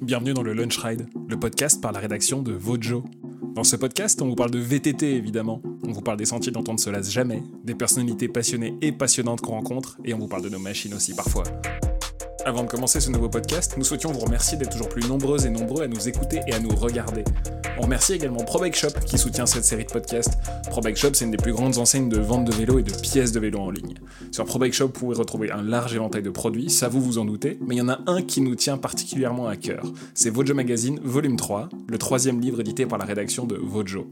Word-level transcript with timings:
bienvenue 0.00 0.34
dans 0.34 0.42
le 0.42 0.52
Lunch 0.52 0.78
Ride, 0.78 1.08
le 1.28 1.38
podcast 1.38 1.80
par 1.80 1.92
la 1.92 1.98
rédaction 1.98 2.42
de 2.42 2.52
Vojo. 2.52 3.04
Dans 3.54 3.64
ce 3.64 3.76
podcast, 3.76 4.22
on 4.22 4.28
vous 4.28 4.34
parle 4.34 4.50
de 4.50 4.58
VTT 4.58 5.14
évidemment, 5.14 5.60
on 5.86 5.92
vous 5.92 6.00
parle 6.00 6.18
des 6.18 6.24
sentiers 6.24 6.52
dont 6.52 6.64
on 6.68 6.74
ne 6.74 6.78
se 6.78 6.90
lasse 6.90 7.10
jamais, 7.10 7.42
des 7.64 7.74
personnalités 7.74 8.28
passionnées 8.28 8.76
et 8.80 8.92
passionnantes 8.92 9.40
qu'on 9.40 9.52
rencontre, 9.52 9.98
et 10.04 10.14
on 10.14 10.18
vous 10.18 10.28
parle 10.28 10.42
de 10.42 10.48
nos 10.48 10.58
machines 10.58 10.94
aussi 10.94 11.14
parfois. 11.14 11.44
Avant 12.44 12.62
de 12.62 12.68
commencer 12.68 13.00
ce 13.00 13.10
nouveau 13.10 13.28
podcast, 13.28 13.74
nous 13.76 13.84
souhaitions 13.84 14.12
vous 14.12 14.20
remercier 14.20 14.56
d'être 14.56 14.70
toujours 14.70 14.88
plus 14.88 15.06
nombreuses 15.06 15.44
et 15.44 15.50
nombreux 15.50 15.82
à 15.82 15.88
nous 15.88 16.08
écouter 16.08 16.40
et 16.46 16.54
à 16.54 16.60
nous 16.60 16.74
regarder. 16.74 17.24
On 17.78 17.82
remercie 17.82 18.14
également 18.14 18.44
ProBike 18.44 18.76
Shop 18.76 18.90
qui 19.06 19.18
soutient 19.18 19.46
cette 19.46 19.64
série 19.64 19.84
de 19.84 19.90
podcasts. 19.90 20.38
ProBike 20.70 20.96
Shop, 20.96 21.10
c'est 21.14 21.24
une 21.24 21.30
des 21.30 21.36
plus 21.36 21.52
grandes 21.52 21.78
enseignes 21.78 22.08
de 22.08 22.18
vente 22.18 22.44
de 22.44 22.52
vélos 22.52 22.78
et 22.78 22.82
de 22.82 22.92
pièces 22.92 23.32
de 23.32 23.40
vélo 23.40 23.58
en 23.60 23.70
ligne. 23.70 23.94
Sur 24.32 24.44
ProBike 24.44 24.72
Shop, 24.72 24.86
vous 24.86 24.92
pouvez 24.92 25.16
retrouver 25.16 25.50
un 25.50 25.62
large 25.62 25.94
éventail 25.94 26.22
de 26.22 26.30
produits, 26.30 26.70
ça 26.70 26.88
vous 26.88 27.00
vous 27.00 27.18
en 27.18 27.24
doutez, 27.24 27.58
mais 27.60 27.74
il 27.74 27.78
y 27.78 27.82
en 27.82 27.88
a 27.88 28.00
un 28.06 28.22
qui 28.22 28.40
nous 28.40 28.54
tient 28.54 28.78
particulièrement 28.78 29.48
à 29.48 29.56
cœur. 29.56 29.82
C'est 30.14 30.30
Vojo 30.30 30.54
Magazine, 30.54 31.00
volume 31.02 31.36
3, 31.36 31.68
le 31.88 31.98
troisième 31.98 32.40
livre 32.40 32.60
édité 32.60 32.86
par 32.86 32.98
la 32.98 33.04
rédaction 33.04 33.46
de 33.46 33.56
Vojo. 33.56 34.06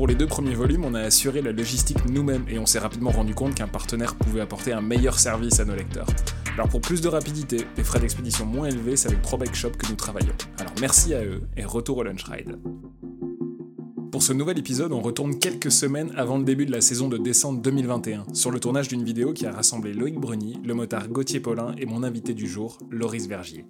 Pour 0.00 0.06
les 0.06 0.14
deux 0.14 0.26
premiers 0.26 0.54
volumes, 0.54 0.86
on 0.86 0.94
a 0.94 1.00
assuré 1.02 1.42
la 1.42 1.52
logistique 1.52 1.98
nous-mêmes 2.08 2.46
et 2.48 2.58
on 2.58 2.64
s'est 2.64 2.78
rapidement 2.78 3.10
rendu 3.10 3.34
compte 3.34 3.54
qu'un 3.54 3.68
partenaire 3.68 4.14
pouvait 4.14 4.40
apporter 4.40 4.72
un 4.72 4.80
meilleur 4.80 5.18
service 5.18 5.60
à 5.60 5.66
nos 5.66 5.74
lecteurs. 5.74 6.06
Alors 6.54 6.70
pour 6.70 6.80
plus 6.80 7.02
de 7.02 7.08
rapidité, 7.08 7.66
et 7.76 7.84
frais 7.84 8.00
d'expédition 8.00 8.46
moins 8.46 8.68
élevés, 8.68 8.96
c'est 8.96 9.08
avec 9.08 9.20
ProBike 9.20 9.54
Shop 9.54 9.72
que 9.72 9.86
nous 9.90 9.96
travaillons. 9.96 10.32
Alors 10.56 10.72
merci 10.80 11.12
à 11.12 11.22
eux 11.22 11.42
et 11.54 11.66
retour 11.66 11.98
au 11.98 12.02
Lunch 12.02 12.24
Ride. 12.24 12.58
Pour 14.10 14.22
ce 14.22 14.32
nouvel 14.32 14.58
épisode, 14.58 14.92
on 14.92 15.02
retourne 15.02 15.38
quelques 15.38 15.70
semaines 15.70 16.14
avant 16.16 16.38
le 16.38 16.44
début 16.44 16.64
de 16.64 16.72
la 16.72 16.80
saison 16.80 17.08
de 17.08 17.18
descente 17.18 17.60
2021, 17.60 18.24
sur 18.32 18.50
le 18.50 18.58
tournage 18.58 18.88
d'une 18.88 19.04
vidéo 19.04 19.34
qui 19.34 19.44
a 19.44 19.52
rassemblé 19.52 19.92
Loïc 19.92 20.18
Bruni, 20.18 20.58
le 20.64 20.72
motard 20.72 21.08
Gauthier 21.08 21.40
Paulin 21.40 21.74
et 21.76 21.84
mon 21.84 22.04
invité 22.04 22.32
du 22.32 22.46
jour, 22.46 22.78
Loris 22.88 23.28
Vergier. 23.28 23.66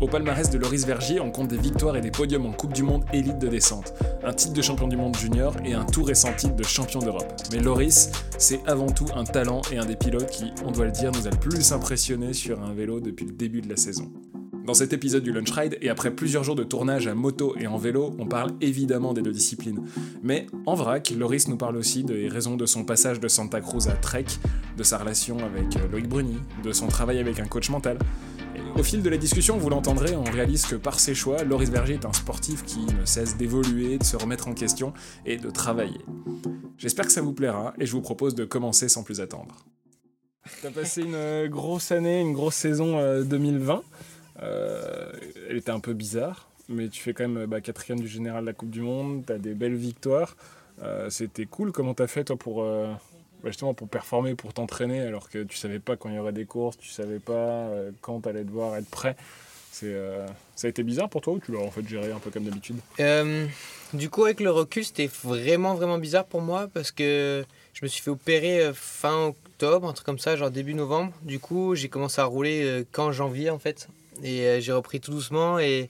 Au 0.00 0.06
palmarès 0.06 0.48
de 0.48 0.56
Loris 0.56 0.86
Vergier, 0.86 1.20
on 1.20 1.30
compte 1.30 1.48
des 1.48 1.58
victoires 1.58 1.94
et 1.94 2.00
des 2.00 2.10
podiums 2.10 2.46
en 2.46 2.52
Coupe 2.52 2.72
du 2.72 2.82
Monde 2.82 3.04
élite 3.12 3.38
de 3.38 3.48
descente, 3.48 3.92
un 4.24 4.32
titre 4.32 4.54
de 4.54 4.62
champion 4.62 4.88
du 4.88 4.96
monde 4.96 5.14
junior 5.14 5.54
et 5.62 5.74
un 5.74 5.84
tout 5.84 6.04
récent 6.04 6.32
titre 6.32 6.56
de 6.56 6.62
champion 6.62 7.00
d'Europe. 7.00 7.30
Mais 7.52 7.60
Loris, 7.60 8.10
c'est 8.38 8.66
avant 8.66 8.86
tout 8.86 9.04
un 9.14 9.24
talent 9.24 9.60
et 9.70 9.76
un 9.76 9.84
des 9.84 9.96
pilotes 9.96 10.30
qui, 10.30 10.52
on 10.64 10.70
doit 10.70 10.86
le 10.86 10.90
dire, 10.90 11.12
nous 11.12 11.26
a 11.26 11.30
le 11.30 11.36
plus 11.36 11.72
impressionné 11.72 12.32
sur 12.32 12.62
un 12.62 12.72
vélo 12.72 13.00
depuis 13.00 13.26
le 13.26 13.32
début 13.32 13.60
de 13.60 13.68
la 13.68 13.76
saison. 13.76 14.10
Dans 14.64 14.72
cet 14.72 14.94
épisode 14.94 15.22
du 15.22 15.32
Lunch 15.32 15.50
Ride, 15.50 15.76
et 15.82 15.90
après 15.90 16.10
plusieurs 16.10 16.44
jours 16.44 16.54
de 16.54 16.64
tournage 16.64 17.06
à 17.06 17.14
moto 17.14 17.54
et 17.58 17.66
en 17.66 17.76
vélo, 17.76 18.14
on 18.18 18.26
parle 18.26 18.52
évidemment 18.62 19.12
des 19.12 19.20
deux 19.20 19.32
disciplines. 19.32 19.82
Mais 20.22 20.46
en 20.64 20.74
vrac, 20.74 21.10
Loris 21.10 21.48
nous 21.48 21.56
parle 21.56 21.76
aussi 21.76 22.04
des 22.04 22.28
raisons 22.28 22.56
de 22.56 22.64
son 22.64 22.84
passage 22.84 23.20
de 23.20 23.28
Santa 23.28 23.60
Cruz 23.60 23.88
à 23.88 23.92
Trek, 23.92 24.26
de 24.78 24.82
sa 24.82 24.96
relation 24.96 25.38
avec 25.38 25.74
Loïc 25.90 26.08
Bruni, 26.08 26.38
de 26.62 26.72
son 26.72 26.86
travail 26.86 27.18
avec 27.18 27.40
un 27.40 27.46
coach 27.46 27.68
mental, 27.68 27.98
au 28.80 28.82
fil 28.82 29.02
de 29.02 29.10
la 29.10 29.18
discussion, 29.18 29.58
vous 29.58 29.68
l'entendrez, 29.68 30.16
on 30.16 30.24
réalise 30.24 30.64
que 30.64 30.74
par 30.74 31.00
ses 31.00 31.14
choix, 31.14 31.44
Loris 31.44 31.70
Berger 31.70 31.94
est 31.94 32.06
un 32.06 32.14
sportif 32.14 32.64
qui 32.64 32.80
ne 32.80 33.04
cesse 33.04 33.36
d'évoluer, 33.36 33.98
de 33.98 34.04
se 34.04 34.16
remettre 34.16 34.48
en 34.48 34.54
question 34.54 34.94
et 35.26 35.36
de 35.36 35.50
travailler. 35.50 36.00
J'espère 36.78 37.04
que 37.04 37.12
ça 37.12 37.20
vous 37.20 37.34
plaira 37.34 37.74
et 37.78 37.84
je 37.84 37.92
vous 37.92 38.00
propose 38.00 38.34
de 38.34 38.46
commencer 38.46 38.88
sans 38.88 39.02
plus 39.02 39.20
attendre. 39.20 39.54
T'as 40.62 40.70
passé 40.70 41.02
une 41.02 41.14
euh, 41.14 41.46
grosse 41.46 41.92
année, 41.92 42.22
une 42.22 42.32
grosse 42.32 42.54
saison 42.54 43.22
2020. 43.22 43.74
Euh, 43.74 43.82
euh, 44.42 45.12
elle 45.50 45.58
était 45.58 45.72
un 45.72 45.80
peu 45.80 45.92
bizarre, 45.92 46.48
mais 46.70 46.88
tu 46.88 47.02
fais 47.02 47.12
quand 47.12 47.28
même 47.28 47.44
bah, 47.44 47.60
quatrième 47.60 48.00
du 48.00 48.08
général 48.08 48.44
de 48.44 48.46
la 48.46 48.54
Coupe 48.54 48.70
du 48.70 48.80
Monde, 48.80 49.24
t'as 49.26 49.36
des 49.36 49.52
belles 49.52 49.76
victoires. 49.76 50.36
C'était 51.10 51.44
cool. 51.44 51.70
Comment 51.70 51.92
t'as 51.92 52.06
fait 52.06 52.24
toi 52.24 52.36
pour 52.36 52.64
justement 53.44 53.74
pour 53.74 53.88
performer, 53.88 54.34
pour 54.34 54.52
t'entraîner, 54.52 55.00
alors 55.00 55.28
que 55.28 55.42
tu 55.44 55.56
savais 55.56 55.78
pas 55.78 55.96
quand 55.96 56.08
il 56.08 56.16
y 56.16 56.18
aurait 56.18 56.32
des 56.32 56.44
courses, 56.44 56.76
tu 56.78 56.88
savais 56.88 57.18
pas 57.18 57.32
euh, 57.32 57.90
quand 58.00 58.20
tu 58.20 58.28
allais 58.28 58.44
devoir 58.44 58.76
être 58.76 58.88
prêt. 58.88 59.16
C'est, 59.72 59.86
euh, 59.86 60.26
ça 60.56 60.66
a 60.66 60.70
été 60.70 60.82
bizarre 60.82 61.08
pour 61.08 61.20
toi 61.20 61.34
ou 61.34 61.38
tu 61.38 61.52
l'as 61.52 61.60
en 61.60 61.70
fait 61.70 61.86
géré 61.88 62.10
un 62.10 62.18
peu 62.18 62.30
comme 62.30 62.44
d'habitude? 62.44 62.76
Euh, 62.98 63.46
Du 63.92 64.10
coup, 64.10 64.24
avec 64.24 64.40
le 64.40 64.50
recul, 64.50 64.84
c'était 64.84 65.10
vraiment 65.24 65.74
vraiment 65.74 65.98
bizarre 65.98 66.24
pour 66.24 66.40
moi 66.40 66.68
parce 66.72 66.90
que 66.90 67.44
je 67.72 67.84
me 67.84 67.88
suis 67.88 68.02
fait 68.02 68.10
opérer 68.10 68.70
fin 68.74 69.26
octobre, 69.28 69.88
un 69.88 69.92
truc 69.92 70.06
comme 70.06 70.18
ça, 70.18 70.36
genre 70.36 70.50
début 70.50 70.74
novembre. 70.74 71.12
Du 71.22 71.38
coup, 71.38 71.74
j'ai 71.76 71.88
commencé 71.88 72.20
à 72.20 72.24
rouler 72.24 72.84
qu'en 72.92 73.12
janvier 73.12 73.50
en 73.50 73.58
fait. 73.58 73.88
Et 74.22 74.60
j'ai 74.60 74.72
repris 74.72 75.00
tout 75.00 75.12
doucement 75.12 75.58
et, 75.58 75.88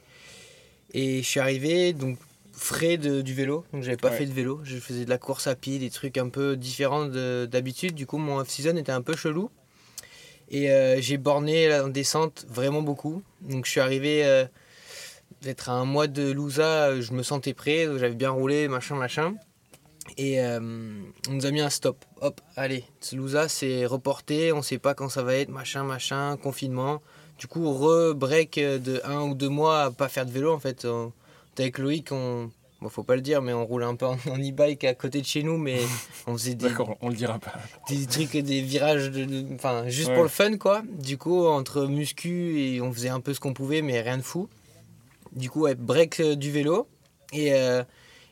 et 0.93 1.23
je 1.23 1.27
suis 1.29 1.41
arrivé, 1.41 1.93
donc 1.93 2.19
frais 2.61 2.99
de, 2.99 3.23
du 3.23 3.33
vélo. 3.33 3.65
Donc 3.73 3.83
j'avais 3.83 3.97
pas 3.97 4.11
fait 4.11 4.27
de 4.27 4.33
vélo. 4.33 4.61
Je 4.65 4.77
faisais 4.77 5.07
de 5.07 5.11
la 5.11 5.19
course 5.19 5.47
à 5.47 5.55
pied, 5.55 5.79
des 5.79 5.91
trucs 5.91 6.19
un 6.19 6.29
peu 6.29 6.57
différents 6.57 7.07
d'habitude. 7.07 7.95
Du 7.95 8.07
coup, 8.07 8.19
mon 8.19 8.39
off-season 8.39 8.77
était 8.77 8.93
un 8.93 9.03
peu 9.03 9.17
chelou. 9.17 9.51
Et 10.51 10.71
euh, 10.71 11.01
j'ai 11.01 11.17
borné 11.17 11.69
la 11.69 11.89
descente 11.89 12.45
vraiment 12.49 12.83
beaucoup. 12.83 13.23
Donc 13.41 13.65
je 13.65 13.71
suis 13.71 13.81
arrivé 13.81 14.25
euh, 14.25 14.45
d'être 15.43 15.71
à 15.71 15.73
un 15.73 15.85
mois 15.85 16.07
de 16.07 16.31
Lousa, 16.31 17.01
je 17.01 17.13
me 17.13 17.23
sentais 17.23 17.55
prêt, 17.55 17.87
j'avais 17.99 18.15
bien 18.15 18.31
roulé, 18.31 18.69
machin, 18.69 18.97
machin. 18.97 19.35
Et 20.19 20.41
euh, 20.41 20.61
on 21.29 21.33
nous 21.33 21.47
a 21.47 21.51
mis 21.53 21.61
un 21.61 21.71
stop. 21.71 22.05
Hop, 22.21 22.41
allez, 22.57 22.85
Lousa 23.13 23.49
c'est 23.49 23.87
reporté, 23.87 24.53
on 24.53 24.61
sait 24.61 24.79
pas 24.79 24.95
quand 24.95 25.09
ça 25.09 25.23
va 25.23 25.37
être, 25.37 25.51
machin, 25.51 25.85
machin, 25.85 26.37
confinement. 26.37 27.01
Du 27.39 27.47
coup, 27.47 27.73
re-break 27.73 28.59
de 28.59 29.01
un 29.05 29.23
ou 29.23 29.35
deux 29.35 29.49
mois 29.49 29.85
à 29.85 29.91
pas 29.91 30.09
faire 30.09 30.27
de 30.27 30.33
vélo 30.33 30.53
en 30.53 30.59
fait 30.59 30.85
avec 31.63 31.79
Loïc, 31.79 32.13
on, 32.13 32.51
bon, 32.81 32.89
faut 32.89 33.03
pas 33.03 33.17
le 33.17 33.23
dire, 33.23 33.43
mais 33.43 33.53
on 33.53 33.65
roule 33.65 33.85
un 33.85 33.95
peu 33.95 34.07
en 34.07 34.17
e-bike 34.17 34.85
à 34.85 34.95
côté 34.95 35.21
de 35.21 35.27
chez 35.27 35.43
nous, 35.43 35.59
mais 35.59 35.79
on 36.27 36.37
faisait 36.37 36.55
des. 36.55 36.69
D'accord, 36.69 36.97
on 37.01 37.09
le 37.09 37.15
dira 37.15 37.39
pas. 37.39 37.53
Des 37.89 38.07
trucs, 38.07 38.37
des 38.37 38.61
virages, 38.63 39.11
de, 39.11 39.55
enfin, 39.55 39.89
juste 39.89 40.13
pour 40.13 40.23
le 40.23 40.29
fun, 40.29 40.57
quoi. 40.57 40.83
Du 40.99 41.19
coup, 41.19 41.47
entre 41.47 41.87
muscu 41.87 42.61
et 42.61 42.81
on 42.81 42.93
faisait 42.93 43.09
un 43.09 43.21
peu 43.21 43.35
ce 43.35 43.41
qu'on 43.41 43.55
pouvait, 43.55 43.83
mais 43.83 44.01
rien 44.01 44.19
de 44.19 44.23
fou. 44.23 44.49
Du 45.33 45.51
coup, 45.51 45.61
ouais, 45.61 45.75
break 45.75 46.21
euh, 46.21 46.35
du 46.35 46.51
vélo. 46.51 46.89
Et, 47.33 47.55
euh, 47.55 47.85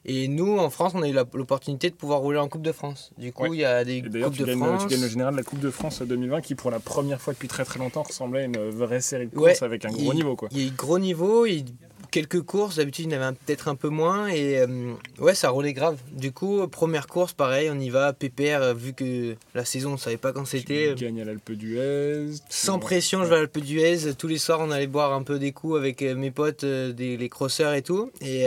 et 0.05 0.27
nous, 0.27 0.59
en 0.59 0.71
France, 0.71 0.93
on 0.97 1.03
a 1.03 1.09
eu 1.09 1.13
l'opportunité 1.13 1.91
de 1.91 1.95
pouvoir 1.95 2.21
rouler 2.21 2.39
en 2.39 2.49
Coupe 2.49 2.63
de 2.63 2.73
France. 2.73 3.13
Du 3.19 3.33
coup, 3.33 3.53
il 3.53 3.61
y 3.61 3.65
a 3.65 3.85
des 3.85 4.03
Coupes 4.03 4.37
de 4.37 4.57
France. 4.57 4.83
Tu 4.83 4.89
gagnes 4.89 5.03
le 5.03 5.09
général 5.09 5.35
de 5.35 5.39
la 5.39 5.45
Coupe 5.45 5.61
de 5.61 5.71
France 5.71 6.03
2020 6.03 6.41
qui, 6.41 6.55
pour 6.55 6.71
la 6.71 6.81
première 6.81 7.21
fois 7.21 7.35
depuis 7.35 7.47
très 7.47 7.65
très 7.65 7.79
longtemps, 7.79 8.03
ressemblait 8.03 8.43
à 8.43 8.45
une 8.45 8.71
vraie 8.71 9.01
série 9.01 9.27
de 9.27 9.35
courses 9.35 9.63
avec 9.63 9.85
un 9.85 9.91
gros 9.91 10.15
niveau. 10.15 10.35
Quoi. 10.35 10.49
Il 10.51 10.61
y 10.61 10.65
a 10.65 10.69
eu 10.69 10.71
gros 10.71 10.99
niveau, 10.99 11.47
il 11.47 11.65
quelques 12.11 12.43
courses, 12.43 12.77
d'habitude 12.77 13.07
il 13.07 13.13
y 13.13 13.17
en 13.17 13.23
avait 13.23 13.37
peut-être 13.37 13.69
un 13.69 13.75
peu 13.75 13.89
moins 13.89 14.29
et 14.29 14.59
euh, 14.59 14.95
ouais 15.19 15.35
ça 15.35 15.51
roulait 15.51 15.73
grave. 15.73 15.99
Du 16.13 16.33
coup 16.33 16.67
première 16.69 17.07
course 17.07 17.33
pareil 17.33 17.71
on 17.73 17.79
y 17.79 17.91
va 17.91 18.13
pépère 18.13 18.63
euh, 18.63 18.75
vu 18.75 18.93
que 18.93 19.37
la 19.55 19.65
saison 19.65 19.93
on 19.93 19.97
savait 19.97 20.17
pas 20.17 20.33
quand 20.33 20.45
c'était. 20.45 20.95
Tu 20.97 21.05
gagnes 21.05 21.21
à 21.21 21.25
l'Alpe 21.25 21.53
d'Huez. 21.53 22.37
Sans 22.49 22.79
pression 22.79 23.25
je 23.25 23.29
vais 23.29 23.37
à 23.37 23.39
l'Alpe 23.39 23.59
d'Huez. 23.59 24.15
Tous 24.17 24.29
les 24.29 24.39
soirs 24.39 24.61
on 24.61 24.71
allait 24.71 24.87
boire 24.87 25.13
un 25.13 25.23
peu 25.23 25.39
des 25.39 25.53
coups 25.53 25.77
avec 25.77 26.03
euh, 26.03 26.15
mes 26.15 26.31
potes, 26.31 26.65
des, 26.65 27.17
les 27.17 27.29
crosseurs 27.29 27.75
et 27.75 27.83
tout 27.83 28.11
et, 28.21 28.45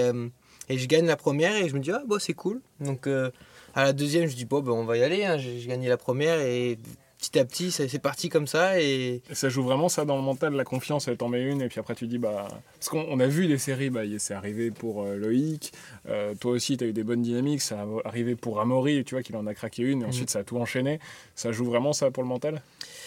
et, 0.70 0.78
je 0.78 0.88
gagne 0.88 1.06
la 1.06 1.18
première 1.18 1.56
et 1.56 1.70
je 1.70 1.74
me 1.74 1.80
dis 1.80 1.92
ah 1.92 2.04
bon 2.08 2.20
c'est 2.20 2.34
cool. 2.34 2.62
Donc 2.80 3.08
à 3.08 3.84
la 3.84 3.94
deuxième 3.94 4.28
je 4.28 4.36
dis 4.36 4.46
bon 4.46 4.62
ben 4.62 4.72
on 4.72 4.86
va 4.86 4.98
y 4.98 5.04
aller. 5.04 5.26
Hein. 5.26 5.38
J'ai 5.38 5.66
gagné 5.68 5.88
la 5.90 5.98
première 5.98 6.40
et 6.40 6.78
petit 7.22 7.38
à 7.38 7.46
petit, 7.46 7.72
c'est 7.72 8.00
parti 8.00 8.30
comme 8.30 8.48
ça. 8.48 8.82
Et... 8.82 9.22
ça 9.32 9.50
joue 9.50 9.64
vraiment 9.64 9.90
ça 9.90 10.06
dans 10.06 10.16
le 10.16 10.24
mental, 10.24 10.54
la 10.54 10.64
confiance, 10.64 11.08
elle 11.08 11.18
t'en 11.18 11.30
met 11.30 11.44
une, 11.44 11.62
et 11.62 11.68
puis 11.68 11.80
après 11.80 11.94
tu 11.94 12.08
dis, 12.08 12.18
bah. 12.18 12.48
Parce 12.74 12.90
qu'on 12.90 13.20
a 13.20 13.28
vu 13.28 13.48
des 13.48 13.60
séries, 13.60 13.92
bah, 13.92 14.02
c'est 14.18 14.34
arrivé 14.34 14.72
pour 14.72 15.04
euh, 15.04 15.16
Loïc, 15.16 15.72
euh, 16.10 16.34
toi 16.34 16.54
aussi 16.54 16.78
tu 16.78 16.84
as 16.84 16.88
eu 16.88 16.94
des 16.94 17.04
bonnes 17.04 17.22
dynamiques, 17.22 17.62
ça 17.62 17.82
a 17.82 18.08
arrivé 18.08 18.36
pour 18.36 18.60
Amaury, 18.60 19.04
tu 19.04 19.14
vois, 19.14 19.22
qu'il 19.22 19.36
en 19.36 19.46
a 19.46 19.54
craqué 19.54 19.84
une, 19.84 20.02
et 20.02 20.06
ensuite 20.06 20.30
mm. 20.30 20.34
ça 20.34 20.40
a 20.40 20.44
tout 20.44 20.58
enchaîné. 20.58 21.00
Ça 21.36 21.52
joue 21.52 21.66
vraiment 21.66 21.94
ça 21.94 22.10
pour 22.10 22.24
le 22.24 22.30
mental? 22.30 22.62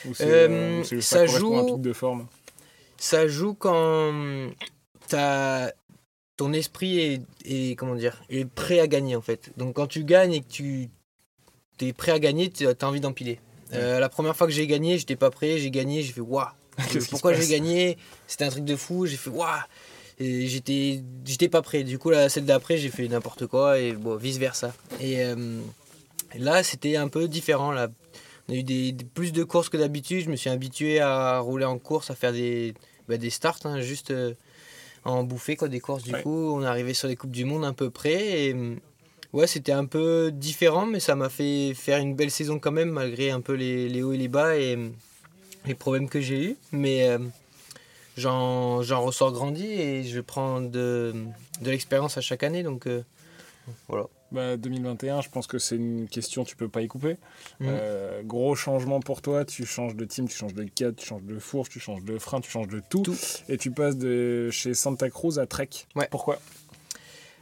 Ou 0.06 0.12
euh, 0.20 0.84
ça, 0.84 1.00
ça 1.00 1.26
joue 1.26 1.56
un 1.56 1.64
pic 1.64 1.80
de 1.80 1.92
forme? 1.92 2.26
Ça 2.96 3.26
joue 3.26 3.54
quand 3.54 4.12
as 5.12 5.72
ton 6.36 6.52
esprit 6.52 6.98
est, 6.98 7.22
est, 7.44 7.76
comment 7.76 7.94
dire, 7.94 8.22
est 8.28 8.44
prêt 8.44 8.80
à 8.80 8.86
gagner 8.86 9.16
en 9.16 9.20
fait. 9.20 9.50
Donc 9.56 9.76
quand 9.76 9.86
tu 9.86 10.04
gagnes 10.04 10.34
et 10.34 10.40
que 10.40 10.46
tu 10.48 10.90
es 11.80 11.92
prêt 11.92 12.12
à 12.12 12.18
gagner, 12.18 12.50
tu 12.50 12.66
as 12.66 12.74
envie 12.82 13.00
d'empiler. 13.00 13.40
Euh, 13.74 14.00
la 14.00 14.08
première 14.08 14.36
fois 14.36 14.46
que 14.46 14.52
j'ai 14.52 14.66
gagné, 14.66 14.98
j'étais 14.98 15.16
pas 15.16 15.30
prêt, 15.30 15.58
j'ai 15.58 15.70
gagné, 15.70 16.02
j'ai 16.02 16.12
fait 16.12 16.20
waouh. 16.20 16.46
Pourquoi 17.10 17.34
j'ai 17.34 17.46
gagné? 17.46 17.98
C'était 18.26 18.44
un 18.44 18.50
truc 18.50 18.64
de 18.64 18.76
fou, 18.76 19.06
j'ai 19.06 19.16
fait 19.16 19.30
waouh. 19.30 19.48
J'étais 20.18 21.02
j'étais 21.24 21.48
pas 21.48 21.62
prêt. 21.62 21.82
Du 21.82 21.98
coup, 21.98 22.10
la 22.10 22.28
celle 22.28 22.44
d'après, 22.44 22.78
j'ai 22.78 22.90
fait 22.90 23.08
n'importe 23.08 23.46
quoi 23.46 23.78
et 23.78 23.92
bon, 23.92 24.16
vice 24.16 24.38
versa. 24.38 24.72
Et 25.00 25.22
euh, 25.24 25.60
là, 26.36 26.62
c'était 26.62 26.96
un 26.96 27.08
peu 27.08 27.26
différent. 27.26 27.72
Là. 27.72 27.88
On 28.48 28.52
a 28.52 28.56
eu 28.56 28.62
des, 28.62 28.94
plus 29.14 29.32
de 29.32 29.42
courses 29.42 29.68
que 29.68 29.76
d'habitude. 29.76 30.24
Je 30.24 30.30
me 30.30 30.36
suis 30.36 30.50
habitué 30.50 31.00
à 31.00 31.38
rouler 31.38 31.64
en 31.64 31.78
course, 31.78 32.10
à 32.10 32.14
faire 32.14 32.32
des, 32.32 32.74
bah, 33.08 33.16
des 33.16 33.30
starts, 33.30 33.58
hein, 33.64 33.80
juste 33.80 34.10
euh, 34.10 34.34
en 35.04 35.24
bouffer 35.24 35.56
quoi, 35.56 35.68
des 35.68 35.80
courses. 35.80 36.04
Du 36.04 36.12
coup, 36.12 36.54
on 36.54 36.62
est 36.62 36.66
arrivé 36.66 36.94
sur 36.94 37.08
les 37.08 37.16
Coupes 37.16 37.32
du 37.32 37.44
Monde 37.44 37.64
un 37.64 37.72
peu 37.72 37.90
près. 37.90 38.48
Et, 38.48 38.56
ouais, 39.34 39.46
c'était 39.46 39.72
un 39.72 39.84
peu 39.84 40.30
différent, 40.32 40.86
mais 40.86 41.00
ça 41.00 41.14
m'a 41.14 41.28
fait 41.28 41.74
faire 41.74 41.98
une 41.98 42.14
belle 42.14 42.30
saison 42.30 42.58
quand 42.58 42.72
même, 42.72 42.90
malgré 42.90 43.30
un 43.30 43.40
peu 43.40 43.52
les, 43.52 43.88
les 43.88 44.02
hauts 44.02 44.12
et 44.12 44.16
les 44.16 44.28
bas 44.28 44.56
et 44.56 44.78
les 45.66 45.74
problèmes 45.74 46.08
que 46.08 46.20
j'ai 46.20 46.42
eus. 46.42 46.56
Mais 46.72 47.08
euh, 47.08 47.18
j'en 48.16 48.78
ressors 49.02 49.32
grandi 49.32 49.66
et 49.66 50.04
je 50.04 50.20
prends 50.20 50.60
de, 50.60 51.14
de 51.60 51.70
l'expérience 51.70 52.16
à 52.16 52.20
chaque 52.20 52.42
année. 52.42 52.62
Donc, 52.62 52.86
euh, 52.86 53.02
Voilà. 53.88 54.06
Bah, 54.32 54.56
2021, 54.56 55.20
je 55.20 55.28
pense 55.28 55.46
que 55.46 55.58
c'est 55.58 55.76
une 55.76 56.08
question 56.08 56.42
tu 56.42 56.56
peux 56.56 56.68
pas 56.68 56.82
y 56.82 56.88
couper. 56.88 57.16
Mm. 57.60 57.66
Euh, 57.68 58.22
gros 58.24 58.56
changement 58.56 58.98
pour 58.98 59.22
toi, 59.22 59.44
tu 59.44 59.64
changes 59.64 59.94
de 59.94 60.04
team, 60.04 60.26
tu 60.28 60.36
changes 60.36 60.54
de 60.54 60.64
cadre, 60.64 60.96
tu 60.96 61.06
changes 61.06 61.22
de 61.22 61.38
fourche, 61.38 61.68
tu 61.68 61.78
changes 61.78 62.02
de 62.02 62.18
frein, 62.18 62.40
tu 62.40 62.50
changes 62.50 62.66
de 62.66 62.82
tout. 62.88 63.02
Tout. 63.02 63.16
Et 63.48 63.58
tu 63.58 63.70
passes 63.70 63.96
de 63.96 64.50
chez 64.50 64.74
Santa 64.74 65.08
Cruz 65.08 65.38
à 65.38 65.46
Trek. 65.46 65.68
Ouais. 65.94 66.08
Pourquoi? 66.10 66.40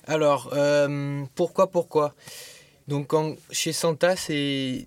Alors, 0.04 0.50
euh, 0.52 1.24
pourquoi, 1.34 1.70
pourquoi? 1.70 2.14
Donc, 2.88 3.12
chez 3.50 3.72
Santa, 3.72 4.16
c'est 4.16 4.86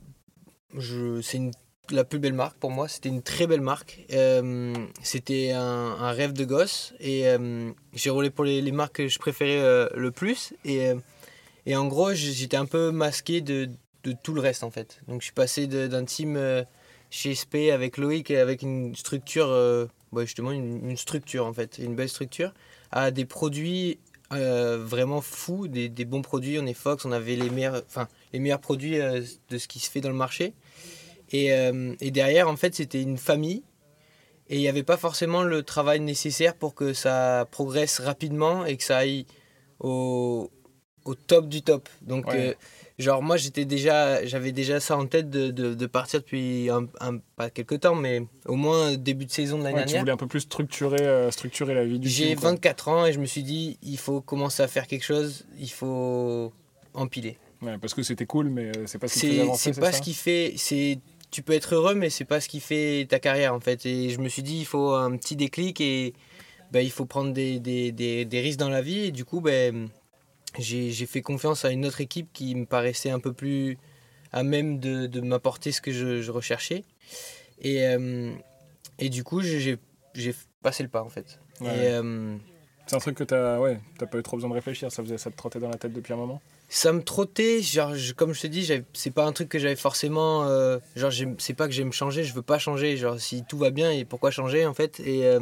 la 1.90 2.04
plus 2.04 2.20
belle 2.20 2.34
marque 2.34 2.58
pour 2.58 2.72
moi. 2.72 2.88
C'était 2.88 3.10
une 3.10 3.22
très 3.22 3.48
belle 3.48 3.62
marque. 3.62 4.06
Euh, 4.12 4.74
C'était 5.02 5.52
un, 5.52 6.12
rêve 6.12 6.34
de 6.34 6.44
gosse. 6.44 6.94
Et 7.00 7.28
euh, 7.28 7.72
j'ai 7.94 8.10
roulé 8.10 8.30
pour 8.30 8.44
les, 8.44 8.72
marques 8.72 8.98
que 8.98 9.08
je 9.08 9.20
préférais 9.20 9.90
le 9.96 10.12
plus. 10.12 10.54
Et, 10.66 10.92
et 11.66 11.76
en 11.76 11.88
gros, 11.88 12.14
j'étais 12.14 12.58
un 12.58 12.66
peu 12.66 12.92
masqué 12.92 13.42
de, 13.42 13.70
de 14.04 14.12
tout 14.12 14.34
le 14.34 14.42
reste, 14.42 14.64
en 14.64 14.72
fait. 14.72 15.00
Donc, 15.08 15.22
je 15.22 15.26
suis 15.26 15.34
passé 15.34 15.68
d'un 15.68 16.04
team 16.04 16.38
chez 17.10 17.34
SP 17.34 17.72
avec 17.72 17.98
Loïc, 17.98 18.32
et 18.32 18.40
avec 18.40 18.62
une 18.64 18.94
structure, 18.96 19.48
ouais, 20.12 20.26
justement, 20.26 20.52
une 20.52 20.98
structure, 20.98 21.46
en 21.46 21.54
fait, 21.54 21.78
une 21.78 21.96
belle 21.96 22.10
structure, 22.10 22.54
à 22.92 23.12
des 23.12 23.26
produits 23.26 24.00
euh, 24.34 24.78
vraiment 24.84 25.22
fous, 25.22 25.68
des, 25.68 25.90
des 25.90 26.06
bons 26.06 26.22
produits. 26.22 26.58
On 26.60 26.66
est 26.66 26.74
Fox, 26.74 27.06
on 27.06 27.12
avait 27.12 27.36
les 27.36 27.50
meilleurs, 27.50 27.84
enfin, 27.88 28.08
les 28.34 28.40
meilleurs 28.40 28.60
produits 28.62 29.00
euh, 29.00 29.22
de 29.50 29.58
ce 29.58 29.68
qui 29.68 29.80
se 29.80 29.90
fait 29.90 30.02
dans 30.02 30.10
le 30.10 30.16
marché. 30.16 30.54
Et, 31.32 31.54
euh, 31.54 31.94
et 32.00 32.12
derrière, 32.12 32.50
en 32.50 32.56
fait, 32.56 32.76
c'était 32.76 33.02
une 33.02 33.18
famille. 33.18 33.64
Et 34.48 34.58
il 34.58 34.62
n'y 34.62 34.68
avait 34.68 34.84
pas 34.84 34.98
forcément 34.98 35.44
le 35.44 35.64
travail 35.64 36.00
nécessaire 36.00 36.54
pour 36.56 36.76
que 36.76 36.94
ça 36.94 37.48
progresse 37.50 38.00
rapidement 38.00 38.66
et 38.66 38.78
que 38.78 38.84
ça 38.84 38.98
aille 38.98 39.26
au, 39.80 40.52
au 41.04 41.16
top 41.16 41.50
du 41.50 41.62
top. 41.64 41.90
Donc, 42.02 42.28
Ouais. 42.28 42.56
Genre, 42.98 43.22
moi, 43.22 43.38
j'étais 43.38 43.66
déjà, 43.66 44.26
j'avais 44.26 44.52
déjà 44.52 44.80
ça 44.80 44.98
en 44.98 45.06
tête 45.06 45.30
de, 45.30 45.52
de, 45.52 45.74
de 45.74 45.86
partir 45.86 46.22
depuis 46.22 46.70
un, 46.70 46.88
un- 47.02 47.18
pas 47.36 47.50
quelques 47.50 47.82
temps, 47.82 47.96
mais 47.96 48.22
au 48.46 48.56
moins 48.56 48.96
début 48.96 49.26
de 49.26 49.32
saison 49.32 49.58
de 49.60 49.64
l'année 49.64 49.76
Ouais, 49.76 49.82
Tu 49.82 49.88
dernière. 49.88 50.02
voulais 50.04 50.12
un 50.14 50.18
peu 50.18 50.28
plus 50.28 50.42
structurer, 50.42 51.02
euh, 51.02 51.32
structurer 51.32 51.74
la 51.74 51.84
vie 51.86 52.00
du 52.00 52.08
J'ai 52.10 52.28
team. 52.30 52.40
quoi. 52.40 52.52
24 52.52 52.88
ans 52.88 53.06
et 53.06 53.14
je 53.14 53.20
me 53.20 53.26
suis 53.26 53.44
dit, 53.44 53.78
il 53.84 53.98
faut 53.98 54.22
commencer 54.22 54.64
à 54.64 54.68
faire 54.68 54.88
quelque 54.88 55.04
chose, 55.06 55.46
il 55.60 55.70
faut 55.72 56.52
empiler. 56.94 57.38
Ouais, 57.62 57.78
parce 57.78 57.94
que 57.94 58.04
c'était 58.04 58.26
cool, 58.26 58.50
mais 58.50 58.72
euh, 58.78 58.86
c'est 58.86 59.00
pas 59.00 59.08
ce 59.08 59.14
qui 59.20 59.28
faisait 59.28 59.52
C'est 59.58 59.80
pas 59.80 59.92
ce 59.92 60.02
qui 60.02 60.14
fait. 60.14 60.54
c'est 60.58 61.00
Tu 61.32 61.42
peux 61.42 61.54
être 61.54 61.74
heureux, 61.76 61.96
mais 61.96 62.10
c'est 62.10 62.26
pas 62.26 62.40
ce 62.40 62.48
qui 62.48 62.60
fait 62.60 63.08
ta 63.10 63.20
carrière 63.20 63.54
en 63.54 63.60
fait. 63.60 63.86
Et 63.86 64.10
je 64.10 64.20
me 64.20 64.30
suis 64.30 64.44
dit, 64.44 64.60
il 64.60 64.66
faut 64.66 64.94
un 64.94 65.16
petit 65.18 65.36
déclic 65.36 65.82
et 65.82 66.14
ben, 66.72 66.80
il 66.82 66.92
faut 66.92 67.06
prendre 67.06 67.32
des, 67.34 67.60
des, 67.60 67.92
des, 67.92 68.26
des 68.26 68.42
risques 68.42 68.60
dans 68.60 68.70
la 68.70 68.82
vie. 68.82 69.06
Et 69.06 69.12
du 69.12 69.24
coup, 69.26 69.40
ben, 69.42 69.90
j'ai 70.60 71.06
fait 71.06 71.22
confiance 71.22 71.66
à 71.66 71.72
une 71.72 71.86
autre 71.86 72.02
équipe 72.02 72.30
qui 72.34 72.56
me 72.56 72.66
paraissait 72.66 73.10
un 73.10 73.20
peu 73.20 73.34
plus 73.34 73.78
à 74.32 74.44
même 74.44 74.80
de, 74.80 75.08
de 75.08 75.22
m'apporter 75.22 75.72
ce 75.72 75.82
que 75.82 75.92
je, 75.92 76.22
je 76.22 76.32
recherchais. 76.32 76.84
Et, 77.62 77.86
euh, 77.88 78.34
et 79.00 79.10
du 79.10 79.24
coup, 79.24 79.42
j'ai 79.42 79.78
passé 80.62 80.84
le 80.84 80.90
pas 80.90 81.04
en 81.04 81.10
fait. 81.10 81.40
Ouais. 81.62 81.70
Euh, 81.72 82.36
C'est 82.88 82.96
un 82.96 83.00
truc 83.00 83.16
que 83.18 83.24
t'as 83.24 83.60
ouais, 83.60 83.80
t'as 83.98 84.06
pas 84.08 84.18
eu 84.18 84.24
trop 84.24 84.36
besoin 84.38 84.50
de 84.50 84.56
réfléchir, 84.56 84.92
ça, 84.92 85.02
faisait, 85.04 85.18
ça 85.18 85.32
te 85.32 85.38
trottait 85.38 85.60
dans 85.60 85.70
la 85.70 85.78
tête 85.78 85.94
depuis 85.94 86.14
un 86.14 86.18
moment? 86.18 86.42
Ça 86.68 86.92
me 86.92 87.02
trottait, 87.04 87.62
genre, 87.62 87.94
je- 87.96 88.14
comme 88.14 88.34
je 88.34 88.42
te 88.42 88.48
dis, 88.48 88.70
c'est 88.94 89.12
pas 89.12 89.26
un 89.26 89.32
truc 89.32 89.50
que 89.50 89.60
j'avais 89.60 89.76
forcément. 89.76 90.46
euh, 90.48 90.80
genre, 90.96 91.12
c'est 91.38 91.54
pas 91.54 91.68
que 91.68 91.74
j'aime 91.74 91.94
changer, 91.94 92.24
je 92.24 92.34
veux 92.34 92.42
pas 92.42 92.58
changer. 92.60 92.98
Genre, 92.98 93.20
si 93.20 93.44
tout 93.44 93.58
va 93.58 93.70
bien, 93.70 93.92
et 93.92 94.04
pourquoi 94.04 94.32
changer 94.32 94.66
en 94.66 94.74
fait 94.74 95.00
et, 95.00 95.38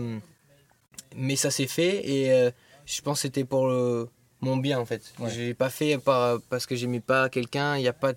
Mais 1.16 1.36
ça 1.36 1.50
s'est 1.52 1.68
fait 1.68 2.08
et 2.08 2.52
je 2.86 3.02
pense 3.02 3.20
que 3.20 3.22
c'était 3.24 3.46
pour 3.46 3.68
le- 3.68 4.10
mon 4.44 4.58
bien 4.58 4.80
en 4.80 4.86
fait. 4.86 5.14
Ouais. 5.20 5.30
Je 5.30 5.40
l'ai 5.42 5.54
pas 5.54 5.70
fait 5.70 5.98
par, 5.98 6.40
parce 6.50 6.66
que 6.66 6.76
j'aimais 6.76 7.00
pas 7.00 7.30
quelqu'un, 7.30 7.78
il 7.78 7.82
n'y 7.82 7.88
a 7.88 7.94
pas. 7.94 8.14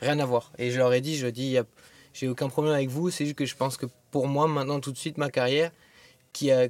Rien 0.00 0.18
à 0.18 0.24
voir. 0.24 0.52
Et 0.58 0.70
je 0.70 0.78
leur 0.78 0.92
ai 0.92 1.00
dit, 1.00 1.16
je 1.16 1.26
a- 1.58 1.64
j'ai 2.12 2.28
aucun 2.28 2.48
problème 2.48 2.74
avec 2.74 2.88
vous, 2.88 3.10
c'est 3.10 3.24
juste 3.24 3.36
que 3.36 3.46
je 3.46 3.56
pense 3.56 3.76
que 3.76 3.86
pour 4.10 4.26
moi, 4.28 4.46
maintenant, 4.48 4.80
tout 4.80 4.92
de 4.92 4.98
suite, 4.98 5.18
ma 5.18 5.30
carrière, 5.30 5.70
qui 6.32 6.50
a- 6.50 6.68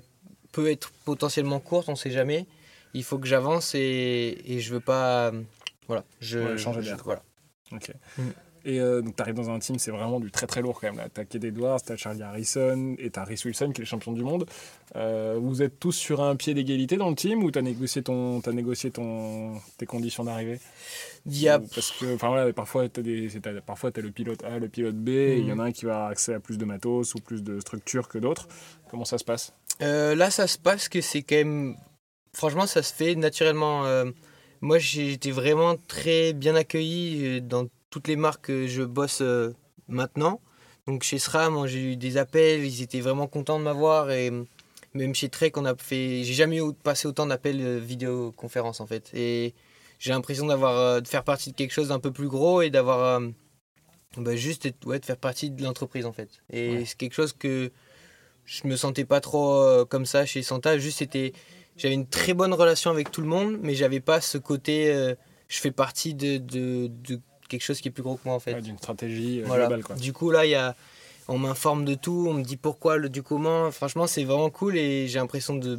peut 0.53 0.71
être 0.71 0.91
potentiellement 1.05 1.59
courte, 1.61 1.89
on 1.89 1.97
sait 1.97 2.11
jamais, 2.13 2.47
il 2.95 3.03
faut 3.03 3.19
que 3.19 3.27
j'avance 3.27 3.75
et, 3.75 4.41
et 4.47 4.61
je 4.61 4.73
veux 4.73 4.81
pas. 4.81 5.33
Voilà. 5.89 6.05
Je, 6.21 6.39
Ouais, 6.39 6.59
changer 6.59 6.81
je- 6.83 6.87
d'air. 6.87 7.03
Voilà. 7.05 7.23
Ok. 7.73 7.91
Mm. 8.19 8.23
Et 8.67 8.81
euh, 8.81 9.03
donc, 9.03 9.15
tu 9.17 9.23
arrives 9.23 9.35
dans 9.35 9.51
un 9.51 9.59
team, 9.59 9.79
c'est 9.79 9.91
vraiment 9.91 10.21
du 10.21 10.31
très 10.31 10.47
très 10.47 10.63
lourd 10.63 10.81
quand 10.81 10.87
même. 10.89 10.97
Là. 10.97 11.09
T'as 11.13 11.25
Ked 11.25 11.45
Edwards, 11.45 11.83
t'as 11.83 11.97
Charlie 11.97 12.23
Harrison 12.23 12.97
et 12.99 13.11
t'as 13.11 13.25
Rhys 13.25 13.43
Wilson 13.45 13.73
qui 13.73 13.83
est 13.83 13.85
champion 13.85 14.13
du 14.13 14.23
monde. 14.23 14.47
Euh, 14.97 15.39
vous 15.41 15.61
êtes 15.63 15.79
tous 15.79 15.93
sur 15.93 16.23
un 16.23 16.35
pied 16.35 16.55
d'égalité 16.55 16.97
dans 16.97 17.11
le 17.11 17.15
team 17.15 17.43
ou 17.43 17.51
t'as 17.51 17.61
négocié, 17.63 18.03
ton, 18.03 18.41
as 18.41 18.53
négocié 18.53 18.91
ton, 18.91 19.61
tes 19.77 19.87
conditions 19.87 20.25
d'arrivée? 20.25 20.61
Il 21.27 21.39
y 21.41 21.49
a- 21.49 21.59
Parce 21.59 21.91
que 21.91 22.17
voilà, 22.17 22.53
parfois 22.53 22.89
t'as 22.89 23.03
parfois 23.67 23.91
t'as 23.91 24.01
le 24.03 24.11
pilote 24.11 24.43
A, 24.45 24.59
le 24.59 24.69
pilote 24.69 24.97
B, 24.97 25.09
il 25.09 25.47
y 25.47 25.53
en 25.53 25.59
a 25.59 25.65
un 25.65 25.73
qui 25.73 25.85
va 25.85 25.95
avoir 25.95 26.09
accès 26.11 26.35
à 26.35 26.41
plus 26.41 26.57
de 26.59 26.65
matos 26.65 27.15
ou 27.15 27.19
plus 27.19 27.43
de 27.43 27.61
structures 27.61 28.09
que 28.09 28.19
d'autres. 28.19 28.49
Comment 28.91 29.05
ça 29.05 29.19
se 29.19 29.25
passe? 29.25 29.53
Euh, 29.83 30.15
là, 30.15 30.31
ça 30.31 30.47
se 30.47 30.57
passe 30.59 30.89
que 30.89 31.01
c'est 31.01 31.23
quand 31.23 31.37
même. 31.37 31.77
Franchement, 32.33 32.67
ça 32.67 32.83
se 32.83 32.95
fait 32.95 33.15
naturellement. 33.15 33.85
Moi, 34.61 34.79
j'ai 34.79 35.13
été 35.13 35.31
vraiment 35.31 35.77
très 35.89 36.33
bien 36.33 36.55
accueilli 36.55 37.43
dans 37.43 37.67
toutes 37.95 38.09
les 38.09 38.17
marques 38.17 38.47
que 38.47 38.67
je 38.67 38.83
bosse 38.83 39.21
euh, 39.21 39.53
maintenant. 39.87 40.41
Donc, 40.89 41.05
chez 41.05 41.21
SRAM, 41.21 41.65
j'ai 41.69 41.93
eu 41.93 41.97
des 41.97 42.17
appels, 42.17 42.65
ils 42.67 42.83
étaient 42.83 43.01
vraiment 43.01 43.29
contents 43.29 43.61
de 43.61 43.65
m'avoir. 43.65 44.11
Et 44.11 44.33
même 44.95 45.15
chez 45.15 45.29
Trek, 45.29 45.53
on 45.55 45.65
a 45.65 45.77
fait. 45.77 46.25
J'ai 46.25 46.35
jamais 46.35 46.59
passé 46.83 47.07
autant 47.07 47.27
d'appels 47.27 47.61
euh, 47.61 47.79
vidéoconférence, 47.79 48.81
en 48.81 48.87
fait. 48.89 49.13
Et 49.15 49.55
j'ai 50.01 50.11
l'impression 50.11 50.47
d'avoir 50.47 50.77
euh, 50.77 51.01
de 51.01 51.07
faire 51.07 51.23
partie 51.23 51.53
de 51.53 51.57
quelque 51.57 51.71
chose 51.73 51.89
d'un 51.89 52.01
peu 52.01 52.11
plus 52.11 52.27
gros 52.27 52.63
et 52.63 52.71
d'avoir. 52.71 53.21
bah, 54.17 54.35
juste 54.35 54.67
être- 54.67 54.85
ouais, 54.87 54.99
de 54.99 55.05
faire 55.05 55.17
partie 55.17 55.51
de 55.51 55.63
l'entreprise, 55.63 56.05
en 56.05 56.13
fait. 56.13 56.31
Et 56.51 56.69
Ouais. 56.79 56.85
c'est 56.85 56.97
quelque 56.97 57.15
chose 57.15 57.33
que 57.33 57.71
je 58.45 58.67
me 58.67 58.75
sentais 58.75 59.05
pas 59.05 59.21
trop 59.21 59.85
comme 59.89 60.05
ça 60.05 60.27
chez 60.27 60.43
Santa. 60.43 60.79
Juste, 60.79 60.99
c'était, 60.99 61.33
j'avais 61.77 61.95
une 61.95 62.09
très 62.09 62.35
bonne 62.35 62.53
relation 62.55 62.91
avec 62.91 63.13
tout 63.13 63.21
le 63.21 63.29
monde, 63.29 63.59
mais 63.63 63.77
j'avais 63.77 64.01
pas 64.01 64.21
ce 64.21 64.37
côté. 64.37 64.93
euh, 64.93 65.15
je 65.47 65.61
fais 65.61 65.71
partie 65.71 66.15
de, 66.15 66.39
de, 66.39 66.89
de 66.89 67.21
quelque 67.59 67.67
chose 67.67 67.81
qui 67.81 67.89
est 67.89 67.91
plus 67.91 68.03
gros 68.03 68.15
que 68.17 68.23
moi 68.25 68.35
en 68.35 68.41
fait. 68.41 68.55
Ouais, 68.55 68.61
D'une 68.63 68.79
stratégie 68.79 69.41
euh, 69.41 69.45
Voilà. 69.47 69.67
globale. 69.67 69.83
Quoi. 69.85 69.97
Du 69.97 70.13
coup, 70.13 70.31
là, 70.31 70.45
il 70.47 70.51
y 70.51 70.55
a, 70.55 70.75
on 71.29 71.39
m'informe 71.39 71.85
de 71.85 71.95
tout, 71.95 72.27
on 72.29 72.35
me 72.35 72.43
dit 72.43 72.57
pourquoi, 72.57 72.97
le 72.97 73.09
du 73.09 73.23
comment. 73.23 73.71
Franchement, 73.71 74.07
c'est 74.07 74.25
vraiment 74.25 74.51
cool 74.51 74.77
et 74.77 75.09
j'ai 75.09 75.19
l'impression 75.19 75.55
de. 75.57 75.79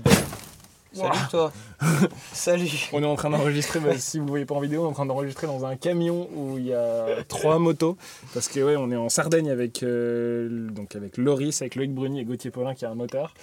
Salut 0.96 1.18
toi. 1.30 1.52
Salut. 2.34 2.70
On 2.94 3.04
est 3.04 3.06
en 3.06 3.16
train 3.16 3.30
d'enregistrer, 3.30 3.80
bah, 3.80 3.98
si 3.98 4.18
vous 4.20 4.26
voyez 4.28 4.46
pas 4.46 4.56
en 4.56 4.62
vidéo, 4.62 4.82
on 4.84 4.86
est 4.86 4.90
en 4.90 4.94
train 4.94 5.06
d'enregistrer 5.06 5.46
dans 5.48 5.66
un 5.66 5.76
camion 5.76 6.30
où 6.34 6.58
il 6.58 6.66
y 6.68 6.74
a 6.74 7.24
trois 7.28 7.60
motos. 7.60 7.98
Parce 8.34 8.48
que 8.48 8.60
ouais, 8.62 8.76
on 8.78 8.90
est 8.92 8.96
en 8.96 9.10
Sardaigne 9.10 9.52
avec, 9.52 9.84
euh, 9.84 10.70
donc 10.70 10.96
avec 10.96 11.18
Loris, 11.18 11.62
avec 11.62 11.76
Loïc 11.76 11.94
Bruni 11.94 12.22
et 12.22 12.24
Gauthier 12.26 12.50
Paulin 12.52 12.74
qui 12.74 12.86
a 12.86 12.90
un 12.92 12.96
motard. 12.96 13.34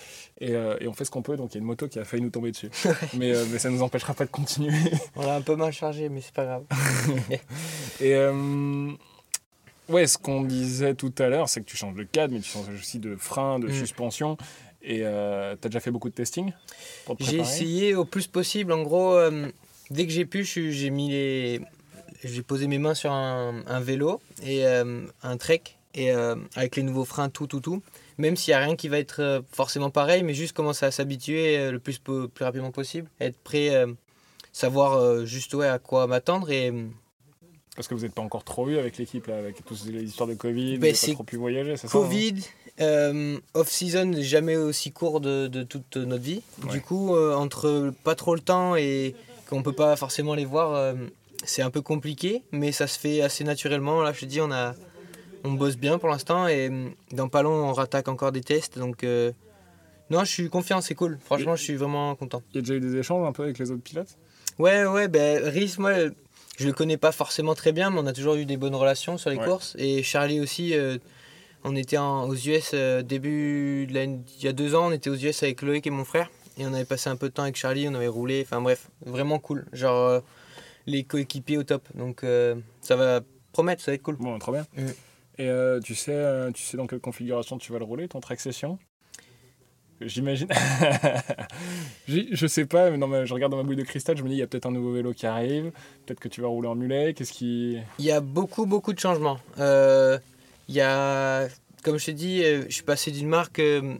Et, 0.40 0.54
euh, 0.56 0.76
et 0.81 0.88
on 0.88 0.93
fait 0.94 1.04
ce 1.04 1.10
qu'on 1.10 1.22
peut, 1.22 1.37
donc 1.37 1.50
il 1.52 1.54
y 1.54 1.58
a 1.58 1.60
une 1.60 1.66
moto 1.66 1.88
qui 1.88 1.99
a 1.99 2.04
failli 2.04 2.22
nous 2.22 2.31
tomber 2.31 2.50
dessus. 2.52 2.70
mais, 3.19 3.34
euh, 3.34 3.44
mais 3.50 3.58
ça 3.58 3.69
ne 3.70 3.76
nous 3.76 3.82
empêchera 3.82 4.15
pas 4.15 4.24
de 4.24 4.31
continuer. 4.31 4.72
On 5.17 5.26
l'a 5.26 5.34
un 5.36 5.43
peu 5.43 5.55
mal 5.55 5.72
chargé, 5.72 6.08
mais 6.08 6.20
c'est 6.22 6.34
pas 6.34 6.44
grave. 6.44 6.62
Et 8.00 8.15
euh, 8.15 8.91
ouais, 9.88 10.06
ce 10.06 10.17
qu'on 10.19 10.43
disait 10.43 10.94
tout 10.94 11.12
à 11.19 11.29
l'heure, 11.29 11.48
c'est 11.48 11.60
que 11.60 11.67
tu 11.67 11.76
changes 11.76 11.94
de 11.96 12.03
cadre, 12.05 12.32
mais 12.34 12.41
tu 12.41 12.50
changes 12.50 12.69
aussi 12.74 12.98
de 12.98 13.15
frein, 13.17 13.58
de 13.58 13.69
Mm. 13.69 13.72
suspension. 13.72 14.36
Et 14.84 15.01
euh, 15.03 15.55
t'as 15.60 15.69
déjà 15.69 15.81
fait 15.81 15.91
beaucoup 15.91 16.08
de 16.08 16.15
testing 16.15 16.53
J'ai 17.20 17.39
essayé 17.39 17.94
au 17.94 18.05
plus 18.05 18.27
possible. 18.27 18.72
En 18.72 18.82
gros, 18.82 19.15
euh, 19.15 19.48
dès 19.91 20.06
que 20.06 20.12
j'ai 20.12 20.24
pu, 20.24 20.44
j'ai 20.44 20.91
mis 20.91 21.10
les, 21.10 21.60
j'ai 22.24 22.43
posé 22.43 22.67
mes 22.67 22.79
mains 22.79 22.94
sur 22.94 23.12
un, 23.12 23.62
un 23.67 23.81
vélo 23.81 24.20
et 24.44 24.67
euh, 24.67 25.06
un 25.22 25.36
trek 25.36 25.62
et 25.94 26.10
euh, 26.10 26.36
avec 26.56 26.77
les 26.77 26.82
nouveaux 26.82 27.05
freins, 27.05 27.29
tout, 27.29 27.46
tout, 27.46 27.60
tout. 27.60 27.82
Même 28.19 28.36
s'il 28.36 28.53
n'y 28.53 28.56
a 28.56 28.65
rien 28.65 28.77
qui 28.77 28.89
va 28.89 28.98
être 28.98 29.20
euh, 29.20 29.41
forcément 29.53 29.91
pareil, 29.91 30.22
mais 30.22 30.34
juste 30.34 30.55
commencer 30.55 30.86
à 30.86 30.91
s'habituer 30.91 31.58
euh, 31.58 31.72
le 31.72 31.79
plus, 31.79 31.98
plus 31.98 32.44
rapidement 32.44 32.70
possible, 32.70 33.08
être 33.20 33.39
prêt, 33.39 33.84
savoir 34.53 35.24
juste 35.27 35.55
ouais, 35.55 35.69
à 35.69 35.79
quoi 35.79 36.06
m'attendre 36.06 36.51
et 36.51 36.72
Parce 37.77 37.89
que 37.89 37.94
vous 37.94 38.03
n'êtes 38.03 38.15
pas 38.15 38.22
encore 38.22 38.44
trop 38.44 38.69
eu 38.69 38.79
avec 38.79 38.98
l'équipe, 38.98 39.29
avec 39.29 39.65
toutes 39.65 39.84
les 39.86 40.03
histoires 40.05 40.29
de 40.29 40.34
Covid, 40.34 40.79
Ben, 40.79 40.93
vous 40.93 41.01
n'avez 41.01 41.06
pas 41.08 41.15
trop 41.15 41.24
pu 41.24 41.36
voyager, 41.36 41.77
c'est 41.77 41.89
ça 41.89 41.98
hein 41.98 42.03
Covid, 42.03 42.34
euh, 42.81 43.38
off-season, 43.55 44.14
jamais 44.20 44.56
aussi 44.56 44.93
court 44.93 45.20
de, 45.20 45.46
de 45.46 45.62
toute 45.62 45.96
notre 45.96 46.22
vie. 46.22 46.43
Ouais. 46.64 46.70
Du 46.72 46.81
coup, 46.81 47.14
euh, 47.14 47.34
entre 47.34 47.93
pas 48.05 48.14
trop 48.14 48.34
le 48.34 48.41
temps 48.41 48.76
et 48.76 49.14
qu'on 49.48 49.62
peut 49.62 49.72
pas 49.72 49.96
forcément 49.96 50.34
les 50.34 50.44
voir, 50.44 50.74
euh, 50.74 50.94
c'est 51.44 51.62
un 51.62 51.70
peu 51.70 51.82
compliqué, 51.82 52.43
mais 52.52 52.72
ça 52.72 52.86
se 52.86 52.98
fait 52.98 53.20
assez 53.20 53.44
naturellement. 53.44 54.00
Là, 54.02 54.12
je 54.12 54.20
te 54.20 54.24
dis, 54.24 54.41
on, 54.41 54.50
a, 54.50 54.74
on 55.44 55.52
bosse 55.52 55.76
bien 55.76 55.98
pour 55.98 56.08
l'instant 56.08 56.46
et 56.46 56.69
euh, 56.70 56.88
dans 57.12 57.29
pas 57.29 57.43
long, 57.43 57.52
on 57.52 57.72
rattaque 57.72 58.08
encore 58.08 58.32
des 58.32 58.43
tests. 58.43 58.79
Donc, 58.79 59.05
non, 60.10 60.24
je 60.24 60.31
suis 60.31 60.48
confiant, 60.50 60.81
c'est 60.81 60.94
cool. 60.94 61.19
Franchement, 61.24 61.56
je 61.56 61.62
suis 61.62 61.76
vraiment 61.76 62.14
content. 62.17 62.43
Il 62.52 62.56
y 62.56 62.58
a 62.58 62.62
déjà 62.62 62.74
eu 62.74 62.81
des 62.81 62.96
échanges 62.96 63.26
un 63.26 63.32
peu 63.32 63.44
avec 63.44 63.58
les 63.58 63.70
autres 63.70 63.82
pilotes? 63.82 64.17
Ouais, 64.58 64.84
ouais, 64.84 65.08
ben 65.08 65.43
Rhys, 65.48 65.76
moi, 65.79 65.93
je 66.58 66.67
le 66.67 66.72
connais 66.72 66.98
pas 66.98 67.12
forcément 67.12 67.55
très 67.55 67.72
bien, 67.72 67.91
mais 67.91 67.98
on 68.00 68.06
a 68.06 68.12
toujours 68.12 68.34
eu 68.34 68.44
des 68.44 68.58
bonnes 68.58 68.74
relations 68.74 69.17
sur 69.17 69.31
les 69.31 69.36
Ouais. 69.36 69.44
courses. 69.46 69.74
Et 69.79 70.02
Charlie 70.02 70.41
aussi, 70.41 70.74
on 71.64 71.76
était 71.76 71.98
en- 71.98 72.28
aux 72.28 72.34
US 72.34 72.70
euh, 72.74 73.02
début 73.02 73.86
de 73.86 73.94
l'année, 73.94 74.20
il 74.38 74.44
y 74.44 74.48
a 74.48 74.52
deux 74.52 74.74
ans, 74.74 74.88
on 74.88 74.92
était 74.92 75.10
aux 75.10 75.16
US 75.16 75.42
avec 75.42 75.62
Loïc 75.62 75.86
et 75.86 75.90
mon 75.90 76.04
frère. 76.04 76.31
Et 76.58 76.66
on 76.66 76.74
avait 76.74 76.84
passé 76.84 77.08
un 77.08 77.16
peu 77.16 77.28
de 77.28 77.32
temps 77.34 77.44
avec 77.44 77.56
Charlie, 77.56 77.88
on 77.88 77.94
avait 77.94 78.08
roulé, 78.08 78.42
enfin 78.44 78.60
bref, 78.60 78.88
vraiment 79.06 79.38
cool. 79.38 79.64
Genre, 79.72 79.96
euh, 79.96 80.20
les 80.86 81.04
coéquipiers 81.04 81.58
au 81.58 81.62
top. 81.62 81.86
Donc 81.94 82.24
euh, 82.24 82.56
ça 82.81 82.96
va 82.96 83.20
promettre, 83.52 83.82
ça 83.82 83.90
va 83.90 83.94
être 83.94 84.02
cool. 84.02 84.16
Bon, 84.16 84.38
trop 84.38 84.52
bien. 84.52 84.66
Mm. 84.76 84.86
Et 85.38 85.48
euh, 85.48 85.81
tu, 85.81 85.94
sais, 85.94 86.12
euh, 86.12 86.50
tu 86.50 86.62
sais 86.62 86.76
dans 86.76 86.86
quelle 86.86 87.00
configuration 87.00 87.56
tu 87.58 87.72
vas 87.72 87.78
le 87.78 87.84
rouler, 87.84 88.06
ton 88.08 88.20
track 88.20 88.40
session 88.40 88.78
J'imagine. 90.00 90.48
Je 92.08 92.46
sais 92.46 92.66
pas, 92.66 92.90
mais 92.90 92.98
non, 92.98 93.06
mais 93.06 93.24
je 93.24 93.32
regarde 93.32 93.52
dans 93.52 93.58
ma 93.58 93.62
bouille 93.62 93.76
de 93.76 93.84
cristal, 93.84 94.16
je 94.16 94.22
me 94.24 94.28
dis, 94.28 94.34
il 94.34 94.38
y 94.38 94.42
a 94.42 94.48
peut-être 94.48 94.66
un 94.66 94.72
nouveau 94.72 94.92
vélo 94.92 95.12
qui 95.12 95.26
arrive, 95.26 95.70
peut-être 96.04 96.19
que 96.19 96.28
tu 96.28 96.40
vas 96.40 96.48
rouler 96.48 96.66
en 96.66 96.74
mulet, 96.74 97.14
qu'est-ce 97.14 97.32
qui? 97.32 97.78
Il 98.00 98.04
y 98.04 98.10
a 98.10 98.20
beaucoup, 98.20 98.66
beaucoup 98.66 98.92
de 98.92 98.98
changements. 98.98 99.38
Euh, 99.58 100.19
Il 100.72 100.76
y 100.76 100.81
a, 100.81 101.48
comme 101.84 101.98
je 101.98 102.06
te 102.06 102.10
dis, 102.12 102.43
euh, 102.43 102.62
je 102.67 102.72
suis 102.72 102.82
passé 102.82 103.10
d'une 103.10 103.29
marque 103.29 103.58
euh, 103.58 103.94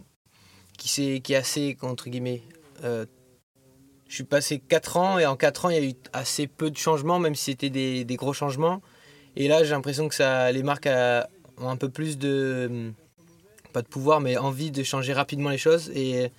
qui, 0.75 0.89
s'est- 0.89 1.21
qui 1.23 1.33
est 1.33 1.35
assez, 1.35 1.77
entre 1.83 2.09
guillemets, 2.09 2.41
euh, 2.83 3.05
je 4.09 4.15
suis 4.15 4.23
passé 4.23 4.57
4 4.57 4.97
ans 4.97 5.19
et 5.19 5.27
en 5.27 5.35
4 5.35 5.65
ans, 5.65 5.69
il 5.69 5.75
y 5.75 5.79
a 5.79 5.87
eu 5.87 5.93
assez 6.13 6.47
peu 6.47 6.71
de 6.71 6.77
changements, 6.77 7.19
même 7.19 7.35
si 7.35 7.51
c'était 7.51 7.69
des, 7.69 8.15
gros 8.15 8.33
changements. 8.33 8.81
Et 9.35 9.47
là, 9.47 9.63
j'ai 9.63 9.69
l'impression 9.69 10.09
que 10.09 10.15
ça, 10.15 10.51
les 10.51 10.63
marques 10.63 10.87
euh, 10.87 11.21
ont 11.59 11.69
un 11.69 11.77
peu 11.77 11.89
plus 11.89 12.17
de, 12.17 12.91
pas 13.71 13.83
de 13.83 13.87
pouvoir, 13.87 14.19
mais 14.19 14.37
envie 14.37 14.71
de 14.71 14.81
changer 14.81 15.13
rapidement 15.13 15.51
les 15.51 15.59
choses. 15.59 15.91
Et 15.93 16.31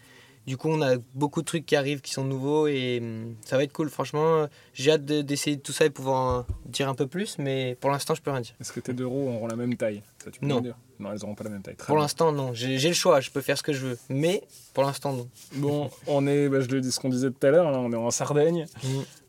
du 0.47 0.57
coup, 0.57 0.69
on 0.69 0.83
a 0.83 0.97
beaucoup 1.15 1.41
de 1.41 1.47
trucs 1.47 1.65
qui 1.67 1.77
arrivent 1.77 2.01
qui 2.01 2.13
sont 2.13 2.25
nouveaux 2.25 2.67
et 2.67 2.99
hum, 3.03 3.35
ça 3.45 3.57
va 3.57 3.65
être 3.65 3.73
cool. 3.73 3.89
Franchement, 3.91 4.47
j'ai 4.75 4.91
hâte 4.93 5.05
de- 5.05 5.23
d'essayer 5.23 5.59
tout 5.59 5.73
ça 5.73 5.85
et 5.87 5.91
pouvoir 5.91 6.17
en 6.17 6.47
dire 6.67 6.89
un 6.89 6.95
peu 6.95 7.07
plus, 7.07 7.39
mais 7.39 7.77
pour 7.81 7.91
l'instant, 7.91 8.15
je 8.15 8.23
peux 8.23 8.31
rien 8.31 8.41
dire. 8.41 8.55
Est-ce 8.61 8.73
que 8.73 8.81
tes 8.81 8.93
deux 8.93 9.07
roues 9.07 9.29
auront 9.29 9.47
la 9.47 9.57
même 9.57 9.77
taille? 9.77 10.03
Ça, 10.23 10.31
tu 10.31 10.41
peux 10.41 10.47
Non. 10.47 10.61
dire 10.61 10.77
Non, 11.01 11.11
elles 11.13 11.25
auront 11.25 11.35
pas 11.35 11.45
la 11.45 11.51
même 11.51 11.63
taille. 11.63 11.77
Très 11.77 11.87
Pour 11.89 11.97
l'instant, 11.99 12.31
non. 12.33 12.53
J'ai 12.55 12.77
le 12.79 12.95
choix, 12.95 13.21
je 13.21 13.31
peux 13.31 13.41
faire 13.41 13.59
ce 13.59 13.63
que 13.63 13.73
je 13.73 13.87
veux. 13.87 13.99
Mais 14.09 14.43
pour 14.75 14.85
l'instant, 14.85 15.13
non. 15.13 15.29
Bon, 15.57 15.91
on 16.07 16.27
est, 16.27 16.49
bah, 16.49 16.61
je 16.61 16.69
le 16.69 16.81
dis 16.81 16.93
ce 16.93 17.01
qu'on 17.01 17.09
disait 17.09 17.31
tout 17.31 17.47
à 17.47 17.51
l'heure, 17.51 17.71
là, 17.71 17.79
on 17.81 17.93
est 17.93 17.97
en 17.97 18.11
Sardaigne. 18.11 18.67
Mm. 18.83 18.89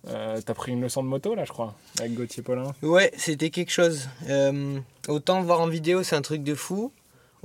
Euh, 0.09 0.39
T'as 0.45 0.53
pris 0.53 0.71
une 0.73 0.81
leçon 0.81 1.01
de 1.03 1.07
moto, 1.07 1.33
là, 1.33 1.43
je 1.45 1.51
crois, 1.51 1.73
avec 1.99 2.13
Gauthier 2.13 2.43
Paulin? 2.43 2.71
Ouais, 2.83 3.11
c'était 3.17 3.49
quelque 3.49 3.71
chose. 3.71 4.07
Euh, 4.29 4.77
autant 5.07 5.41
voir 5.41 5.59
en 5.61 5.67
vidéo, 5.67 6.03
c'est 6.03 6.15
un 6.15 6.21
truc 6.21 6.43
de 6.43 6.53
fou. 6.53 6.91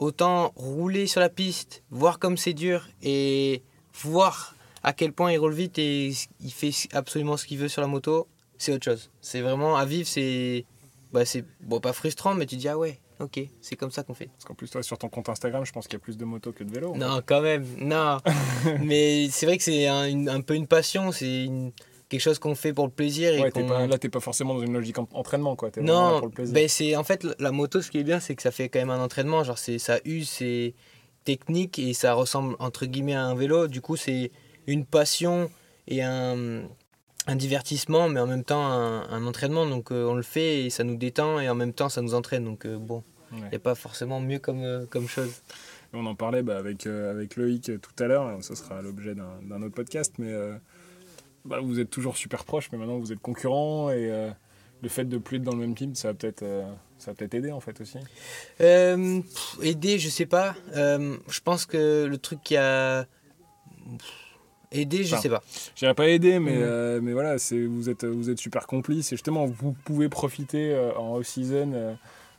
Autant 0.01 0.53
rouler 0.57 1.07
sur 1.07 1.21
la 1.21 1.29
piste, 1.29 1.83
voir 1.91 2.19
comme 2.19 2.39
c'est 2.39 2.55
dur 2.55 2.89
et 3.03 3.63
voir 3.93 4.55
à 4.83 4.95
quel 4.95 5.13
point 5.13 5.31
il 5.31 5.37
roule 5.37 5.53
vite 5.53 5.79
et 5.79 6.11
il 6.41 6.51
fait 6.51 6.73
absolument 6.95 7.37
ce 7.37 7.45
qu'il 7.45 7.59
veut 7.59 7.69
sur 7.69 7.83
la 7.83 7.87
moto, 7.87 8.27
c'est 8.57 8.73
autre 8.73 8.85
chose. 8.87 9.11
C'est 9.21 9.43
vraiment 9.43 9.77
à 9.77 9.85
vivre, 9.85 10.09
c'est. 10.09 10.65
Bah, 11.13 11.27
c'est 11.27 11.45
bon, 11.61 11.81
pas 11.81 11.93
frustrant, 11.93 12.35
mais 12.35 12.47
tu 12.47 12.57
dis, 12.57 12.67
ah 12.69 12.79
ouais, 12.79 12.99
ok, 13.19 13.41
c'est 13.61 13.77
comme 13.77 13.91
ça 13.91 14.03
qu'on 14.03 14.15
fait. 14.15 14.29
Parce 14.29 14.47
qu'en 14.47 14.55
plus, 14.55 14.71
toi, 14.71 14.83
sur 14.83 14.97
ton 14.97 15.11
compte 15.11 15.29
Instagram, 15.29 15.67
je 15.67 15.73
pense 15.73 15.87
qu'il 15.87 15.95
y 15.99 16.01
a 16.01 16.01
plus 16.01 16.17
de 16.17 16.25
motos 16.25 16.53
que 16.53 16.65
de 16.65 16.73
vélos. 16.73 16.97
Non, 16.97 17.21
quand 17.27 17.43
même, 17.43 17.67
non. 17.79 18.19
mais 18.83 19.29
c'est 19.31 19.45
vrai 19.45 19.59
que 19.59 19.63
c'est 19.65 19.87
un, 19.87 20.27
un 20.29 20.41
peu 20.41 20.55
une 20.55 20.67
passion, 20.67 21.13
c'est 21.13 21.45
une- 21.45 21.73
quelque 22.11 22.21
chose 22.21 22.39
qu'on 22.39 22.55
fait 22.55 22.75
pour 22.75 22.85
le 22.85 22.91
plaisir. 22.93 23.33
Et 23.33 23.41
Ouais, 23.41 23.51
t'es 23.51 23.65
pas, 23.67 23.87
là, 23.87 23.97
t'es 23.97 24.11
pas 24.11 24.21
forcément 24.21 24.53
dans 24.55 24.61
une 24.61 24.75
logique 24.75 24.99
en- 24.99 25.09
entraînement, 25.15 25.57
quoi. 25.57 25.71
Non, 25.81 26.19
pour 26.19 26.27
le 26.29 26.33
plaisir. 26.35 26.53
ben 26.55 26.69
c'est 26.69 26.95
en 26.97 27.05
fait 27.05 27.27
la 27.39 27.51
moto 27.53 27.81
ce 27.81 27.91
qui 27.91 27.97
est 27.99 28.05
bien 28.05 28.21
c'est 28.21 28.35
que 28.35 28.43
ça 28.43 28.51
fait 28.51 28.69
quand 28.69 28.79
même 28.81 28.91
un 28.91 29.01
entraînement 29.03 29.43
genre 29.45 29.57
c'est 29.59 29.79
ça 29.79 29.99
use 30.05 30.29
c'est 30.29 30.75
technique 31.25 31.79
et 31.79 31.93
ça 31.95 32.13
ressemble 32.15 32.57
entre 32.59 32.85
guillemets 32.87 33.15
à 33.15 33.25
un 33.25 33.35
vélo 33.35 33.67
du 33.69 33.81
coup 33.81 33.97
c'est 33.97 34.31
une 34.67 34.85
passion 34.85 35.51
et 35.87 36.03
un, 36.03 36.63
un 37.27 37.37
divertissement 37.37 38.09
mais 38.09 38.21
en 38.21 38.27
même 38.27 38.45
temps 38.45 38.67
un, 38.67 39.09
un 39.09 39.27
entraînement 39.27 39.67
donc 39.67 39.93
euh, 39.93 40.07
on 40.09 40.15
le 40.15 40.23
fait 40.23 40.65
et 40.65 40.71
ça 40.71 40.83
nous 40.85 40.97
détend 40.97 41.39
et 41.41 41.49
en 41.49 41.55
même 41.55 41.73
temps 41.75 41.89
ça 41.89 42.01
nous 42.03 42.15
entraîne 42.15 42.45
donc 42.45 42.65
euh, 42.67 42.77
bon 42.79 43.03
il 43.33 43.43
Ouais. 43.45 43.49
n'y 43.51 43.57
a 43.57 43.61
pas 43.61 43.77
forcément 43.77 44.19
mieux 44.19 44.41
comme, 44.41 44.65
euh, 44.65 44.87
comme 44.91 45.07
chose. 45.07 45.31
On 45.93 46.05
en 46.07 46.17
parlait 46.17 46.43
bah, 46.43 46.59
avec, 46.59 46.85
avec 46.89 47.37
Loïc 47.37 47.71
tout 47.81 48.03
à 48.03 48.09
l'heure, 48.09 48.39
ce 48.41 48.57
sera 48.57 48.83
l'objet 48.83 49.15
d'un 49.15 49.39
d'un 49.49 49.63
autre 49.63 49.75
podcast, 49.77 50.15
mais 50.19 50.33
bah, 51.45 51.59
vous 51.63 51.81
êtes 51.81 51.91
toujours 51.91 52.17
super 52.17 52.45
proches, 52.45 52.69
mais 52.73 52.79
maintenant 52.79 52.99
vous 52.99 53.13
êtes 53.13 53.21
concurrents, 53.21 53.91
et 53.91 54.11
euh, 54.11 54.31
le 54.83 54.89
fait 54.89 55.05
de 55.05 55.19
plus 55.19 55.37
être 55.39 55.43
dans 55.43 55.53
le 55.53 55.59
même 55.59 55.75
team, 55.75 55.95
ça 55.95 56.09
va 56.09 56.15
peut-être 56.15 56.43
euh, 56.43 56.71
ça 56.99 57.15
peut-être 57.15 57.35
aider 57.35 57.51
en 57.53 57.61
fait 57.61 57.81
aussi. 57.81 57.99
Euh, 58.61 59.21
pff, 59.21 59.59
aider, 59.63 59.99
je 59.99 60.09
sais 60.09 60.27
pas. 60.27 60.55
Euh, 60.77 61.17
je 61.29 61.41
pense 61.41 61.67
que 61.67 62.05
le 62.05 62.19
truc 62.19 62.41
qui 62.43 62.57
a 62.57 63.05
pff, 63.99 64.11
aidé, 64.73 65.03
je 65.05 65.15
Enfin, 65.15 65.23
sais 65.23 65.29
pas. 65.29 65.43
Je 65.75 65.81
dirais 65.81 65.95
pas 65.95 66.09
aider, 66.09 66.39
mais, 66.39 66.57
Mhm. 66.57 67.01
mais 67.05 67.13
voilà, 67.13 67.39
c'est- 67.39 67.65
vous 67.67 67.89
êtes, 67.89 68.05
vous 68.05 68.31
êtes 68.31 68.39
super 68.39 68.67
complices, 68.67 69.13
et 69.13 69.17
justement 69.17 69.47
vous 69.47 69.73
pouvez 69.85 70.09
profiter 70.09 70.77
en 70.97 71.17
off-season, 71.17 71.73
euh, 71.75 71.95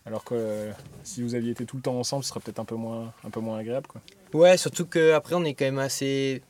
alors 0.06 0.24
que 0.24 0.70
si 1.04 1.22
vous 1.22 1.36
aviez 1.36 1.52
été 1.52 1.66
tout 1.66 1.76
le 1.76 1.82
temps 1.84 1.96
ensemble, 2.00 2.24
ce 2.24 2.30
serait 2.30 2.40
peut-être 2.40 2.60
un, 2.60 2.66
peu 2.66 2.76
moins- 2.76 3.14
un 3.24 3.30
peu 3.30 3.40
moins 3.40 3.58
agréable. 3.60 3.88
Quoi. 3.88 4.02
Ouais, 4.34 4.58
surtout 4.58 4.86
qu'après, 4.86 5.36
on 5.36 5.44
est 5.44 5.54
quand 5.54 5.66
même 5.66 5.78
assez, 5.80 6.42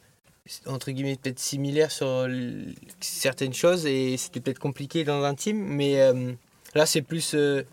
entre 0.66 0.92
guillemets, 0.92 1.16
peut-être 1.22 1.40
similaires 1.40 1.92
sur 1.92 2.26
l- 2.26 2.74
certaines 3.00 3.54
choses 3.54 3.86
et 3.86 4.18
c'était 4.18 4.40
peut-être 4.40 4.60
compliqué 4.60 5.04
dans 5.04 5.24
un 5.24 5.36
team, 5.36 5.58
mais 5.58 6.00
euh, 6.02 6.34
là, 6.76 6.86
c'est 6.86 7.02
plus 7.02 7.34
euh, 7.36 7.64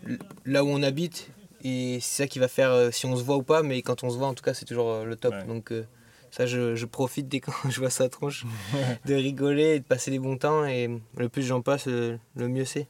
là 0.45 0.63
où 0.63 0.67
on 0.69 0.81
habite 0.83 1.29
et 1.63 1.99
c'est 2.01 2.23
ça 2.23 2.27
qui 2.27 2.39
va 2.39 2.47
faire 2.47 2.71
euh, 2.71 2.91
si 2.91 3.05
on 3.05 3.15
se 3.15 3.23
voit 3.23 3.35
ou 3.37 3.43
pas, 3.43 3.63
mais 3.63 3.81
quand 3.81 4.03
on 4.03 4.09
se 4.09 4.17
voit, 4.17 4.27
en 4.27 4.33
tout 4.33 4.43
cas, 4.43 4.53
c'est 4.53 4.65
toujours 4.65 4.89
euh, 4.89 5.03
le 5.05 5.15
top. 5.15 5.33
Ouais. 5.33 5.45
Donc, 5.45 5.71
euh, 5.71 5.83
ça, 6.31 6.45
je, 6.45 6.75
je 6.75 6.85
profite 6.85 7.27
dès 7.27 7.39
quand 7.41 7.51
je 7.69 7.79
vois 7.79 7.89
sa 7.89 8.07
tronche 8.09 8.45
de 9.05 9.13
rigoler 9.15 9.75
et 9.75 9.79
de 9.79 9.85
passer 9.85 10.11
des 10.11 10.19
bons 10.19 10.37
temps 10.37 10.65
et 10.65 10.89
le 11.17 11.29
plus 11.29 11.43
j'en 11.43 11.61
passe, 11.61 11.87
euh, 11.87 12.17
le 12.35 12.47
mieux 12.47 12.65
c'est. 12.65 12.87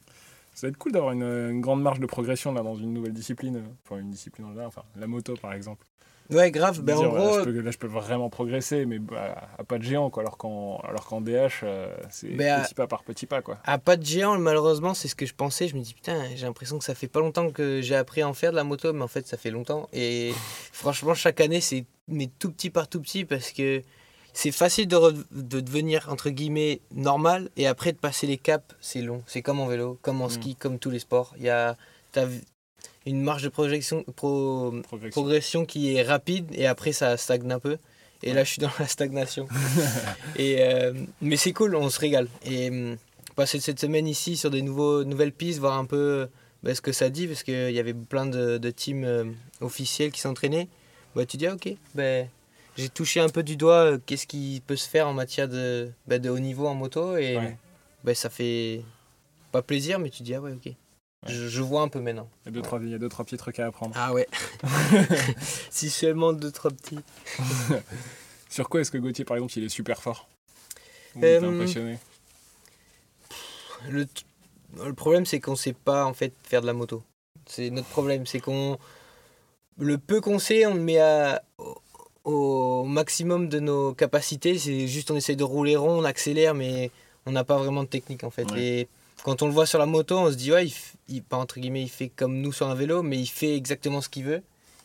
Ça 0.54 0.66
va 0.66 0.70
être 0.72 0.76
cool 0.76 0.92
d'avoir 0.92 1.12
une, 1.12 1.22
une 1.22 1.60
grande 1.62 1.80
marge 1.82 2.00
de 2.00 2.06
progression 2.06 2.52
là, 2.52 2.62
dans 2.62 2.74
une 2.76 2.92
nouvelle 2.92 3.14
discipline, 3.14 3.56
euh, 3.56 3.62
enfin 3.86 4.00
une 4.00 4.10
discipline 4.10 4.44
en 4.46 4.50
général, 4.50 4.68
enfin 4.68 4.82
la 4.96 5.06
moto 5.06 5.34
par 5.40 5.52
exemple. 5.54 5.86
Ouais, 6.30 6.50
grave. 6.50 6.80
Ben, 6.82 6.96
en 6.96 7.00
Dire, 7.00 7.10
gros, 7.10 7.38
je 7.40 7.44
peux- 7.44 7.60
là, 7.60 7.70
je 7.70 7.78
peux 7.78 7.86
vraiment 7.86 8.30
progresser, 8.30 8.86
mais 8.86 8.98
bah, 8.98 9.48
à 9.58 9.64
pas 9.64 9.78
de 9.78 9.82
géant, 9.82 10.10
quoi. 10.10 10.22
Alors 10.22 10.36
qu'en, 10.38 10.78
alors 10.78 11.06
qu'en 11.06 11.20
DH, 11.20 11.60
euh, 11.64 11.94
c'est 12.10 12.28
Ben, 12.28 12.62
petit 12.62 12.74
pas 12.74 12.86
par 12.86 13.02
petit 13.02 13.26
pas, 13.26 13.42
quoi. 13.42 13.58
À 13.64 13.78
pas 13.78 13.96
de 13.96 14.04
géant, 14.04 14.38
malheureusement, 14.38 14.94
c'est 14.94 15.08
ce 15.08 15.14
que 15.14 15.26
je 15.26 15.34
pensais. 15.34 15.68
Je 15.68 15.76
me 15.76 15.80
dis, 15.82 15.94
putain, 15.94 16.22
j'ai 16.36 16.46
l'impression 16.46 16.78
que 16.78 16.84
ça 16.84 16.94
fait 16.94 17.08
pas 17.08 17.20
longtemps 17.20 17.50
que 17.50 17.80
j'ai 17.82 17.96
appris 17.96 18.22
à 18.22 18.28
en 18.28 18.34
faire 18.34 18.50
de 18.52 18.56
la 18.56 18.64
moto, 18.64 18.92
mais 18.92 19.02
en 19.02 19.08
fait, 19.08 19.26
ça 19.26 19.36
fait 19.36 19.50
longtemps. 19.50 19.88
Et 19.92 20.32
franchement, 20.72 21.14
chaque 21.14 21.40
année, 21.40 21.60
c'est 21.60 21.84
mais 22.08 22.28
tout 22.38 22.50
petit 22.50 22.70
par 22.70 22.88
tout 22.88 23.00
petit 23.00 23.24
parce 23.24 23.50
que 23.52 23.82
c'est 24.32 24.52
facile 24.52 24.86
de, 24.88 24.96
re- 24.96 25.24
de 25.32 25.60
devenir, 25.60 26.08
entre 26.10 26.30
guillemets, 26.30 26.80
normal. 26.94 27.50
Et 27.56 27.66
après, 27.66 27.92
de 27.92 27.98
passer 27.98 28.26
les 28.26 28.38
caps, 28.38 28.64
c'est 28.80 29.02
long. 29.02 29.22
C'est 29.26 29.42
comme 29.42 29.58
en 29.60 29.66
vélo, 29.66 29.98
comme 30.02 30.22
en 30.22 30.26
Mm. 30.26 30.30
ski, 30.30 30.54
comme 30.56 30.78
tous 30.78 30.90
les 30.90 31.00
sports. 31.00 31.34
Il 31.38 31.42
y 31.44 31.50
a 31.50 31.76
t'as 32.12 32.26
une 33.06 33.22
marge 33.22 33.42
de 33.42 33.48
projection, 33.48 34.04
pro- 34.16 34.74
Progression. 35.10 35.64
qui 35.64 35.94
est 35.94 36.02
rapide 36.02 36.46
et 36.52 36.66
après, 36.66 36.92
ça 36.92 37.16
stagne 37.16 37.50
un 37.50 37.58
peu. 37.58 37.78
Et 38.22 38.34
là, 38.34 38.44
je 38.44 38.50
suis 38.52 38.60
dans 38.60 38.70
la 38.78 38.86
stagnation. 38.86 39.48
et, 40.36 40.56
euh, 40.60 40.92
mais 41.22 41.36
c'est 41.36 41.52
cool, 41.54 41.74
on 41.74 41.88
se 41.88 41.98
régale. 41.98 42.28
Et 42.44 42.68
hum, 42.68 42.96
passer 43.36 43.58
cette 43.60 43.80
semaine 43.80 44.06
ici 44.06 44.36
sur 44.36 44.50
des 44.50 44.60
nouveaux, 44.62 45.04
nouvelles 45.04 45.32
pistes, 45.32 45.58
voir 45.58 45.78
un 45.78 45.86
peu 45.86 46.28
bah, 46.62 46.74
ce 46.74 46.82
que 46.82 46.92
ça 46.92 47.08
dit, 47.08 47.26
parce 47.26 47.42
qu'il 47.42 47.70
y 47.72 47.78
avait 47.78 47.94
plein 47.94 48.26
de, 48.26 48.58
de 48.58 48.70
teams 48.70 49.04
euh, 49.04 49.24
officiels 49.62 50.12
qui 50.12 50.20
s'entraînaient. 50.20 50.68
Bah, 51.16 51.24
tu 51.24 51.38
dis, 51.38 51.46
ah, 51.46 51.54
ok, 51.54 51.70
ben 51.94 52.28
j'ai 52.76 52.88
touché 52.90 53.20
un 53.20 53.28
peu 53.30 53.42
du 53.42 53.56
doigt 53.56 53.92
euh, 53.92 53.98
qu'est-ce 54.04 54.26
qui 54.26 54.62
peut 54.66 54.76
se 54.76 54.88
faire 54.88 55.08
en 55.08 55.12
matière 55.14 55.48
de, 55.48 55.90
bah, 56.06 56.18
de 56.18 56.28
haut 56.28 56.38
niveau 56.38 56.66
en 56.66 56.74
moto. 56.74 57.16
Et 57.16 57.36
Ouais. 57.38 57.56
bah, 58.04 58.14
ça 58.14 58.28
fait 58.28 58.82
pas 59.52 59.62
plaisir, 59.62 59.98
mais 59.98 60.10
tu 60.10 60.22
dis, 60.22 60.34
ah 60.34 60.40
ouais, 60.42 60.52
ok. 60.52 60.72
Je, 61.26 61.48
je 61.48 61.60
vois 61.62 61.82
un 61.82 61.88
peu 61.88 62.00
maintenant. 62.00 62.28
Il 62.44 62.46
y 62.46 62.48
a 62.48 62.52
deux, 62.52 62.62
trois, 62.62 62.78
il 62.82 62.88
y 62.88 62.94
a 62.94 62.98
deux, 62.98 63.08
trois 63.08 63.24
petits 63.24 63.36
trucs 63.36 63.58
à 63.60 63.66
apprendre. 63.66 63.94
Ah 63.96 64.12
ouais. 64.12 64.26
si 65.70 65.90
seulement 65.90 66.32
deux, 66.32 66.50
trois 66.50 66.70
petits. 66.70 67.00
Sur 68.48 68.68
quoi 68.68 68.80
est-ce 68.80 68.90
que 68.90 68.98
Gauthier, 68.98 69.24
par 69.24 69.36
exemple, 69.36 69.52
il 69.58 69.64
est 69.64 69.68
super 69.68 70.02
fort 70.02 70.28
Ou 71.14 71.20
Euh, 71.24 71.40
t'es 71.40 71.46
impressionné 71.46 71.98
Le, 73.88 74.06
le 74.84 74.92
problème, 74.94 75.26
c'est 75.26 75.40
qu'on 75.40 75.56
sait 75.56 75.72
pas 75.74 76.04
en 76.06 76.14
fait 76.14 76.32
faire 76.42 76.62
de 76.62 76.66
la 76.66 76.72
moto. 76.72 77.02
C'est 77.46 77.70
notre 77.70 77.88
problème, 77.88 78.26
c'est 78.26 78.40
qu'on 78.40 78.78
le 79.78 79.98
peu 79.98 80.20
qu'on 80.20 80.38
sait, 80.38 80.66
on 80.66 80.74
le 80.74 80.80
met 80.80 80.98
à, 80.98 81.42
au, 81.58 81.76
au 82.24 82.84
maximum 82.84 83.48
de 83.48 83.60
nos 83.60 83.92
capacités. 83.94 84.58
C'est 84.58 84.86
juste 84.88 85.10
on 85.10 85.16
essaie 85.16 85.36
de 85.36 85.44
rouler 85.44 85.76
rond, 85.76 86.00
on 86.00 86.04
accélère, 86.04 86.54
mais 86.54 86.90
on 87.26 87.32
n'a 87.32 87.44
pas 87.44 87.56
vraiment 87.58 87.82
de 87.82 87.88
technique 87.88 88.24
en 88.24 88.30
fait. 88.30 88.50
Ouais. 88.52 88.62
Et 88.62 88.88
quand 89.22 89.42
on 89.42 89.46
le 89.46 89.52
voit 89.52 89.66
sur 89.66 89.78
la 89.78 89.86
moto, 89.86 90.18
on 90.18 90.30
se 90.30 90.36
dit 90.36 90.52
ouais, 90.52 90.68
il, 91.08 91.22
pas 91.22 91.36
entre 91.36 91.60
guillemets, 91.60 91.82
il 91.82 91.90
fait 91.90 92.08
comme 92.08 92.40
nous 92.40 92.52
sur 92.52 92.68
un 92.68 92.74
vélo, 92.74 93.02
mais 93.02 93.18
il 93.18 93.26
fait 93.26 93.56
exactement 93.56 94.00
ce 94.00 94.08
qu'il 94.08 94.24
veut. 94.24 94.42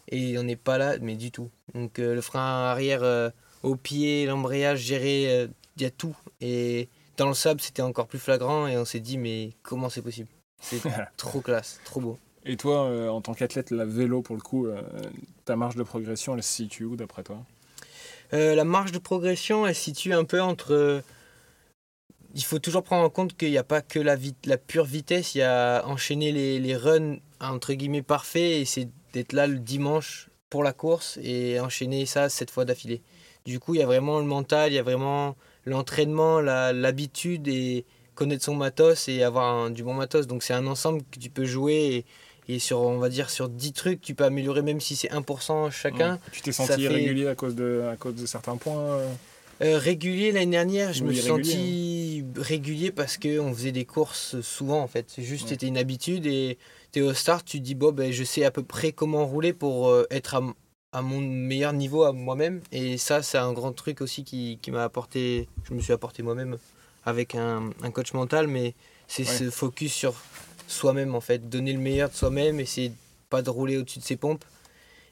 Et 0.09 0.37
on 0.37 0.43
n'est 0.43 0.55
pas 0.55 0.77
là, 0.77 0.97
mais 1.01 1.15
du 1.15 1.31
tout. 1.31 1.49
Donc 1.73 1.99
euh, 1.99 2.13
le 2.13 2.21
frein 2.21 2.69
arrière 2.69 3.03
euh, 3.03 3.29
au 3.63 3.75
pied, 3.75 4.25
l'embrayage 4.25 4.79
géré, 4.79 5.25
euh, 5.29 5.47
il 5.77 5.83
y 5.83 5.85
a 5.85 5.91
tout. 5.91 6.15
Et 6.41 6.89
dans 7.17 7.27
le 7.27 7.33
sable, 7.33 7.61
c'était 7.61 7.81
encore 7.81 8.07
plus 8.07 8.19
flagrant 8.19 8.67
et 8.67 8.77
on 8.77 8.85
s'est 8.85 8.99
dit, 8.99 9.17
mais 9.17 9.51
comment 9.63 9.89
c'est 9.89 10.01
possible? 10.01 10.29
C'est 10.59 10.81
trop 11.17 11.41
classe, 11.41 11.79
trop 11.85 12.01
beau. 12.01 12.17
Et 12.45 12.57
toi, 12.57 12.85
euh, 12.85 13.09
en 13.09 13.21
tant 13.21 13.33
qu'athlète, 13.33 13.71
la 13.71 13.85
vélo, 13.85 14.21
pour 14.21 14.35
le 14.35 14.41
coup, 14.41 14.67
euh, 14.67 14.81
ta 15.45 15.55
marge 15.55 15.75
de 15.75 15.83
progression, 15.83 16.35
elle 16.35 16.43
se 16.43 16.53
situe 16.53 16.85
où, 16.85 16.95
d'après 16.95 17.23
toi? 17.23 17.37
Euh, 18.33 18.53
la 18.53 18.63
marge 18.63 18.91
de 18.91 18.99
progression, 18.99 19.65
elle 19.65 19.75
se 19.75 19.81
situe 19.81 20.13
un 20.13 20.25
peu 20.25 20.41
entre. 20.41 21.01
Il 22.35 22.43
faut 22.43 22.59
toujours 22.59 22.83
prendre 22.83 23.03
en 23.05 23.09
compte 23.09 23.35
qu'il 23.37 23.49
n'y 23.49 23.57
a 23.57 23.63
pas 23.63 23.81
que 23.81 23.97
la, 23.97 24.17
pure 24.57 24.83
vitesse, 24.85 25.35
il 25.35 25.39
y 25.39 25.41
a 25.41 25.83
enchaîner 25.87 26.31
les, 26.31 26.59
les 26.59 26.75
runs 26.75 27.17
entre 27.39 27.73
guillemets 27.73 28.01
parfaits 28.01 28.41
et 28.61 28.65
c'est 28.65 28.89
d'être 29.13 29.33
là 29.33 29.47
le 29.47 29.57
dimanche 29.57 30.29
pour 30.49 30.61
la 30.63 30.73
course 30.73 31.17
et 31.23 31.59
enchaîner 31.59 32.05
ça 32.05 32.27
sept 32.29 32.51
fois 32.51 32.65
d'affilée. 32.65 33.01
Du 33.45 33.59
coup, 33.59 33.73
il 33.75 33.79
y 33.79 33.83
a 33.83 33.85
vraiment 33.85 34.19
le 34.19 34.25
mental, 34.25 34.71
il 34.71 34.75
y 34.75 34.79
a 34.79 34.83
vraiment 34.83 35.35
l'entraînement, 35.65 36.41
l'habitude 36.41 37.47
et 37.47 37.85
connaître 38.15 38.43
son 38.43 38.55
matos 38.55 39.07
et 39.07 39.23
avoir 39.23 39.45
un- 39.53 39.69
du 39.69 39.83
bon 39.83 39.93
matos. 39.93 40.27
Donc 40.27 40.43
c'est 40.43 40.53
un 40.53 40.67
ensemble 40.67 41.03
que 41.11 41.19
tu 41.19 41.29
peux 41.29 41.45
jouer 41.45 42.05
et, 42.47 42.53
et 42.55 42.59
sur, 42.59 42.81
on 42.81 42.97
va 42.97 43.09
dire, 43.09 43.29
sur 43.29 43.47
10 43.49 43.71
trucs, 43.73 44.01
tu 44.01 44.13
peux 44.13 44.23
améliorer 44.25 44.61
même 44.61 44.79
si 44.81 44.95
c'est 44.95 45.09
1% 45.09 45.71
chacun. 45.71 46.19
Tu 46.31 46.41
t'es 46.41 46.51
senti 46.51 46.73
fait- 46.73 46.81
irrégulier 46.81 47.27
à 47.27 47.35
cause 47.35 47.55
de, 47.55 47.83
à 47.91 47.95
cause 47.95 48.15
de 48.15 48.25
certains 48.25 48.57
points 48.57 48.77
euh 48.77 49.07
Euh, 49.61 49.77
régulier 49.77 50.31
l'année 50.33 50.51
dernière, 50.51 50.91
je 50.93 51.01
Oui, 51.01 51.09
me 51.09 51.13
suis 51.13 51.23
senti 51.27 52.23
régulier 52.35 52.91
parce 52.91 53.17
qu'on 53.17 53.53
faisait 53.53 53.71
des 53.71 53.85
courses 53.85 54.41
souvent 54.41 54.81
en 54.81 54.87
fait. 54.87 55.05
C'est 55.07 55.23
juste, 55.23 55.43
Ouais. 55.43 55.49
c'était 55.49 55.67
une 55.67 55.77
habitude 55.77 56.25
et 56.25 56.57
tu 56.91 56.99
es 56.99 57.01
au 57.01 57.13
start, 57.13 57.45
tu 57.45 57.59
te 57.59 57.63
dis, 57.63 57.75
bon, 57.75 57.91
ben, 57.93 58.11
je 58.11 58.23
sais 58.25 58.43
à 58.43 58.51
peu 58.51 58.63
près 58.63 58.91
comment 58.91 59.25
rouler 59.25 59.53
pour 59.53 59.87
euh, 59.87 60.05
être 60.11 60.35
à, 60.35 60.41
à 60.91 61.01
mon 61.01 61.21
meilleur 61.21 61.71
niveau 61.71 62.03
à 62.03 62.11
moi-même. 62.11 62.61
Et 62.73 62.97
ça, 62.97 63.21
c'est 63.21 63.37
un 63.37 63.53
grand 63.53 63.71
truc 63.71 64.01
aussi 64.01 64.23
qui, 64.25 64.59
qui 64.61 64.71
m'a 64.71 64.83
apporté, 64.83 65.47
je 65.69 65.73
me 65.73 65.79
suis 65.79 65.93
apporté 65.93 66.21
moi-même 66.21 66.57
avec 67.05 67.35
un, 67.35 67.69
un 67.81 67.91
coach 67.91 68.13
mental, 68.13 68.47
mais 68.47 68.73
c'est 69.07 69.23
Ouais. 69.23 69.29
ce 69.37 69.49
focus 69.49 69.93
sur 69.93 70.15
soi-même 70.67 71.15
en 71.15 71.21
fait, 71.21 71.47
donner 71.49 71.71
le 71.71 71.79
meilleur 71.79 72.09
de 72.09 72.15
soi-même, 72.15 72.59
essayer 72.59 72.91
pas 73.29 73.41
de 73.41 73.49
rouler 73.49 73.77
au-dessus 73.77 73.99
de 73.99 74.03
ses 74.03 74.15
pompes. 74.17 74.43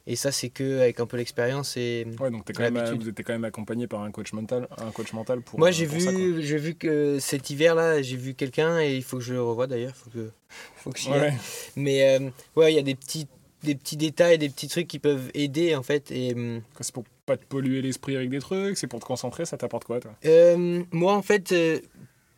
Et 0.05 0.17
ça, 0.17 0.33
c'est 0.33 0.49
que 0.49 0.81
avec 0.81 0.99
un 0.99 1.05
peu 1.05 1.15
l'expérience 1.15 1.77
et. 1.77 2.05
Ouais, 2.19 2.29
donc 2.29 2.43
t'es 2.43 2.51
quand 2.53 2.69
même, 2.69 2.77
vous 2.99 3.07
étiez 3.07 3.23
quand 3.23 3.31
même 3.33 3.45
accompagné 3.45 3.87
par 3.87 4.01
un 4.03 4.11
coach 4.11 4.33
mental, 4.33 4.67
un 4.77 4.91
coach 4.91 5.13
mental 5.13 5.41
pour. 5.41 5.59
Moi, 5.59 5.69
euh, 5.69 5.71
j'ai 5.71 5.85
vu, 5.85 6.41
j'ai 6.41 6.57
vu 6.57 6.75
que 6.75 7.19
cet 7.19 7.49
hiver-là, 7.49 8.01
j'ai 8.01 8.17
vu 8.17 8.33
quelqu'un 8.33 8.81
et 8.81 8.95
il 8.97 9.03
faut 9.03 9.17
que 9.17 9.23
je 9.23 9.33
le 9.33 9.41
revoie 9.41 9.65
d'ailleurs. 9.67 9.95
Faut 9.95 10.09
que, 10.09 10.29
faut 10.75 10.89
que. 10.91 11.09
Ouais, 11.09 11.33
Mais 11.77 12.17
euh, 12.19 12.29
ouais, 12.57 12.73
il 12.73 12.75
y 12.75 12.79
a 12.79 12.83
des 12.83 12.95
petits, 12.95 13.27
des 13.63 13.75
petits 13.75 13.95
détails, 13.95 14.37
des 14.37 14.49
petits 14.49 14.67
trucs 14.67 14.87
qui 14.89 14.99
peuvent 14.99 15.31
aider 15.33 15.73
en 15.73 15.83
fait. 15.83 16.11
Et 16.11 16.33
hum, 16.33 16.61
c'est 16.81 16.93
pour 16.93 17.05
pas 17.25 17.37
te 17.37 17.45
polluer 17.45 17.81
l'esprit 17.81 18.17
avec 18.17 18.29
des 18.29 18.39
trucs, 18.39 18.77
c'est 18.77 18.87
pour 18.87 18.99
te 18.99 19.05
concentrer, 19.05 19.45
ça 19.45 19.55
t'apporte 19.55 19.85
quoi, 19.85 20.01
toi? 20.01 20.11
Euh, 20.25 20.83
moi, 20.91 21.13
en 21.13 21.21
fait, 21.21 21.53
euh, 21.53 21.79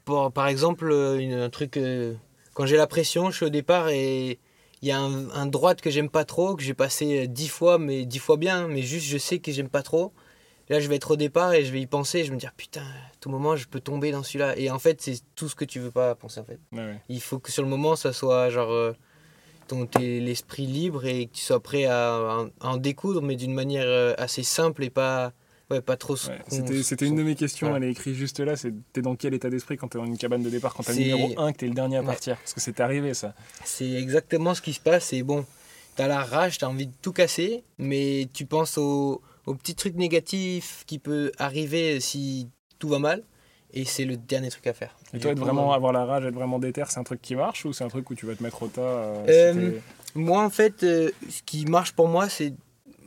pour, 0.06 0.32
par 0.32 0.46
exemple, 0.48 0.92
une- 1.20 1.34
un 1.34 1.50
truc, 1.50 1.78
euh, 1.78 2.14
quand 2.54 2.68
j'ai 2.68 2.78
la 2.78 2.86
pression, 2.86 3.32
je 3.32 3.38
suis 3.38 3.46
au 3.48 3.50
départ 3.50 3.90
et 3.90 4.38
il 4.86 4.90
y 4.90 4.92
a 4.92 5.00
un, 5.00 5.32
un 5.32 5.48
droite 5.48 5.82
que 5.82 5.90
j'aime 5.90 6.10
pas 6.10 6.26
trop, 6.26 6.56
que 6.56 6.62
j'ai 6.62 6.76
passé 6.76 7.24
euh, 7.24 7.28
dix 7.28 7.48
fois, 7.48 7.80
mais 7.80 8.06
dix 8.06 8.20
fois 8.20 8.38
bien, 8.38 8.68
mais 8.68 8.84
juste 8.84 9.08
je 9.08 9.18
sais 9.18 9.40
que 9.40 9.52
j'aime 9.52 9.68
pas 9.68 9.82
trop. 9.82 10.14
Là, 10.70 10.80
je 10.80 10.88
vais 10.88 10.96
être 10.98 11.10
au 11.10 11.16
départ 11.16 11.54
et 11.54 11.66
je 11.66 11.72
vais 11.72 11.82
y 11.82 11.88
penser, 11.88 12.20
et 12.20 12.24
je 12.24 12.30
vais 12.30 12.36
me 12.36 12.40
dire 12.40 12.54
putain, 12.56 12.82
à 12.82 13.16
tout 13.20 13.32
moment, 13.32 13.56
je 13.56 13.68
peux 13.68 13.80
tomber 13.80 14.12
dans 14.12 14.22
celui-là. 14.22 14.56
Et 14.60 14.70
en 14.70 14.78
fait, 14.78 15.02
c'est 15.02 15.16
tout 15.34 15.50
ce 15.50 15.56
que 15.56 15.66
tu 15.66 15.80
veux 15.80 15.90
pas 15.90 16.14
penser 16.14 16.40
en 16.40 16.44
fait. 16.44 16.60
Ouais. 16.72 17.02
Il 17.10 17.20
faut 17.20 17.40
que 17.40 17.52
sur 17.52 17.64
le 17.64 17.70
moment, 17.70 17.96
ça 17.96 18.14
soit 18.14 18.52
genre 18.52 18.72
euh, 18.72 18.94
ton 19.68 19.88
l'esprit 20.00 20.68
libre 20.68 21.04
et 21.08 21.26
que 21.26 21.34
tu 21.34 21.42
sois 21.42 21.64
prêt 21.64 21.86
à, 21.86 22.46
à 22.62 22.68
en 22.70 22.78
découdre, 22.78 23.24
mais 23.24 23.36
d'une 23.36 23.56
manière 23.56 23.88
euh, 23.88 24.14
assez 24.20 24.44
simple 24.44 24.84
et 24.84 24.92
pas, 24.92 25.34
ouais, 25.70 25.82
pas 25.82 25.98
trop. 25.98 26.14
Ouais, 26.14 26.40
C'était 26.48 26.84
c'était 26.84 27.06
une 27.08 27.16
de 27.16 27.24
mes 27.24 27.36
questions, 27.36 27.68
Voilà. 27.70 27.84
elle 27.86 27.90
est 27.90 27.94
écrite 27.94 28.16
juste 28.16 28.40
là, 28.40 28.56
c'est 28.56 28.74
t'es 28.94 29.02
dans 29.02 29.16
quel 29.16 29.34
état 29.34 29.50
d'esprit 29.50 29.78
quand 29.78 29.88
t'es 29.88 29.98
dans 29.98 30.06
une 30.06 30.18
cabane 30.18 30.44
de 30.44 30.50
départ, 30.50 30.74
quand 30.74 30.84
t'es 30.84 30.96
numéro 30.96 31.34
1, 31.38 31.54
que 31.54 31.58
t'es 31.58 31.68
le 31.68 31.74
dernier 31.74 31.98
à 31.98 32.02
Ouais. 32.02 32.06
partir? 32.08 32.38
Parce 32.38 32.54
que 32.54 32.62
c'est 32.62 32.80
arrivé 32.80 33.14
ça. 33.14 33.34
C'est 33.64 33.92
exactement 33.92 34.54
ce 34.54 34.62
qui 34.62 34.74
se 34.74 34.80
passe. 34.80 35.14
Et 35.14 35.24
bon, 35.24 35.46
t'as 35.96 36.08
la 36.08 36.24
rage, 36.24 36.58
t'as 36.58 36.68
envie 36.68 36.88
de 36.88 36.94
tout 37.02 37.14
casser, 37.14 37.64
mais 37.78 38.28
tu 38.34 38.46
penses 38.46 38.78
aux, 38.78 39.22
aux 39.46 39.56
petits 39.56 39.76
trucs 39.76 39.96
négatifs 39.96 40.84
qui 40.88 41.00
peut 41.00 41.32
arriver 41.38 42.00
si 42.00 42.48
tout 42.80 42.90
va 42.90 43.00
mal. 43.00 43.24
Et 43.78 43.84
c'est 43.84 44.06
le 44.06 44.16
dernier 44.16 44.50
truc 44.50 44.68
à 44.68 44.74
faire. 44.74 44.96
Et 45.14 45.20
toi, 45.20 45.32
être 45.32 45.40
vraiment, 45.40 45.74
avoir 45.74 45.92
la 45.92 46.06
rage, 46.06 46.24
être 46.24 46.34
vraiment 46.34 46.60
déter, 46.60 46.84
c'est 46.88 46.98
un 47.00 47.04
truc 47.04 47.22
qui 47.22 47.36
marche 47.36 47.66
ou 47.66 47.74
c'est 47.74 47.84
un 47.84 47.90
truc 47.90 48.10
où 48.10 48.16
tu 48.16 48.26
vas 48.26 48.34
te 48.34 48.42
mettre 48.42 48.64
au 48.64 48.68
tas 48.70 48.80
euh, 48.82 49.26
Euh, 49.28 49.72
si 50.14 50.18
Moi, 50.18 50.42
en 50.42 50.50
fait, 50.50 50.84
euh, 50.84 51.12
ce 51.30 51.42
qui 51.44 51.66
marche 51.66 51.92
pour 51.92 52.08
moi, 52.08 52.30
c'est 52.30 52.54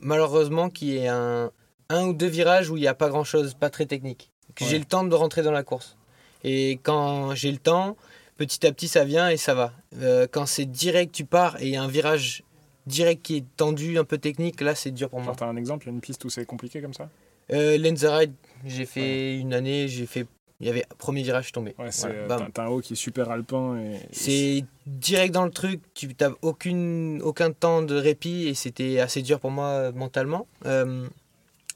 malheureusement 0.01 0.69
qu'il 0.69 0.89
y 0.89 0.97
ait 0.97 1.07
un, 1.07 1.51
un 1.89 2.07
ou 2.07 2.13
deux 2.13 2.27
virages 2.27 2.69
où 2.69 2.77
il 2.77 2.81
n'y 2.81 2.87
a 2.87 2.93
pas 2.93 3.09
grand 3.09 3.23
chose, 3.23 3.53
pas 3.55 3.69
très 3.69 3.85
technique. 3.85 4.29
Ouais. 4.61 4.67
j'ai 4.67 4.79
le 4.79 4.85
temps 4.85 5.03
de 5.03 5.15
rentrer 5.15 5.41
dans 5.41 5.51
la 5.51 5.63
course. 5.63 5.97
Et 6.43 6.79
quand 6.83 7.33
j'ai 7.35 7.51
le 7.51 7.57
temps, 7.57 7.97
petit 8.37 8.65
à 8.65 8.71
petit, 8.71 8.87
ça 8.87 9.03
vient 9.05 9.29
et 9.29 9.37
ça 9.37 9.53
va. 9.53 9.73
Euh, 10.01 10.27
quand 10.29 10.45
c'est 10.45 10.65
direct, 10.65 11.13
tu 11.13 11.25
pars 11.25 11.59
et 11.61 11.67
il 11.67 11.73
y 11.73 11.75
a 11.77 11.83
un 11.83 11.87
virage 11.87 12.43
direct 12.85 13.21
qui 13.23 13.37
est 13.37 13.45
tendu, 13.57 13.97
un 13.97 14.03
peu 14.03 14.17
technique, 14.17 14.61
là, 14.61 14.75
c'est 14.75 14.91
dur 14.91 15.09
pour 15.09 15.19
moi. 15.21 15.33
T'as 15.37 15.45
un 15.47 15.55
exemple, 15.55 15.85
il 15.85 15.89
y 15.89 15.91
a 15.91 15.95
une 15.95 16.01
piste 16.01 16.23
où 16.25 16.29
c'est 16.29 16.45
compliqué 16.45 16.81
comme 16.81 16.93
ça? 16.93 17.09
Euh, 17.51 17.77
Lenzerheide, 17.77 18.33
j'ai 18.65 18.85
fait 18.85 19.37
une 19.37 19.53
année, 19.53 19.87
j'ai 19.87 20.05
fait. 20.05 20.25
Il 20.61 20.67
y 20.67 20.69
avait 20.69 20.85
premier 20.97 21.23
virage, 21.23 21.51
tombé. 21.53 21.73
Ouais, 21.79 21.89
c'est 21.91 22.07
Voilà, 22.27 22.43
euh, 22.45 22.47
t'as- 22.53 22.63
un 22.65 22.67
haut 22.67 22.81
qui 22.81 22.93
est 22.93 22.95
super 22.97 23.31
alpin 23.31 23.77
et. 23.79 23.95
C'est 24.11 24.65
direct 24.85 25.33
dans 25.33 25.45
le 25.45 25.51
truc, 25.51 25.81
tu 25.93 26.09
n'as 26.19 26.31
aucun 26.41 27.51
temps 27.51 27.81
de 27.81 27.95
répit 27.95 28.47
et 28.47 28.53
c'était 28.53 28.99
assez 28.99 29.21
dur 29.21 29.39
pour 29.39 29.51
moi 29.51 29.67
euh, 29.67 29.91
mentalement. 29.93 30.47
Euh, 30.65 31.07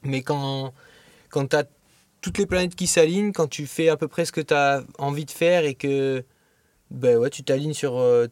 mais 0.04 0.22
quand, 0.22 0.72
quand 1.30 1.46
tu 1.48 1.56
as 1.56 1.64
toutes 2.20 2.38
les 2.38 2.46
planètes 2.46 2.74
qui 2.74 2.86
s'alignent, 2.86 3.32
quand 3.32 3.48
tu 3.48 3.66
fais 3.66 3.88
à 3.88 3.96
peu 3.96 4.08
près 4.08 4.24
ce 4.24 4.32
que 4.32 4.40
tu 4.40 4.54
as 4.54 4.82
envie 4.98 5.24
de 5.24 5.30
faire 5.30 5.64
et 5.64 5.74
que 5.74 6.24
ben 6.90 7.18
ouais, 7.18 7.30
tu 7.30 7.42
t'alignes 7.42 7.74
sur 7.74 7.98
euh, 7.98 8.26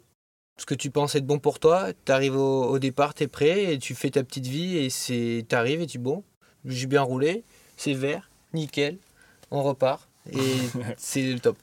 ce 0.58 0.66
que 0.66 0.74
tu 0.74 0.90
penses 0.90 1.14
être 1.14 1.26
bon 1.26 1.38
pour 1.38 1.58
toi, 1.58 1.88
tu 2.04 2.12
arrives 2.12 2.37
au, 2.37 2.64
au 2.64 2.78
départ, 2.78 3.14
tu 3.14 3.24
es 3.24 3.28
prêt 3.28 3.72
et 3.74 3.78
tu 3.78 3.94
fais 3.94 4.11
ta 4.11 4.22
petite 4.22 4.46
vie 4.46 4.76
et 4.78 4.88
tu 4.90 5.54
arrives 5.54 5.80
et 5.82 5.87
tu 5.87 5.98
bon, 5.98 6.22
j'ai 6.64 6.87
bien 6.87 7.02
roulé, 7.02 7.44
c'est 7.76 7.94
vert, 7.94 8.30
nickel, 8.54 8.98
on 9.50 9.62
repart 9.62 10.08
et 10.32 10.38
c'est 10.96 11.32
le 11.32 11.40
top. 11.40 11.56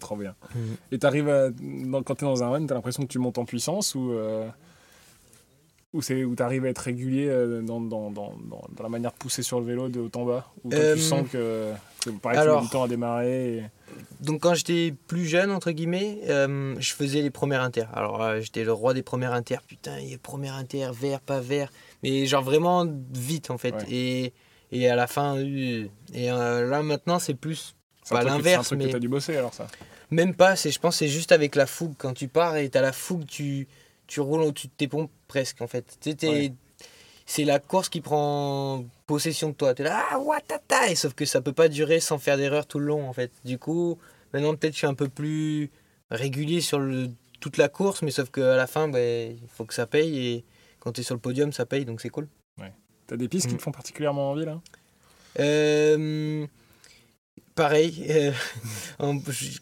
Trop 0.00 0.16
bien. 0.16 0.34
Mhm. 0.54 0.76
Et 0.92 0.98
à. 1.30 1.48
dans- 1.50 2.02
Quand 2.02 2.14
t'es 2.16 2.26
dans 2.26 2.42
un 2.42 2.50
run, 2.50 2.66
t'as 2.66 2.74
l'impression 2.74 3.02
que 3.04 3.08
tu 3.08 3.18
montes 3.18 3.38
en 3.38 3.44
puissance 3.44 3.94
ou. 3.94 4.12
euh, 4.12 4.48
Ou 5.96 6.02
c'est 6.02 6.24
où 6.24 6.34
t'arrives 6.34 6.64
à 6.66 6.68
être 6.68 6.78
régulier 6.80 7.26
euh, 7.28 7.62
dans, 7.62 7.80
dans, 7.80 8.10
dans, 8.10 8.34
dans, 8.48 8.82
la 8.82 8.88
manière 8.90 9.12
de 9.12 9.16
pousser 9.16 9.42
sur 9.42 9.60
le 9.60 9.66
vélo 9.66 9.88
de 9.88 10.00
haut 10.00 10.10
en 10.14 10.24
bas? 10.26 10.46
Ou 10.64 10.70
toi, 10.70 10.78
Euh, 10.78 10.94
tu 10.94 11.00
sens 11.00 11.26
que, 11.30 11.72
que 12.04 12.10
pareil, 12.10 12.38
tu 12.42 12.54
mets 12.54 12.60
du 12.60 12.68
temps 12.68 12.82
à 12.82 12.88
démarrer 12.88 13.56
et- 13.56 13.62
Donc 14.20 14.42
quand 14.42 14.52
j'étais 14.54 14.92
plus 15.06 15.24
jeune, 15.24 15.50
entre 15.50 15.70
guillemets, 15.70 16.18
euh, 16.28 16.74
je 16.78 16.92
faisais 16.92 17.22
les 17.22 17.30
premières 17.30 17.62
inter. 17.62 17.84
Alors 17.94 18.22
euh, 18.22 18.40
j'étais 18.40 18.62
le 18.64 18.72
roi 18.72 18.92
des 18.92 19.02
premières 19.02 19.32
inter. 19.32 19.56
Putain, 19.66 19.98
il 20.00 20.10
y 20.10 20.14
a 20.14 20.18
première 20.18 20.54
inter, 20.54 20.90
vert, 20.92 21.20
pas 21.20 21.40
vert. 21.40 21.72
Mais 22.02 22.26
genre 22.26 22.42
vraiment 22.42 22.86
vite 23.14 23.50
en 23.50 23.56
fait. 23.56 23.74
Ouais. 23.74 23.90
Et, 23.90 24.32
et 24.72 24.90
à 24.90 24.96
la 24.96 25.06
fin, 25.06 25.38
euh, 25.38 25.86
et 26.12 26.26
là 26.26 26.82
maintenant 26.82 27.18
c'est 27.18 27.34
plus... 27.34 27.74
Pas 28.10 28.22
l'inverse, 28.22 28.68
C'est 28.68 28.74
un 28.74 28.76
truc 28.76 28.78
mais- 28.78 28.86
que 28.86 28.92
t'as 28.92 28.98
dû 29.00 29.08
bosser 29.08 29.36
alors 29.36 29.54
ça. 29.54 29.66
Même 30.12 30.34
pas, 30.34 30.54
je 30.54 30.78
pense 30.78 30.94
que 30.94 30.98
c'est 30.98 31.08
juste 31.08 31.32
avec 31.32 31.56
la 31.56 31.66
fougue. 31.66 31.94
Quand 31.98 32.12
tu 32.12 32.28
pars 32.28 32.56
et 32.56 32.68
t'as 32.68 32.82
la 32.82 32.92
fougue, 32.92 33.24
tu, 33.26 33.66
tu 34.06 34.20
roules 34.20 34.42
au-dessus 34.42 34.68
de 34.68 34.72
tes 34.76 34.86
pompes 34.86 35.10
presque 35.28 35.60
en 35.62 35.66
fait. 35.66 35.98
Tu 36.00 36.14
Ouais. 36.26 36.52
C'est 37.28 37.44
la 37.44 37.58
course 37.58 37.88
qui 37.88 38.00
prend 38.00 38.84
possession 39.06 39.48
de 39.48 39.54
toi. 39.54 39.74
T'es 39.74 39.82
là, 39.82 40.04
ah, 40.12 40.18
watata! 40.18 40.88
Et 40.90 40.94
sauf 40.94 41.12
que 41.14 41.24
ça 41.24 41.40
peut 41.40 41.52
pas 41.52 41.68
durer 41.68 41.98
sans 41.98 42.18
faire 42.18 42.36
d'erreur 42.36 42.66
tout 42.66 42.78
le 42.78 42.86
long 42.86 43.08
en 43.08 43.12
fait. 43.12 43.32
Du 43.44 43.58
coup, 43.58 43.98
maintenant 44.32 44.54
peut-être 44.54 44.74
je 44.74 44.78
suis 44.78 44.86
un 44.86 44.94
peu 44.94 45.08
plus 45.08 45.70
régulier 46.10 46.60
sur 46.60 46.78
le, 46.78 47.08
toute 47.40 47.56
la 47.56 47.68
course, 47.68 48.02
mais 48.02 48.12
sauf 48.12 48.30
qu'à 48.30 48.54
la 48.54 48.68
fin, 48.68 48.88
il 48.92 49.38
faut 49.48 49.64
que 49.64 49.74
ça 49.74 49.86
paye. 49.86 50.18
Et 50.26 50.44
quand 50.78 50.92
tu 50.92 51.00
es 51.00 51.04
sur 51.04 51.16
le 51.16 51.20
podium, 51.20 51.52
ça 51.52 51.66
paye, 51.66 51.84
donc 51.84 52.00
c'est 52.00 52.10
cool. 52.10 52.28
T'as 53.08 53.16
des 53.16 53.28
pistes 53.28 53.46
qui 53.48 53.54
Mm. 53.54 53.58
te 53.58 53.62
font 53.62 53.70
particulièrement 53.72 54.30
envie 54.32 54.44
là? 54.44 54.60
Euh, 55.38 56.46
pareil, 57.56 58.06
euh, 58.10 58.32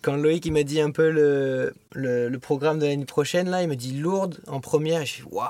quand 0.02 0.16
Loïc 0.16 0.50
m'a 0.50 0.62
dit 0.62 0.80
un 0.80 0.90
peu 0.90 1.08
le, 1.08 1.74
le, 1.92 2.28
le 2.28 2.38
programme 2.38 2.78
de 2.78 2.86
l'année 2.86 3.06
prochaine, 3.06 3.48
là, 3.48 3.62
il 3.62 3.68
m'a 3.68 3.76
dit 3.76 3.92
Lourdes 3.92 4.40
en 4.46 4.60
première, 4.60 5.00
et 5.00 5.06
je 5.06 5.12
suis 5.12 5.22
waouh! 5.30 5.48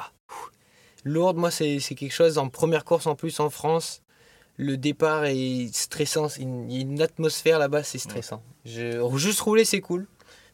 Lourdes, 1.02 1.37
moi, 1.37 1.50
c'est 1.50 1.80
c'est 1.80 1.96
quelque 1.96 2.12
chose, 2.12 2.38
en 2.38 2.48
première 2.48 2.85
course 2.85 3.07
en 3.07 3.16
plus 3.16 3.40
en 3.40 3.50
France, 3.50 4.02
le 4.57 4.76
départ 4.76 5.24
est 5.24 5.74
stressant, 5.74 6.28
il 6.38 6.72
y 6.72 6.78
a 6.78 6.80
une 6.83 7.02
atmosphère 7.02 7.59
là-bas, 7.59 7.83
c'est 7.83 7.98
stressant. 7.98 8.42
Je, 8.64 9.02
juste 9.16 9.40
rouler, 9.40 9.64
c'est 9.64 9.80
cool, 9.80 10.07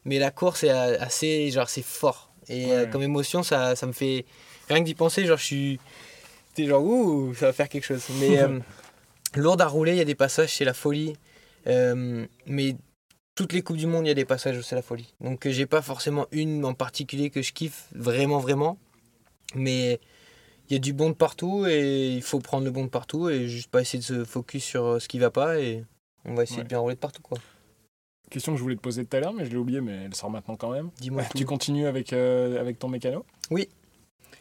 mais 0.03 0.17
la 0.17 0.31
course 0.31 0.63
est 0.63 0.71
assez, 0.71 1.51
genre, 1.51 1.69
c'est 1.69 1.85
fort. 1.85 2.33
Et 2.49 2.65
Ouais, 2.65 2.71
euh, 2.71 2.85
comme 2.87 3.03
émotion, 3.03 3.43
ça, 3.43 3.75
ça 3.75 3.85
me 3.85 3.91
fait, 3.91 4.25
rien 4.67 4.79
que 4.79 4.85
d'y 4.85 4.95
penser, 4.95 5.25
genre, 5.25 5.37
je 5.37 5.45
suis, 5.45 5.79
t'es 6.55 6.65
genre, 6.65 6.83
ouh, 6.83 7.33
ça 7.35 7.47
va 7.47 7.53
faire 7.53 7.69
quelque 7.69 7.85
chose. 7.85 8.03
Mais. 8.19 8.39
euh, 8.41 8.59
Lourde 9.35 9.61
à 9.61 9.67
rouler, 9.67 9.93
il 9.93 9.97
y 9.97 10.01
a 10.01 10.05
des 10.05 10.15
passages, 10.15 10.57
c'est 10.57 10.65
la 10.65 10.73
folie. 10.73 11.13
Euh, 11.67 12.25
mais 12.45 12.75
toutes 13.35 13.53
les 13.53 13.61
Coupes 13.61 13.77
du 13.77 13.87
Monde, 13.87 14.05
il 14.05 14.09
y 14.09 14.11
a 14.11 14.15
des 14.15 14.25
passages 14.25 14.57
où 14.57 14.61
c'est 14.61 14.75
la 14.75 14.81
folie. 14.81 15.13
Donc 15.21 15.47
j'ai 15.47 15.65
pas 15.65 15.81
forcément 15.81 16.27
une 16.31 16.63
en 16.65 16.73
particulier 16.73 17.29
que 17.29 17.41
je 17.41 17.53
kiffe 17.53 17.87
vraiment, 17.93 18.39
vraiment. 18.39 18.77
Mais 19.55 19.99
il 20.69 20.73
y 20.73 20.75
a 20.75 20.79
du 20.79 20.93
bon 20.93 21.09
de 21.09 21.15
partout 21.15 21.65
et 21.67 22.07
il 22.15 22.21
faut 22.21 22.39
prendre 22.39 22.65
le 22.65 22.71
bon 22.71 22.85
de 22.85 22.89
partout 22.89 23.29
et 23.29 23.47
juste 23.47 23.69
pas 23.69 23.81
essayer 23.81 23.99
de 23.99 24.03
se 24.03 24.23
focus 24.23 24.63
sur 24.63 24.85
euh, 24.85 24.99
ce 24.99 25.07
qui 25.07 25.19
va 25.19 25.29
pas 25.31 25.59
et 25.59 25.83
on 26.25 26.33
va 26.35 26.43
essayer 26.43 26.59
Ouais. 26.59 26.63
de 26.63 26.69
bien 26.69 26.79
rouler 26.79 26.95
de 26.95 26.99
partout. 26.99 27.21
quoi. 27.21 27.37
Question 28.29 28.53
que 28.53 28.57
je 28.57 28.63
voulais 28.63 28.77
te 28.77 28.81
poser 28.81 29.03
tout 29.05 29.17
à 29.17 29.19
l'heure, 29.19 29.33
mais 29.33 29.43
je 29.45 29.49
l'ai 29.51 29.57
oublié, 29.57 29.81
mais 29.81 30.03
elle 30.05 30.15
sort 30.15 30.29
maintenant 30.29 30.55
quand 30.55 30.71
même. 30.71 30.89
Dis-moi 31.01 31.23
Tu 31.35 31.43
continues 31.45 31.85
avec, 31.87 32.13
euh, 32.13 32.61
avec 32.61 32.79
ton 32.79 32.87
mécano? 32.87 33.25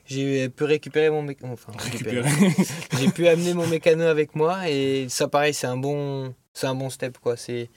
J'ai 0.06 0.48
pu 0.48 0.64
récupérer 0.64 1.10
mon 1.10 1.22
mécano. 1.22 1.52
Enfin. 1.52 1.72
Récupérer. 1.76 2.28
j'ai 2.98 3.08
pu 3.10 3.26
amener 3.28 3.54
mon 3.54 3.66
mécano 3.66 4.04
avec 4.04 4.34
moi 4.36 4.68
et 4.68 5.08
ça 5.08 5.26
pareil 5.28 5.54
c'est 5.54 5.66
un 5.68 5.76
bon 5.76 6.34
c'est 6.54 6.66
un 6.66 6.74
bon 6.74 6.90
step 6.90 7.18
quoi 7.18 7.36
c'est 7.36 7.68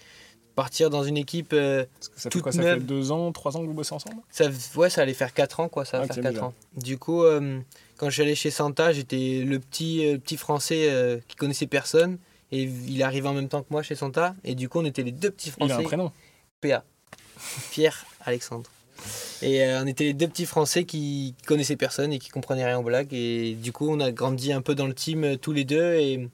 partir 0.56 0.90
dans 0.92 1.04
une 1.04 1.18
équipe 1.18 1.52
euh, 1.54 1.84
Parce 1.96 2.10
que 2.10 2.16
ça 2.18 2.22
fait 2.24 2.30
Toute 2.30 2.44
quoi 2.44 2.52
Ça 2.52 2.62
neuve. 2.62 2.78
fait 2.80 2.86
deux 2.86 3.12
ans, 3.12 3.32
trois 3.32 3.58
ans 3.58 3.62
que 3.62 3.66
vous 3.66 3.74
bossez 3.74 3.94
ensemble 3.96 4.18
Ça, 4.30 4.46
ouais, 4.76 4.90
ça 4.92 5.02
allait 5.02 5.16
faire 5.16 5.34
4 5.34 5.62
ans, 5.62 5.68
quoi. 5.68 5.84
Ça 5.84 5.98
va 5.98 6.04
Ok, 6.06 6.14
faire 6.14 6.24
4 6.24 6.32
déjà. 6.34 6.46
ans. 6.46 6.54
Du 6.78 7.00
coup, 7.00 7.24
euh, 7.24 7.60
quand 7.98 8.08
je 8.10 8.14
suis 8.14 8.22
allé 8.22 8.36
chez 8.36 8.52
Santa, 8.52 8.94
j'étais 8.94 9.42
le 9.44 9.58
petit, 9.60 10.06
euh, 10.06 10.20
petit 10.20 10.38
français 10.38 11.22
qui 11.28 11.36
connaissait 11.38 11.66
personne. 11.66 12.20
Et 12.52 12.64
il 12.66 13.02
arrivait 13.02 13.28
en 13.30 13.34
même 13.34 13.50
temps 13.50 13.62
que 13.64 13.68
moi 13.72 13.82
chez 13.82 13.96
Santa. 13.96 14.36
Et 14.44 14.54
du 14.54 14.70
coup, 14.70 14.78
on 14.80 14.86
était 14.86 15.02
les 15.02 15.12
deux 15.12 15.32
petits 15.32 15.50
Il 15.58 15.64
a 15.64 15.70
français. 15.70 15.74
un 15.86 15.88
prénom. 15.88 16.12
PA. 16.62 16.84
Pierre 17.72 18.06
Alexandre. 18.22 18.70
Et 19.42 19.66
on 19.82 19.88
était 19.88 20.04
les 20.04 20.14
deux 20.14 20.28
petits 20.28 20.46
Français 20.46 20.84
qui 20.86 21.34
connaissaient 21.48 21.76
personne 21.76 22.14
et 22.14 22.20
qui 22.20 22.30
comprenaient 22.30 22.66
rien 22.66 22.78
aux 22.78 22.84
blagues. 22.84 23.12
Et 23.12 23.56
du 23.56 23.72
coup, 23.72 23.90
on 23.90 24.00
a 24.00 24.12
grandi 24.12 24.54
un 24.54 24.62
peu 24.62 24.76
dans 24.76 24.86
le 24.88 24.94
team 24.94 25.36
tous 25.38 25.52
les 25.52 25.66
deux. 25.66 25.96
Et 25.96 26.30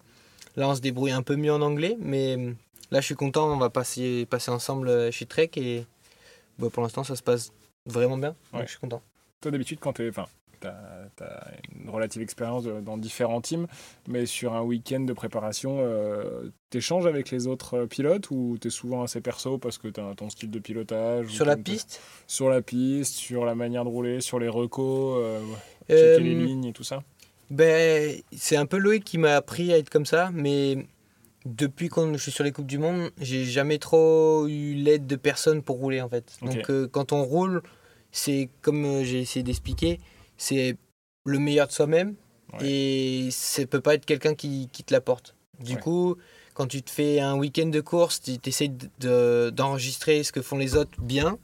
là, 0.55 0.67
on 0.69 0.75
se 0.75 0.81
débrouille 0.81 1.11
un 1.11 1.21
peu 1.21 1.35
mieux 1.35 1.51
en 1.53 1.61
anglais. 1.61 1.97
Mais 1.99 2.37
euh, 2.37 2.53
là, 2.91 3.01
je 3.01 3.05
suis 3.05 3.15
content. 3.15 3.51
On 3.51 3.57
va 3.57 3.69
passer, 3.69 4.25
passer 4.29 4.51
ensemble 4.51 5.11
chez 5.11 5.25
Trek. 5.25 5.51
Et 5.57 5.85
bah, 6.57 6.67
pour 6.71 6.83
l'instant, 6.83 7.03
ça 7.03 7.15
se 7.15 7.23
passe 7.23 7.51
vraiment 7.85 8.17
bien. 8.17 8.35
Donc, 8.53 8.63
je 8.63 8.69
suis 8.69 8.79
content. 8.79 9.01
Toi, 9.41 9.51
d'habitude, 9.51 9.79
quand 9.79 9.93
tu 9.93 10.07
Enfin, 10.09 10.25
t'as 10.59 10.73
as 11.21 11.47
une 11.81 11.89
relative 11.89 12.21
expérience 12.21 12.65
de- 12.65 12.81
dans 12.81 12.97
différents 12.97 13.39
teams, 13.39 13.65
mais 14.09 14.25
sur 14.25 14.53
un 14.53 14.61
week-end 14.61 14.99
de 14.99 15.13
préparation, 15.13 15.77
euh, 15.79 16.49
t'échanges 16.69 17.05
avec 17.05 17.31
les 17.31 17.47
autres 17.47 17.75
euh, 17.77 17.85
pilotes 17.87 18.29
ou 18.31 18.57
t'es 18.59 18.69
souvent 18.69 19.03
assez 19.03 19.21
perso 19.21 19.57
parce 19.57 19.77
que 19.77 19.87
t'as 19.87 20.13
ton 20.15 20.29
style 20.29 20.51
de 20.51 20.59
pilotage 20.59 21.27
Sur 21.29 21.45
la 21.45 21.55
piste, 21.55 22.01
Sur 22.27 22.49
la 22.49 22.61
piste, 22.61 23.13
sur 23.15 23.45
la 23.45 23.55
manière 23.55 23.85
de 23.85 23.89
rouler, 23.89 24.19
sur 24.19 24.37
les 24.39 24.49
recos, 24.49 25.15
euh, 25.23 25.39
euh, 25.91 26.15
checker 26.17 26.27
les 26.29 26.35
lignes 26.45 26.65
et 26.65 26.73
tout 26.73 26.83
ça? 26.83 27.03
Ben, 27.49 28.15
c'est 28.35 28.55
un 28.57 28.65
peu 28.65 28.77
Loïc 28.77 29.03
qui 29.03 29.17
m'a 29.17 29.35
appris 29.35 29.71
à 29.73 29.77
être 29.77 29.89
comme 29.89 30.05
ça. 30.05 30.31
Mais 30.33 30.85
depuis 31.45 31.89
qu'on 31.89 32.13
je 32.13 32.17
suis 32.21 32.31
sur 32.31 32.43
les 32.43 32.51
Coupes 32.51 32.67
du 32.67 32.77
Monde, 32.77 33.11
j'ai 33.19 33.45
jamais 33.45 33.77
trop 33.79 34.47
eu 34.47 34.73
l'aide 34.73 35.07
de 35.07 35.15
personne 35.15 35.61
pour 35.63 35.77
rouler 35.77 36.01
en 36.01 36.09
fait. 36.09 36.37
Donc 36.41 36.69
euh, 36.69 36.87
quand 36.87 37.11
on 37.13 37.23
roule, 37.23 37.61
c'est 38.11 38.49
comme 38.61 38.85
euh, 38.85 39.03
j'ai 39.03 39.19
essayé 39.21 39.43
d'expliquer, 39.43 39.99
c'est 40.37 40.75
le 41.25 41.39
meilleur 41.39 41.67
de 41.67 41.71
soi-même 41.71 42.15
Ouais. 42.53 42.67
et 42.67 43.29
ça 43.29 43.63
peut 43.67 43.79
pas 43.79 43.93
être 43.93 44.07
quelqu'un 44.07 44.33
qui, 44.33 44.69
qui 44.71 44.83
te 44.83 44.91
l'apporte. 44.91 45.35
Du 45.59 45.75
Ouais. 45.75 45.79
coup, 45.79 46.15
quand 46.55 46.65
tu 46.65 46.81
te 46.81 46.89
fais 46.89 47.19
un 47.19 47.35
week-end 47.37 47.67
de 47.67 47.79
course, 47.79 48.21
tu 48.21 48.31
essaies 48.43 48.71
d'enregistrer 49.51 50.23
ce 50.23 50.31
que 50.31 50.41
font 50.41 50.57
les 50.57 50.75
autres 50.75 50.99
bien, 50.99 51.37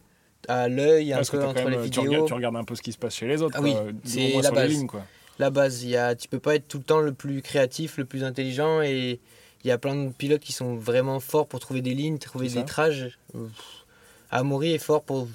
à 0.47 0.67
l'œil, 0.67 1.13
un 1.13 1.17
Parce 1.17 1.29
peu 1.29 1.43
entre 1.43 1.61
quand 1.63 1.69
les 1.69 1.77
tu, 1.77 1.83
vidéos. 1.83 2.01
regardes, 2.03 2.27
tu 2.27 2.33
regardes 2.33 2.55
un 2.55 2.63
peu 2.63 2.75
ce 2.75 2.81
qui 2.81 2.91
se 2.91 2.97
passe 2.97 3.15
chez 3.15 3.27
les 3.27 3.41
autres, 3.41 3.55
Ah 3.57 3.61
oui, 3.61 3.75
c'est 4.03 4.41
la 4.41 4.51
base. 4.51 4.69
lignes. 4.69 4.87
Quoi. 4.87 5.05
La 5.39 5.49
base. 5.49 5.83
Il 5.83 5.89
y 5.89 5.97
a, 5.97 6.15
tu 6.15 6.27
peux 6.27 6.39
pas 6.39 6.55
être 6.55 6.67
tout 6.67 6.77
le 6.77 6.83
temps 6.83 6.99
le 6.99 7.13
plus 7.13 7.41
créatif, 7.41 7.97
le 7.97 8.05
plus 8.05 8.23
intelligent 8.23 8.81
et 8.81 9.19
il 9.63 9.67
y 9.67 9.71
a 9.71 9.77
plein 9.77 9.95
de 9.95 10.11
pilotes 10.11 10.41
qui 10.41 10.53
sont 10.53 10.75
vraiment 10.75 11.19
forts 11.19 11.47
pour 11.47 11.59
trouver 11.59 11.81
des 11.81 11.93
lignes, 11.93 12.19
trouver 12.19 12.49
des 12.49 12.65
trages. 12.65 13.17
Amaury 14.31 14.73
est 14.73 14.79
fort 14.79 15.03
pour 15.03 15.27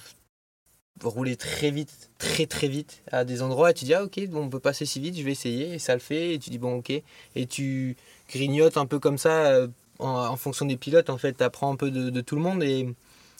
rouler 1.02 1.36
très 1.36 1.70
vite, 1.70 2.10
très 2.18 2.46
très 2.46 2.68
vite 2.68 3.02
à 3.10 3.24
des 3.24 3.42
endroits 3.42 3.70
et 3.70 3.74
tu 3.74 3.84
dis 3.86 3.94
ah 3.94 4.04
ok 4.04 4.28
bon, 4.28 4.44
on 4.44 4.48
peut 4.50 4.60
passer 4.60 4.84
si 4.84 5.00
vite, 5.00 5.16
je 5.16 5.22
vais 5.22 5.32
essayer 5.32 5.74
et 5.74 5.78
ça 5.78 5.94
le 5.94 6.00
fait 6.00 6.34
et 6.34 6.38
tu 6.38 6.50
dis 6.50 6.58
bon 6.58 6.76
ok 6.78 6.90
et 6.90 7.46
tu 7.46 7.96
grignotes 8.28 8.76
un 8.76 8.86
peu 8.86 8.98
comme 8.98 9.16
ça 9.16 9.46
euh, 9.46 9.68
en, 9.98 10.08
en 10.08 10.36
fonction 10.36 10.66
des 10.66 10.76
pilotes 10.76 11.10
en 11.10 11.18
fait, 11.18 11.38
tu 11.38 11.42
apprends 11.44 11.72
un 11.72 11.76
peu 11.76 11.90
de, 11.90 12.10
de 12.10 12.20
tout 12.20 12.36
le 12.36 12.42
monde 12.42 12.62
et 12.62 12.86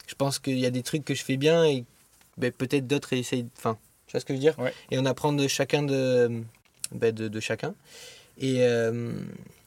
je 0.07 0.15
pense 0.15 0.39
qu'il 0.39 0.59
y 0.59 0.67
a 0.67 0.71
des 0.71 0.83
trucs 0.83 1.05
que 1.05 1.15
je 1.15 1.23
fais 1.23 1.37
bien 1.37 1.65
et 1.65 1.85
ben, 2.39 2.51
peut-être 2.51 2.87
d'autres 2.87 3.13
essayent, 3.13 3.47
enfin 3.59 3.79
tu 4.11 4.13
vois 4.13 4.21
ce 4.21 4.25
que 4.27 4.33
je 4.35 4.39
veux 4.39 4.43
dire 4.43 4.59
Ouais. 4.59 4.75
et 4.91 4.99
on 4.99 5.05
apprend 5.07 5.33
de 5.33 5.47
chacun 5.47 5.83
de, 5.85 6.43
ben, 6.93 7.15
de, 7.15 7.29
de 7.29 7.41
chacun 7.41 7.75
et 8.39 8.57
euh, 8.61 9.13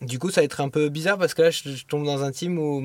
du 0.01 0.19
coup 0.19 0.29
ça 0.31 0.41
va 0.41 0.45
être 0.45 0.59
un 0.59 0.67
peu 0.69 0.89
bizarre 0.89 1.17
parce 1.17 1.33
que 1.33 1.43
là 1.43 1.49
je, 1.51 1.69
je 1.69 1.85
tombe 1.85 2.03
dans 2.05 2.23
un 2.23 2.31
team 2.31 2.57
où 2.59 2.83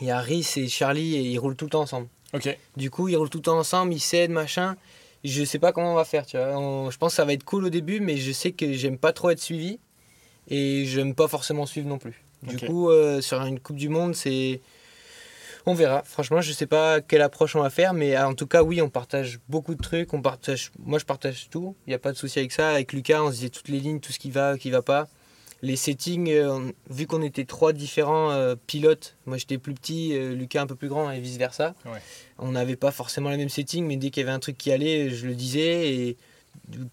il 0.00 0.06
y 0.06 0.10
a 0.10 0.20
Rhys 0.20 0.52
et 0.56 0.68
Charlie 0.68 1.14
et 1.16 1.22
ils 1.22 1.38
roulent 1.38 1.56
tout 1.56 1.64
le 1.64 1.70
temps 1.70 1.80
ensemble 1.82 2.08
Ok, 2.34 2.58
du 2.76 2.90
coup, 2.90 3.08
ils 3.08 3.16
roulent 3.16 3.30
tout 3.30 3.38
le 3.38 3.44
temps 3.44 3.56
ensemble, 3.58 3.94
ils 3.94 4.00
s'aident, 4.00 4.32
machin. 4.32 4.76
Je 5.24 5.44
sais 5.44 5.60
pas 5.60 5.72
comment 5.72 5.92
on 5.92 5.94
va 5.94 6.04
faire, 6.04 6.26
tu 6.26 6.36
vois. 6.36 6.58
On- 6.58 6.90
je 6.90 6.98
pense 6.98 7.12
que 7.12 7.16
ça 7.16 7.24
va 7.24 7.32
être 7.32 7.44
cool 7.44 7.64
au 7.64 7.70
début, 7.70 8.00
mais 8.00 8.16
je 8.16 8.32
sais 8.32 8.50
que 8.50 8.72
j'aime 8.72 8.98
pas 8.98 9.12
trop 9.12 9.30
être 9.30 9.38
suivi 9.40 9.78
et 10.48 10.84
j'aime 10.86 11.14
pas 11.14 11.28
forcément 11.28 11.66
suivre 11.66 11.88
non 11.88 11.98
plus. 11.98 12.24
Du 12.42 12.58
coup, 12.58 12.90
euh, 12.90 13.20
sur 13.20 13.40
une 13.44 13.60
Coupe 13.60 13.76
du 13.76 13.88
Monde, 13.88 14.14
c'est. 14.16 14.60
On 15.68 15.74
verra. 15.74 16.02
Franchement, 16.04 16.40
je 16.40 16.52
sais 16.52 16.66
pas 16.66 17.00
quelle 17.00 17.22
approche 17.22 17.56
on 17.56 17.60
va 17.60 17.70
faire, 17.70 17.92
mais 17.92 18.14
ah, 18.14 18.28
en 18.28 18.34
tout 18.34 18.46
cas, 18.46 18.62
oui, 18.62 18.80
on 18.80 18.88
partage 18.88 19.40
beaucoup 19.48 19.74
de 19.74 19.82
trucs. 19.82 20.14
On 20.14 20.22
partage. 20.22 20.70
Moi, 20.78 20.98
je 21.00 21.04
partage 21.04 21.48
tout. 21.50 21.74
Il 21.86 21.90
n'y 21.90 21.94
a 21.94 21.98
pas 21.98 22.12
de 22.12 22.16
souci 22.16 22.38
avec 22.38 22.52
ça. 22.52 22.70
Avec 22.70 22.92
Lucas, 22.92 23.20
on 23.22 23.28
se 23.30 23.34
disait 23.36 23.48
toutes 23.48 23.68
les 23.68 23.80
lignes, 23.80 23.98
tout 23.98 24.12
ce 24.12 24.18
qui 24.20 24.30
va, 24.30 24.56
qui 24.56 24.70
va 24.70 24.82
pas. 24.82 25.08
Les 25.62 25.74
settings, 25.74 26.30
euh, 26.30 26.52
on- 26.52 26.72
vu 26.94 27.06
qu'on 27.06 27.22
était 27.22 27.44
trois 27.46 27.72
différents 27.72 28.30
euh, 28.30 28.54
pilotes, 28.66 29.16
moi 29.24 29.38
j'étais 29.38 29.56
plus 29.56 29.72
petit, 29.72 30.10
euh, 30.14 30.34
Lucas 30.34 30.60
un 30.60 30.66
peu 30.66 30.74
plus 30.76 30.88
grand 30.88 31.10
et 31.10 31.18
vice 31.18 31.38
versa. 31.38 31.74
Ouais. 31.86 31.98
On 32.38 32.52
n'avait 32.52 32.76
pas 32.76 32.90
forcément 32.92 33.30
les 33.30 33.38
mêmes 33.38 33.48
settings, 33.48 33.86
mais 33.86 33.96
dès 33.96 34.10
qu'il 34.10 34.20
y 34.22 34.26
avait 34.26 34.34
un 34.34 34.38
truc 34.38 34.58
qui 34.58 34.70
allait, 34.70 35.08
je 35.08 35.26
le 35.26 35.34
disais. 35.34 35.94
Et 35.94 36.16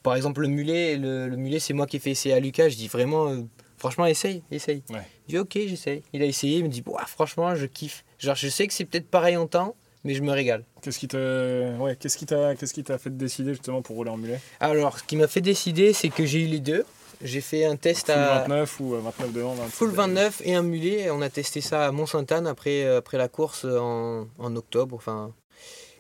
par 0.02 0.16
exemple, 0.16 0.42
le 0.42 0.48
mulet, 0.48 0.96
le, 0.96 1.28
le 1.28 1.36
mulet, 1.36 1.60
c'est 1.60 1.74
moi 1.74 1.86
qui 1.88 1.98
ai 1.98 2.00
fait 2.00 2.12
essayer 2.12 2.34
à 2.34 2.40
Lucas. 2.40 2.70
Je 2.70 2.78
dis 2.78 2.88
vraiment, 2.88 3.28
euh, 3.34 3.42
franchement, 3.84 4.06
essaye, 4.06 4.44
essaye. 4.50 4.82
Ouais. 4.90 5.06
Il 5.28 5.32
dit 5.32 5.40
ok, 5.40 5.52
j'essaye. 5.68 6.04
Il 6.14 6.22
a 6.22 6.26
essayé, 6.26 6.60
il 6.60 6.64
me 6.64 6.70
dit, 6.70 6.82
franchement, 7.08 7.54
je 7.54 7.66
kiffe. 7.66 8.06
Genre, 8.18 8.34
je 8.36 8.48
sais 8.48 8.66
que 8.66 8.74
c'est 8.74 8.86
peut-être 8.86 9.10
pareil 9.10 9.36
en 9.36 9.46
temps, 9.46 9.76
mais 10.06 10.14
je 10.14 10.22
me 10.22 10.32
régale. 10.32 10.64
qu'est-ce 10.82 10.98
qui 10.98 11.10
t'a 11.10 11.18
ouais, 11.18 11.98
qu'est-ce 11.98 12.18
qui 12.18 12.26
t'a 12.26 12.56
qu'est-ce 12.56 12.74
qui 12.74 12.86
t'a 12.86 12.98
fait 12.98 13.10
décider 13.10 13.50
justement 13.52 13.82
pour 13.82 13.98
rouler 13.98 14.10
en 14.12 14.16
mulet? 14.16 14.40
Alors, 14.62 15.00
ce 15.00 15.04
qui 15.04 15.18
m'a 15.18 15.28
fait 15.28 15.42
décider, 15.42 15.92
c'est 15.92 16.08
que 16.08 16.26
j'ai 16.26 16.40
eu 16.44 16.48
les 16.48 16.62
deux. 16.62 16.86
J'ai 17.22 17.42
fait 17.42 17.66
un 17.66 17.76
test 17.76 18.06
Full 18.06 18.16
à 18.16 18.40
29 18.40 18.80
ou 18.80 18.94
euh, 18.96 19.00
29 19.00 19.34
devant 19.34 19.54
27 19.54 19.74
full 19.74 19.92
29 19.92 20.42
et 20.46 20.56
un 20.56 20.62
mulet. 20.62 21.10
On 21.12 21.22
a 21.22 21.30
testé 21.30 21.60
ça 21.60 21.86
à 21.86 21.92
Mont-Sainte-Anne 21.92 22.48
après, 22.48 22.86
euh, 22.86 23.00
après 23.00 23.18
la 23.18 23.28
course 23.28 23.66
en, 23.66 24.28
en 24.40 24.56
octobre. 24.56 24.96
Enfin. 24.96 25.34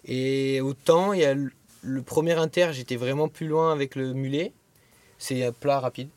Et 0.05 0.61
autant, 0.61 1.11
il 1.11 1.19
y 1.19 1.25
a 1.25 1.33
le, 1.33 1.51
le 1.81 2.01
premier 2.01 2.33
inter, 2.33 2.69
j'étais 2.71 2.95
vraiment 2.95 3.27
plus 3.27 3.47
loin 3.47 3.73
avec 3.73 3.95
le 3.95 4.13
mulet. 4.13 4.53
C'est 5.17 5.51
plat 5.59 5.81
rapide. 5.81 6.09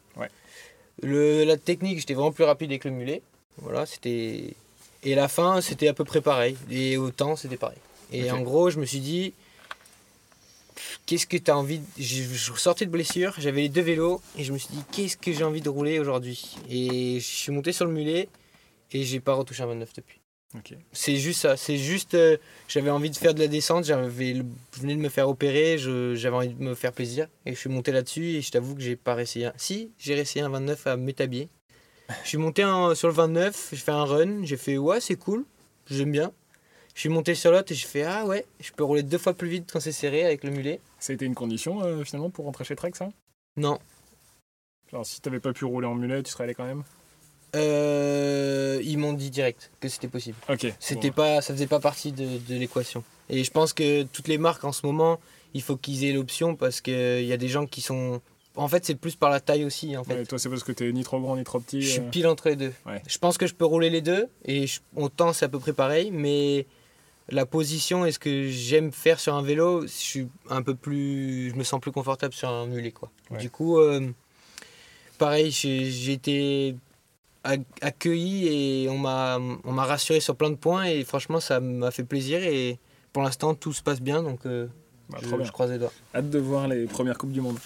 Le, 1.03 1.45
la 1.45 1.57
technique, 1.57 1.99
j'étais 1.99 2.15
vraiment 2.15 2.33
plus 2.33 2.45
rapide 2.45 2.71
avec 2.71 2.85
le 2.85 2.91
mulet. 2.91 3.23
Voilà, 3.59 3.87
c'était. 3.87 4.55
Et 5.03 5.15
la 5.15 5.29
fin, 5.29 5.61
c'était 5.61 5.89
à 5.89 5.95
peu 5.95 6.05
près 6.05 6.21
pareil. 6.21 6.57
Et 6.71 6.97
autant, 6.97 7.37
c'était 7.37 7.57
pareil. 7.57 7.79
Et 8.13 8.31
en 8.31 8.41
gros, 8.41 8.71
je 8.71 8.79
me 8.79 8.87
suis 8.87 9.01
dit, 9.01 9.33
qu'est-ce 11.07 11.27
que 11.27 11.37
tu 11.37 11.51
as 11.51 11.57
envie 11.57 11.79
de... 11.79 11.85
Je, 11.99 12.23
je 12.23 12.53
sortais 12.55 12.87
de 12.87 12.91
blessure, 12.91 13.35
j'avais 13.39 13.63
les 13.63 13.69
deux 13.69 13.83
vélos 13.83 14.21
et 14.37 14.45
je 14.45 14.53
me 14.53 14.59
suis 14.59 14.73
dit 14.73 14.83
qu'est-ce 14.93 15.17
que 15.17 15.33
j'ai 15.33 15.45
envie 15.45 15.61
de 15.61 15.69
rouler 15.69 15.99
aujourd'hui? 15.99 16.57
Et 16.69 17.19
je 17.21 17.27
suis 17.27 17.53
monté 17.53 17.73
sur 17.73 17.85
le 17.85 17.93
mulet 17.93 18.29
et 18.93 19.03
j'ai 19.03 19.21
pas 19.21 19.35
retouché 19.35 19.63
un 19.63 19.67
29 19.67 19.93
depuis. 19.95 20.21
C'est 20.93 21.17
juste 21.17 21.41
ça, 21.43 21.57
c'est 21.57 21.77
juste 21.77 22.15
euh, 22.15 22.39
j'avais 22.69 22.91
envie 22.91 23.11
de 23.11 23.17
faire 23.17 23.35
de 23.35 23.41
la 23.41 23.49
descente, 23.49 23.85
j'avais 23.85 24.35
je 24.35 24.81
venais 24.81 24.95
de 24.95 25.01
me 25.01 25.09
faire 25.11 25.29
opérer, 25.29 25.77
j'avais 25.79 26.37
envie 26.37 26.49
de 26.49 26.63
me 26.63 26.75
faire 26.75 26.93
plaisir 26.93 27.29
et 27.45 27.53
je 27.55 27.59
suis 27.59 27.69
monté 27.69 27.93
là-dessus 27.93 28.25
et 28.37 28.41
je 28.41 28.51
t'avoue 28.51 28.75
que 28.75 28.81
j'ai 28.81 28.97
pas 28.97 29.15
réessayé 29.15 29.47
un. 29.47 29.53
Si, 29.57 29.91
j'ai 29.99 30.15
réessayé 30.15 30.45
un 30.45 30.49
29 30.49 30.87
à 30.87 30.97
Métabier. 30.97 31.49
Je 32.23 32.29
suis 32.29 32.39
monté 32.39 32.65
en- 32.65 32.95
sur 32.95 33.09
le 33.09 33.15
29, 33.15 33.69
j'ai 33.73 33.77
fait 33.77 33.91
un 33.93 34.05
run, 34.05 34.45
j'ai 34.45 34.57
fait 34.57 34.79
ouais, 34.79 35.01
c'est 35.01 35.17
cool, 35.17 35.45
j'aime 35.91 36.13
bien. 36.13 36.33
Je 36.95 37.01
suis 37.01 37.09
monté 37.11 37.35
sur 37.35 37.51
l'autre 37.53 37.73
et 37.73 37.75
j'ai 37.75 37.87
fait 37.87 38.05
ah 38.05 38.25
ouais, 38.25 38.47
je 38.61 38.73
peux 38.73 38.85
rouler 38.85 39.03
deux 39.03 39.19
fois 39.19 39.35
plus 39.35 39.49
vite 39.49 39.71
quand 39.71 39.81
c'est 39.81 39.93
serré 39.93 40.25
avec 40.25 40.45
le 40.45 40.51
mulet. 40.51 40.81
C'était 40.99 41.27
une 41.27 41.35
condition 41.35 41.83
euh, 41.83 42.05
finalement 42.05 42.31
pour 42.31 42.47
rentrer 42.47 42.65
chez 42.65 42.77
Trek 42.77 42.93
ça? 42.95 43.09
Non, 43.57 43.79
Genre 44.91 45.05
si 45.05 45.21
t'avais 45.21 45.41
pas 45.41 45.53
pu 45.53 45.65
rouler 45.65 45.87
en 45.87 45.95
mulet, 45.95 46.23
tu 46.23 46.31
serais 46.31 46.45
allé 46.45 46.55
quand 46.55 46.65
même? 46.65 46.85
Euh, 47.55 48.81
ils 48.85 48.99
m'ont 48.99 49.13
dit 49.13 49.31
direct 49.31 49.71
que 49.81 49.89
c'était 49.89 50.09
possible. 50.09 50.37
Ok. 50.49 50.67
C'était 50.79 51.11
bon. 51.11 51.17
pas, 51.17 51.41
ça 51.41 51.55
faisait 51.55 51.67
pas 51.67 51.81
partie 51.81 52.13
de, 52.13 52.39
de 52.49 52.55
l'équation. 52.59 53.03
Et 53.31 53.45
je 53.45 53.51
pense 53.51 53.73
que 53.73 54.03
toutes 54.05 54.29
les 54.29 54.39
marques 54.39 54.65
en 54.65 54.73
ce 54.73 54.85
moment, 54.87 55.19
il 55.55 55.63
faut 55.63 55.77
qu'ils 55.77 56.05
aient 56.05 56.13
l'option 56.13 56.55
parce 56.55 56.81
qu'il 56.81 57.25
y 57.25 57.33
a 57.33 57.37
des 57.37 57.49
gens 57.49 57.67
qui 57.67 57.81
sont. 57.81 58.21
En 58.57 58.69
fait, 58.69 58.85
c'est 58.87 58.95
plus 58.95 59.17
par 59.17 59.31
la 59.31 59.41
taille 59.41 59.65
aussi. 59.65 59.97
En 59.97 60.05
fait. 60.05 60.15
Ouais, 60.15 60.25
toi 60.27 60.39
c'est 60.39 60.49
parce 60.49 60.63
que 60.65 60.73
t'es 60.73 60.91
ni 60.93 61.03
trop 61.05 61.21
grand 61.21 61.37
ni 61.37 61.45
trop 61.45 61.61
petit. 61.61 61.83
je 61.83 61.89
suis 61.91 62.01
euh, 62.01 62.11
pile 62.11 62.27
entre 62.27 62.49
les 62.49 62.57
deux. 62.57 62.73
Ouais. 62.87 63.03
Je 63.07 63.19
pense 63.19 63.37
que 63.39 63.47
je 63.47 63.55
peux 63.55 63.65
rouler 63.67 63.91
les 63.91 64.01
deux 64.01 64.27
et 64.45 64.67
je- 64.67 64.81
autant 64.97 65.33
c'est 65.33 65.45
à 65.45 65.49
peu 65.49 65.59
près 65.59 65.73
pareil, 65.75 66.11
mais 66.11 66.67
la 67.29 67.45
position 67.45 68.07
et 68.07 68.13
ce 68.13 68.19
que 68.19 68.49
j'aime 68.49 68.93
faire 68.93 69.19
sur 69.21 69.35
un 69.35 69.43
vélo, 69.43 69.83
je 69.83 69.87
suis 69.89 70.29
un 70.49 70.63
peu 70.63 70.75
plus, 70.75 71.51
je 71.51 71.55
me 71.57 71.65
sens 71.65 71.81
plus 71.81 71.91
confortable 71.93 72.33
sur 72.33 72.49
un 72.49 72.67
mulet 72.67 72.93
quoi. 72.93 73.11
Ouais. 73.31 73.39
Du 73.39 73.51
coup, 73.51 73.79
euh, 73.79 74.09
pareil, 75.19 75.51
j'ai 75.51 76.13
été 76.13 76.77
accueilli 77.81 78.49
et 78.85 78.89
on 78.89 78.99
m'a 78.99 79.39
on 79.65 79.73
m'a 79.73 79.85
rassuré 79.85 80.21
sur 80.21 80.37
plein 80.37 80.51
de 80.51 80.57
points 80.57 80.85
et 80.85 81.05
franchement 81.05 81.41
ça 81.41 81.61
m'a 81.61 81.91
fait 81.91 82.05
plaisir 82.05 82.43
et 82.43 82.79
pour 83.13 83.23
l'instant 83.23 83.55
tout 83.55 83.73
se 83.73 83.83
passe 83.83 84.01
bien 84.01 84.23
donc 84.23 84.47
euh, 84.47 84.67
bah, 85.11 85.19
je, 85.23 85.29
bien. 85.35 85.45
je 85.45 85.53
croise 85.53 85.71
les 85.71 85.79
doigts. 85.79 85.93
Hâte 86.15 86.31
de 86.31 86.39
voir 86.39 86.69
les 86.69 86.87
premières 86.87 87.17
coupes 87.19 87.33
du 87.33 87.41
monde. 87.41 87.59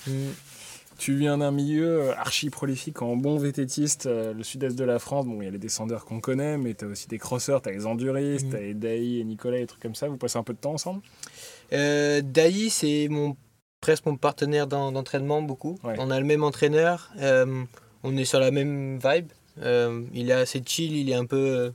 Tu 0.99 1.15
viens 1.17 1.39
d'un 1.39 1.51
milieu 1.51 2.03
euh, 2.11 2.15
archi 2.17 2.51
prolifique 2.51 3.01
en 3.01 3.17
bon 3.17 3.39
vététiste, 3.39 4.05
euh, 4.05 4.35
le 4.35 4.43
sud-est 4.43 4.77
de 4.79 4.85
la 4.85 4.99
France. 4.99 5.25
Bon, 5.25 5.41
il 5.41 5.47
y 5.47 5.49
a 5.49 5.51
les 5.51 5.57
descendeurs 5.59 6.05
qu'on 6.05 6.21
connaît, 6.21 6.59
mais 6.59 6.75
t'as 6.75 6.85
aussi 6.85 7.09
des 7.09 7.17
crosseurs, 7.17 7.63
t'as 7.63 7.71
les 7.71 7.87
enduristes, 7.87 8.45
Mhm. 8.45 8.53
t'as 8.53 8.61
les 8.61 8.75
Daï 8.75 9.19
et 9.21 9.25
Nicolas, 9.25 9.57
et 9.59 9.67
trucs 9.67 9.81
comme 9.81 9.95
ça. 9.95 10.09
Vous 10.09 10.19
passez 10.19 10.37
un 10.37 10.43
peu 10.43 10.53
de 10.53 10.59
temps 10.59 10.75
ensemble? 10.75 11.01
Euh, 11.73 12.21
Daï, 12.23 12.69
c'est 12.69 13.09
mon, 13.09 13.35
presque 13.81 14.05
mon 14.05 14.17
partenaire 14.19 14.67
d'en- 14.67 14.93
d'entraînement 14.93 15.41
beaucoup. 15.41 15.79
Ouais. 15.85 15.95
On 15.99 16.11
a 16.11 16.21
le 16.21 16.27
même 16.27 16.45
entraîneur, 16.45 17.11
euh, 17.19 17.63
on 18.03 18.15
est 18.19 18.27
sur 18.27 18.39
la 18.39 18.51
même 18.51 18.99
vibe. 19.03 19.29
Euh, 19.63 20.03
il 20.15 20.31
est 20.31 20.35
assez 20.35 20.63
chill, 20.65 20.97
il 20.97 21.11
est 21.11 21.15
un 21.15 21.27
peu. 21.27 21.37
euh, 21.37 21.71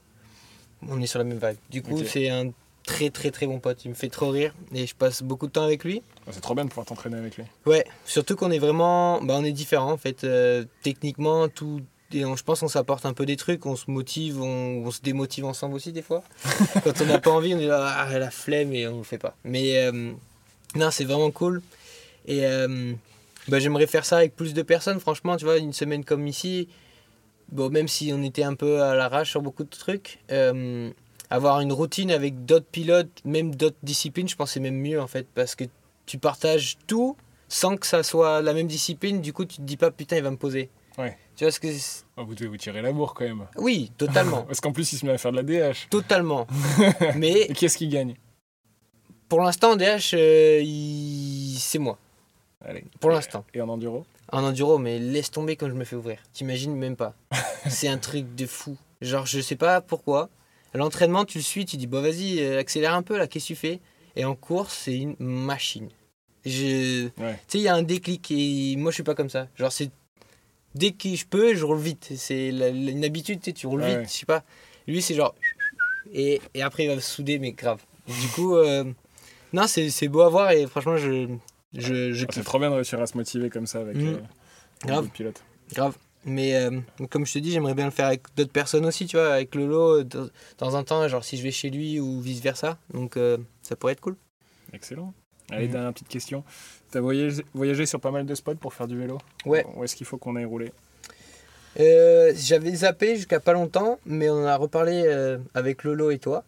on 0.90 1.02
est 1.02 1.08
sur 1.08 1.20
la 1.20 1.26
même 1.26 1.40
vibe. 1.40 1.58
Du 1.70 1.82
coup, 1.82 2.00
Ok. 2.00 2.06
c'est 2.08 2.30
un 2.30 2.52
très 2.84 3.10
très 3.10 3.32
très 3.32 3.48
bon 3.48 3.60
pote. 3.60 3.84
Il 3.86 3.90
me 3.90 3.96
fait 3.96 4.10
trop 4.10 4.30
rire 4.30 4.54
et 4.74 4.86
je 4.86 4.96
passe 4.96 5.24
beaucoup 5.24 5.48
de 5.48 5.52
temps 5.52 5.64
avec 5.64 5.84
lui. 5.84 6.02
Bah, 6.26 6.32
C'est 6.34 6.42
trop 6.42 6.54
bien 6.56 6.66
de 6.66 6.70
pouvoir 6.70 6.86
t'entraîner 6.86 7.18
avec 7.18 7.38
lui. 7.38 7.44
Ouais, 7.66 7.86
surtout 8.06 8.36
qu'on 8.36 8.52
est 8.52 8.60
vraiment. 8.60 9.22
Bah, 9.22 9.36
on 9.38 9.44
est 9.44 9.52
différents 9.52 9.92
en 9.92 9.98
fait. 9.98 10.24
Euh, 10.24 10.66
techniquement, 10.84 11.48
tout 11.50 11.82
et 12.14 12.24
on- 12.24 12.36
je 12.36 12.44
pense 12.44 12.60
qu'on 12.62 12.68
s'apporte 12.68 13.06
un 13.06 13.14
peu 13.14 13.26
des 13.26 13.36
trucs, 13.36 13.66
on 13.66 13.76
se 13.76 13.90
motive, 13.90 14.40
on, 14.42 14.86
on 14.86 14.92
se 14.92 15.02
démotive 15.02 15.44
ensemble 15.46 15.76
aussi 15.76 15.92
des 15.92 16.04
fois. 16.04 16.24
Quand 16.84 17.02
on 17.02 17.06
n'a 17.06 17.20
pas 17.20 17.32
envie, 17.32 17.54
on 17.56 17.60
est 17.60 17.66
là, 17.68 17.94
ah, 17.98 18.20
la 18.20 18.30
flemme 18.32 18.74
et 18.74 18.88
on 18.88 19.00
ne 19.00 19.04
fait 19.04 19.18
pas. 19.18 19.36
Mais 19.44 19.78
euh, 19.80 20.12
non, 20.76 20.92
c'est 20.92 21.04
vraiment 21.06 21.32
cool. 21.32 21.62
Et 22.28 22.46
euh, 22.46 22.94
bah, 23.48 23.60
j'aimerais 23.60 23.88
faire 23.88 24.06
ça 24.06 24.18
avec 24.18 24.36
plus 24.36 24.54
de 24.54 24.62
personnes, 24.62 25.00
franchement, 25.00 25.36
tu 25.36 25.46
vois, 25.46 25.58
une 25.58 25.74
semaine 25.74 26.06
comme 26.06 26.28
ici, 26.28 26.68
bon, 27.52 27.70
même 27.70 27.88
si 27.88 28.12
on 28.14 28.22
était 28.24 28.44
un 28.44 28.56
peu 28.56 28.82
à 28.84 28.96
l'arrache 28.96 29.30
sur 29.32 29.42
beaucoup 29.42 29.64
de 29.64 29.70
trucs, 29.70 30.20
euh, 30.32 30.92
avoir 31.30 31.60
une 31.62 31.72
routine 31.74 32.12
avec 32.12 32.46
d'autres 32.46 32.66
pilotes, 32.72 33.22
même 33.26 33.54
d'autres 33.56 33.78
disciplines, 33.84 34.28
je 34.28 34.36
pense 34.36 34.50
que 34.50 34.54
c'est 34.56 34.60
même 34.60 34.80
mieux 34.80 35.02
en 35.02 35.08
fait, 35.08 35.28
parce 35.34 35.56
que 35.56 35.64
tu 36.06 36.18
partages 36.18 36.78
tout 36.88 37.16
sans 37.48 37.78
que 37.78 37.86
ça 37.88 38.04
soit 38.04 38.42
la 38.42 38.54
même 38.54 38.68
discipline, 38.68 39.22
du 39.22 39.32
coup 39.34 39.46
tu 39.46 39.58
te 39.58 39.62
dis 39.62 39.78
pas 39.78 39.92
putain 39.92 40.18
il 40.18 40.24
va 40.24 40.32
me 40.32 40.38
poser. 40.38 40.70
Ouais. 40.98 41.18
Tu 41.36 41.44
vois 41.44 41.52
ce 41.52 41.60
que 41.60 41.68
Oh, 42.18 42.24
vous 42.26 42.34
devez 42.36 42.48
vous 42.48 42.56
tirer 42.58 42.82
la 42.82 42.94
bourre 42.94 43.14
quand 43.14 43.26
même. 43.26 43.46
Oui, 43.58 43.92
totalement. 43.98 44.44
Parce 44.48 44.62
qu'en 44.62 44.72
plus, 44.72 44.94
il 44.94 44.98
se 44.98 45.06
met 45.06 45.12
à 45.12 45.18
faire 45.18 45.34
de 45.34 45.36
la 45.36 45.44
DH. 45.44 45.90
totalement. 45.90 46.48
Mais 47.18 47.42
Et 47.50 47.54
qui 47.54 47.66
est-ce 47.66 47.78
qui 47.78 47.90
gagne? 47.90 48.16
pour 49.28 49.42
l'instant, 49.42 49.76
DH, 49.76 50.14
euh, 50.14 50.62
il- 50.64 51.58
c'est 51.60 51.80
moi. 51.80 51.98
Allez. 52.64 52.86
Pour 53.02 53.10
l'instant. 53.10 53.44
Et 53.54 53.60
en 53.60 53.68
enduro? 53.68 54.06
En 54.32 54.44
enduro, 54.44 54.78
mais 54.80 55.00
laisse 55.00 55.30
tomber 55.32 55.56
quand 55.56 55.68
je 55.70 55.74
me 55.76 55.86
fais 55.86 55.96
ouvrir. 55.96 56.18
T'imagines 56.34 56.76
même 56.76 56.96
pas. 56.96 57.14
c'est 57.70 57.88
un 57.88 57.98
truc 57.98 58.36
de 58.36 58.46
fou. 58.46 58.78
Genre, 59.02 59.26
je 59.26 59.40
sais 59.40 59.56
pas 59.56 59.82
pourquoi. 59.82 60.30
L'entraînement, 60.74 61.26
tu 61.26 61.38
le 61.38 61.44
suis, 61.44 61.66
tu 61.66 61.78
dis, 61.78 61.88
bon, 61.88 62.02
vas-y, 62.02 62.40
euh, 62.42 62.60
accélère 62.60 62.94
un 62.96 63.02
peu 63.04 63.18
là, 63.18 63.28
qu'est-ce 63.28 63.46
que 63.46 63.54
tu 63.54 63.56
fais? 63.56 63.80
Et 64.16 64.26
en 64.26 64.36
course, 64.36 64.74
c'est 64.86 64.98
une 64.98 65.16
machine. 65.20 65.90
Je... 66.46 67.06
Ouais. 67.18 67.34
Tu 67.34 67.40
sais, 67.48 67.58
il 67.60 67.62
y 67.62 67.68
a 67.68 67.76
un 67.76 67.84
déclic 67.84 68.30
et 68.32 68.76
moi, 68.78 68.92
je 68.92 68.96
suis 68.96 69.04
pas 69.04 69.16
comme 69.16 69.30
ça. 69.30 69.48
Genre, 69.56 69.72
c'est. 69.72 69.90
Dès 70.74 70.92
que 70.92 71.16
je 71.16 71.26
peux, 71.26 71.56
je 71.56 71.64
roule 71.64 71.80
vite. 71.80 72.12
C'est 72.18 72.52
la- 72.52 72.68
une 72.70 73.06
habitude, 73.06 73.40
tu 73.40 73.46
sais, 73.52 73.54
tu 73.54 73.68
roules 73.68 73.82
Ouais, 73.82 73.88
vite, 73.90 73.98
ouais. 74.00 74.06
je 74.06 74.12
sais 74.12 74.26
pas. 74.26 74.44
Lui, 74.88 75.02
c'est 75.02 75.14
genre. 75.16 75.34
Et, 76.14 76.42
et 76.54 76.62
après, 76.62 76.84
il 76.84 76.88
va 76.94 77.00
souder, 77.00 77.40
mais 77.40 77.54
grave. 77.54 77.82
Du 78.08 78.28
coup, 78.30 78.56
euh, 78.56 78.84
non, 79.54 79.66
c'est 79.68 80.08
beau 80.08 80.22
à 80.22 80.30
voir 80.30 80.52
et 80.52 80.68
franchement, 80.68 80.98
je, 80.98 81.28
je, 81.82 82.12
je 82.14 82.26
Ah, 82.28 82.32
C'est 82.34 82.44
trop 82.44 82.60
bien 82.60 82.70
de 82.70 82.76
réussir 82.76 83.00
à 83.02 83.08
se 83.08 83.18
motiver 83.18 83.50
comme 83.50 83.68
ça 83.68 83.80
avec 83.80 83.98
un 83.98 84.22
Grave. 84.86 85.10
pilote. 85.10 85.44
Grave. 85.74 85.96
Mais 86.28 86.56
euh, 86.56 86.80
comme 87.12 87.26
je 87.26 87.34
te 87.34 87.40
dis, 87.40 87.52
j'aimerais 87.52 87.76
bien 87.76 87.86
le 87.86 87.92
faire 87.92 88.08
avec 88.08 88.24
d'autres 88.36 88.52
personnes 88.52 88.86
aussi, 88.86 89.06
tu 89.06 89.16
vois, 89.18 89.34
avec 89.34 89.54
Lolo, 89.54 90.04
de 90.04 90.20
de 90.22 90.32
temps 90.58 90.74
en 90.74 90.84
temps, 90.84 91.08
genre 91.08 91.24
si 91.24 91.38
je 91.38 91.44
vais 91.44 91.52
chez 91.52 91.70
lui 91.70 92.00
ou 92.00 92.20
vice 92.20 92.42
versa. 92.42 92.78
Donc 92.94 93.16
euh, 93.18 93.38
ça 93.62 93.76
pourrait 93.76 93.94
être 93.94 94.02
cool. 94.02 94.16
Excellent. 94.74 95.14
Allez, 95.52 95.68
Mhm. 95.68 95.72
dernière 95.74 95.94
petite 95.94 96.08
question. 96.08 96.44
T'as 96.90 97.00
voyagé, 97.02 97.46
voyagé 97.54 97.86
sur 97.86 98.00
pas 98.00 98.10
mal 98.10 98.26
de 98.26 98.34
spots 98.34 98.56
pour 98.56 98.74
faire 98.74 98.88
du 98.88 98.98
vélo? 98.98 99.20
Ouais. 99.46 99.64
Où 99.76 99.84
est-ce 99.84 99.96
qu'il 99.96 100.08
faut 100.08 100.18
qu'on 100.18 100.36
aille 100.36 100.46
rouler? 100.46 100.72
Euh, 101.80 102.34
J'avais 102.36 102.74
zappé 102.74 103.16
jusqu'à 103.18 103.40
pas 103.40 103.54
longtemps, 103.54 104.00
mais 104.06 104.30
on 104.30 104.44
en 104.44 104.46
a 104.46 104.56
reparlé 104.56 105.04
euh, 105.06 105.38
avec 105.54 105.84
Lolo 105.84 106.10
et 106.10 106.20
toi. 106.20 106.44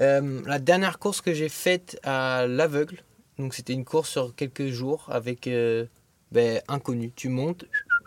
Euh, 0.00 0.40
la 0.46 0.58
dernière 0.58 0.98
course 0.98 1.20
que 1.20 1.32
j'ai 1.34 1.48
faite 1.48 1.98
à 2.02 2.46
l'aveugle, 2.48 3.02
donc 3.38 3.54
c'était 3.54 3.72
une 3.72 3.84
course 3.84 4.10
sur 4.10 4.34
quelques 4.34 4.68
jours 4.68 5.06
avec 5.10 5.46
euh, 5.46 5.86
ben, 6.32 6.60
inconnu. 6.68 7.12
Tu 7.14 7.28
montes, 7.28 7.64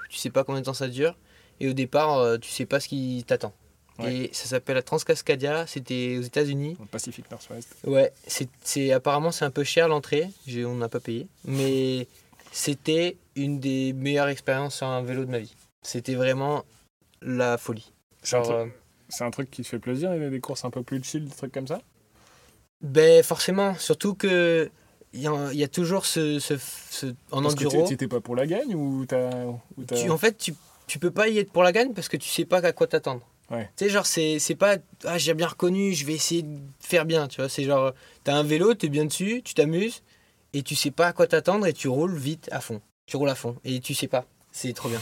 tu 0.09 0.17
sais 0.17 0.29
pas 0.29 0.43
combien 0.43 0.61
de 0.61 0.65
temps 0.65 0.73
ça 0.73 0.87
dure, 0.87 1.15
et 1.59 1.69
au 1.69 1.73
départ, 1.73 2.17
euh, 2.17 2.37
tu 2.37 2.49
sais 2.49 2.65
pas 2.65 2.79
ce 2.79 2.87
qui 2.87 3.23
t'attend. 3.25 3.53
Ouais. 3.99 4.15
Et 4.15 4.29
ça 4.33 4.45
s'appelle 4.45 4.75
la 4.75 4.83
Transcascadia, 4.83 5.67
c'était 5.67 6.17
aux 6.17 6.21
États-Unis. 6.21 6.77
Le 6.79 6.85
Pacifique 6.85 7.29
Nord-Ouest 7.29 7.75
Ouais, 7.85 8.11
c'est, 8.25 8.91
apparemment 8.91 9.31
c'est 9.31 9.45
un 9.45 9.51
peu 9.51 9.63
cher 9.63 9.87
l'entrée, 9.87 10.29
on 10.47 10.75
n'a 10.75 10.89
pas 10.89 10.99
payé, 10.99 11.27
mais 11.45 12.07
c'était 12.51 13.17
une 13.35 13.59
des 13.59 13.93
meilleures 13.93 14.29
expériences 14.29 14.77
sur 14.77 14.87
un 14.87 15.01
vélo 15.01 15.25
de 15.25 15.31
ma 15.31 15.39
vie. 15.39 15.55
C'était 15.81 16.15
vraiment 16.15 16.63
la 17.21 17.57
folie. 17.57 17.91
C'est 18.23 18.37
un, 18.37 18.69
c'est 19.09 19.23
un 19.23 19.31
truc 19.31 19.49
qui 19.51 19.61
te 19.61 19.67
fait 19.67 19.79
plaisir, 19.79 20.13
il 20.15 20.21
y 20.21 20.25
a 20.25 20.29
des 20.29 20.39
courses 20.39 20.65
un 20.65 20.69
peu 20.69 20.83
plus 20.83 21.03
chill, 21.03 21.25
des 21.25 21.35
trucs 21.35 21.51
comme 21.51 21.67
ça? 21.67 21.75
Euh, 21.75 21.79
ben 22.81 23.23
forcément, 23.23 23.75
surtout 23.75 24.15
que 24.15 24.69
il 25.13 25.21
y, 25.21 25.27
a- 25.27 25.49
il 25.51 25.59
y 25.59 25.63
a 25.63 25.67
toujours 25.67 26.05
ce, 26.05 26.39
ce- 26.39 26.53
ce- 26.89 27.07
en 27.31 27.41
Parce 27.41 27.53
enduro. 27.55 27.87
tu 27.87 28.07
pas 28.07 28.21
pour 28.21 28.35
la 28.35 28.45
gagne 28.47 28.75
ou 28.75 29.05
tu- 29.05 30.09
en 30.09 30.17
fait, 30.17 30.37
tu, 30.37 30.53
tu 30.87 30.99
peux 30.99 31.11
pas 31.11 31.27
y 31.27 31.37
être 31.39 31.51
pour 31.51 31.63
la 31.63 31.71
gagne 31.71 31.93
parce 31.93 32.07
que 32.07 32.17
tu 32.17 32.29
sais 32.29 32.45
pas 32.45 32.59
à 32.65 32.71
quoi 32.71 32.87
t'attendre. 32.87 33.21
Ouais. 33.49 33.69
Tu 33.75 33.85
sais, 33.85 33.89
genre, 33.89 34.05
c'est, 34.05 34.39
pas 34.57 34.77
ah, 35.03 35.17
j'ai 35.17 35.33
bien 35.33 35.47
reconnu, 35.47 35.93
je 35.93 36.05
vais 36.05 36.13
essayer 36.13 36.43
de 36.43 36.57
faire 36.79 37.05
bien. 37.05 37.27
Tu 37.27 37.41
vois, 37.41 37.49
c'est 37.49 37.63
genre, 37.65 37.91
t'as 38.23 38.35
un 38.35 38.43
vélo, 38.43 38.73
t'es 38.73 38.87
bien 38.87 39.03
dessus, 39.05 39.41
tu 39.43 39.53
t'amuses 39.53 40.03
et 40.53 40.63
tu 40.63 40.75
sais 40.75 40.91
pas 40.91 41.07
à 41.07 41.13
quoi 41.13 41.27
t'attendre 41.27 41.65
et 41.67 41.73
tu 41.73 41.89
roules 41.89 42.15
vite 42.15 42.47
à 42.51 42.61
fond. 42.61 42.81
Tu 43.07 43.17
roules 43.17 43.29
à 43.29 43.35
fond 43.35 43.57
et 43.65 43.79
tu 43.81 43.93
sais 43.93 44.07
pas. 44.07 44.25
C'est 44.53 44.71
trop 44.73 44.87
bien. 44.87 45.01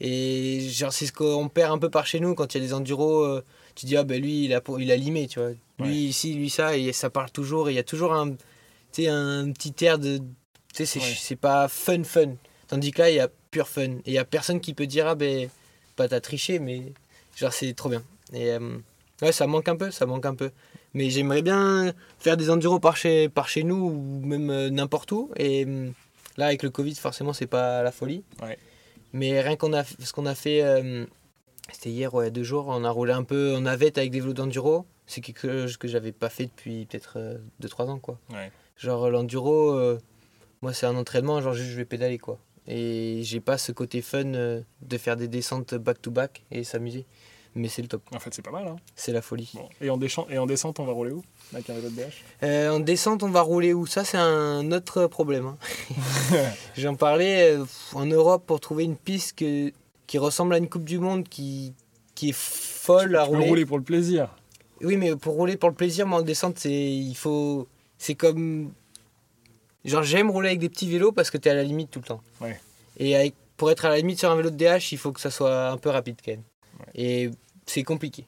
Et 0.00 0.60
genre, 0.70 0.92
c'est 0.92 1.06
ce 1.06 1.12
qu'on 1.12 1.48
perd 1.48 1.72
un 1.72 1.78
peu 1.78 1.88
par 1.88 2.06
chez 2.06 2.18
nous 2.18 2.34
quand 2.34 2.52
il 2.54 2.58
y 2.60 2.64
a 2.64 2.66
des 2.66 2.74
enduros. 2.74 3.22
euh, 3.24 3.44
tu 3.76 3.86
dis, 3.86 3.96
ah 3.96 4.04
ben 4.04 4.20
lui, 4.20 4.44
il 4.44 4.54
a, 4.54 4.60
il 4.78 4.90
a 4.92 4.96
limé, 4.96 5.26
tu 5.28 5.38
vois. 5.40 5.50
Lui, 5.50 5.58
Ouais. 5.80 5.92
ici, 5.94 6.34
lui, 6.34 6.50
ça, 6.50 6.76
et 6.76 6.92
ça 6.92 7.10
parle 7.10 7.30
toujours. 7.30 7.68
Et 7.68 7.72
il 7.72 7.76
y 7.76 7.78
a 7.80 7.82
toujours 7.84 8.12
un, 8.14 8.34
tu 8.94 9.06
un 9.08 9.50
petit 9.52 9.84
air 9.84 9.98
de. 9.98 10.18
Tu 10.72 10.86
sais, 10.86 11.00
c'est, 11.00 11.34
Ouais. 11.34 11.36
pas 11.36 11.68
fun, 11.68 12.02
fun. 12.04 12.34
Tandis 12.68 12.90
que 12.92 13.02
là, 13.02 13.10
il 13.10 13.16
y 13.16 13.20
a 13.20 13.28
pur 13.50 13.68
fun. 13.68 13.82
Et 13.82 14.02
il 14.06 14.12
y 14.14 14.18
a 14.18 14.24
personne 14.24 14.60
qui 14.60 14.74
peut 14.74 14.86
dire, 14.86 15.06
ah 15.06 15.14
ben, 15.14 15.48
pas 15.96 16.08
t'as 16.08 16.20
triché, 16.20 16.58
mais 16.58 16.92
genre, 17.36 17.52
c'est 17.52 17.72
trop 17.74 17.88
bien. 17.88 18.02
Et 18.32 18.50
euh, 18.52 18.78
ouais, 19.22 19.32
ça 19.32 19.46
manque 19.46 19.68
un 19.68 19.76
peu, 19.76 19.90
ça 19.90 20.06
manque 20.06 20.26
un 20.26 20.34
peu. 20.34 20.50
Mais 20.94 21.10
j'aimerais 21.10 21.42
bien 21.42 21.92
faire 22.18 22.36
des 22.36 22.50
enduros 22.50 22.78
par 22.80 22.96
chez, 22.96 23.28
par 23.28 23.48
chez 23.48 23.64
nous 23.64 23.76
ou 23.76 24.26
même 24.26 24.50
euh, 24.50 24.70
n'importe 24.70 25.10
où. 25.12 25.30
Et 25.36 25.64
euh, 25.66 25.90
là, 26.36 26.46
avec 26.46 26.62
le 26.62 26.70
Covid, 26.70 26.94
forcément, 26.94 27.32
c'est 27.32 27.46
pas 27.46 27.82
la 27.82 27.92
folie. 27.92 28.22
Ouais. 28.42 28.58
Mais 29.12 29.40
rien 29.40 29.56
qu'on 29.56 29.72
a, 29.72 29.84
ce 29.84 30.12
qu'on 30.12 30.26
a 30.26 30.34
fait, 30.34 30.62
c'était 31.72 31.90
hier, 31.90 32.12
ouais, 32.14 32.32
deux 32.32 32.42
jours, 32.42 32.66
on 32.66 32.82
a 32.82 32.90
roulé 32.90 33.12
un 33.12 33.22
peu 33.22 33.54
en 33.54 33.60
navette 33.60 33.96
avec 33.96 34.10
des 34.10 34.18
vélos 34.20 34.32
d'enduro. 34.32 34.86
C'est 35.06 35.20
quelque 35.20 35.62
chose 35.62 35.76
que 35.76 35.86
j'avais 35.86 36.10
pas 36.10 36.28
fait 36.30 36.46
depuis 36.46 36.86
peut-être 36.86 37.38
2-3 37.62 37.90
ans, 37.90 37.98
quoi. 38.00 38.18
Ouais. 38.32 38.50
Genre 38.76 39.10
l'enduro, 39.10 39.70
euh, 39.72 39.98
moi 40.62 40.72
c'est 40.72 40.86
un 40.86 40.96
entraînement, 40.96 41.40
genre 41.40 41.54
juste 41.54 41.70
je 41.70 41.76
vais 41.76 41.84
pédaler, 41.84 42.18
quoi. 42.18 42.38
Et 42.66 43.20
j'ai 43.22 43.40
pas 43.40 43.58
ce 43.58 43.72
côté 43.72 44.00
fun 44.02 44.34
euh, 44.34 44.60
de 44.82 44.98
faire 44.98 45.16
des 45.16 45.28
descentes 45.28 45.74
back-to-back 45.74 46.42
et 46.50 46.64
s'amuser. 46.64 47.04
Mais 47.56 47.68
c'est 47.68 47.82
le 47.82 47.88
top, 47.88 48.02
En 48.12 48.18
fait, 48.18 48.34
c'est 48.34 48.42
pas 48.42 48.50
mal. 48.50 48.66
Hein. 48.66 48.74
c'est 48.96 49.12
la 49.12 49.22
folie. 49.22 49.52
Bon. 49.54 49.68
Et, 49.80 49.88
en 49.88 50.00
et 50.28 50.38
en 50.38 50.46
descente, 50.46 50.80
on 50.80 50.86
va 50.86 50.92
rouler 50.92 51.12
où 51.12 51.22
Avec 51.52 51.70
un 51.70 51.74
DH 51.74 52.10
Euh, 52.42 52.70
en 52.70 52.80
descente, 52.80 53.22
on 53.22 53.28
va 53.30 53.42
rouler 53.42 53.72
où? 53.72 53.86
Ça, 53.86 54.02
c'est 54.04 54.16
un 54.16 54.72
autre 54.72 55.06
problème. 55.06 55.46
hein. 55.46 55.56
J'en 56.76 56.96
parlais 56.96 57.52
euh, 57.56 57.64
en 57.92 58.06
Europe 58.06 58.44
pour 58.44 58.58
trouver 58.58 58.82
une 58.82 58.96
piste 58.96 59.38
que- 59.38 59.70
qui 60.08 60.18
ressemble 60.18 60.54
à 60.54 60.58
une 60.58 60.68
Coupe 60.68 60.82
du 60.84 60.98
Monde 60.98 61.28
qui, 61.28 61.74
qui 62.16 62.30
est 62.30 62.34
folle 62.36 63.14
à 63.14 63.22
Tu 63.24 63.30
peux 63.30 63.36
rouler. 63.36 63.48
rouler 63.48 63.66
pour 63.66 63.78
le 63.78 63.84
plaisir. 63.84 64.34
Oui, 64.80 64.96
mais 64.96 65.14
pour 65.14 65.34
rouler 65.34 65.56
pour 65.56 65.68
le 65.68 65.76
plaisir, 65.76 66.08
moi 66.08 66.18
en 66.18 66.22
descente, 66.22 66.58
c'est 66.58 66.72
il 66.72 67.14
faut 67.14 67.68
c'est 68.04 68.14
comme 68.14 68.74
genre 69.86 70.02
j'aime 70.02 70.30
rouler 70.30 70.48
avec 70.48 70.60
des 70.60 70.68
petits 70.68 70.90
vélos 70.90 71.12
parce 71.12 71.30
que 71.30 71.38
tu 71.38 71.48
es 71.48 71.50
à 71.50 71.54
la 71.54 71.62
limite 71.62 71.90
tout 71.90 72.00
le 72.00 72.04
temps. 72.04 72.22
Ouais. 72.38 72.60
Et 72.98 73.16
avec 73.16 73.34
pour 73.56 73.70
être 73.70 73.86
à 73.86 73.88
la 73.88 73.96
limite 73.96 74.18
sur 74.18 74.30
un 74.30 74.36
vélo 74.36 74.50
de 74.50 74.56
DH, 74.56 74.92
il 74.92 74.98
faut 74.98 75.12
que 75.12 75.20
ça 75.20 75.30
soit 75.30 75.68
un 75.68 75.78
peu 75.78 75.88
rapide 75.88 76.16
quand 76.22 76.32
même. 76.32 76.42
Ouais. 76.80 76.86
Et 76.94 77.30
c'est 77.64 77.82
compliqué. 77.82 78.26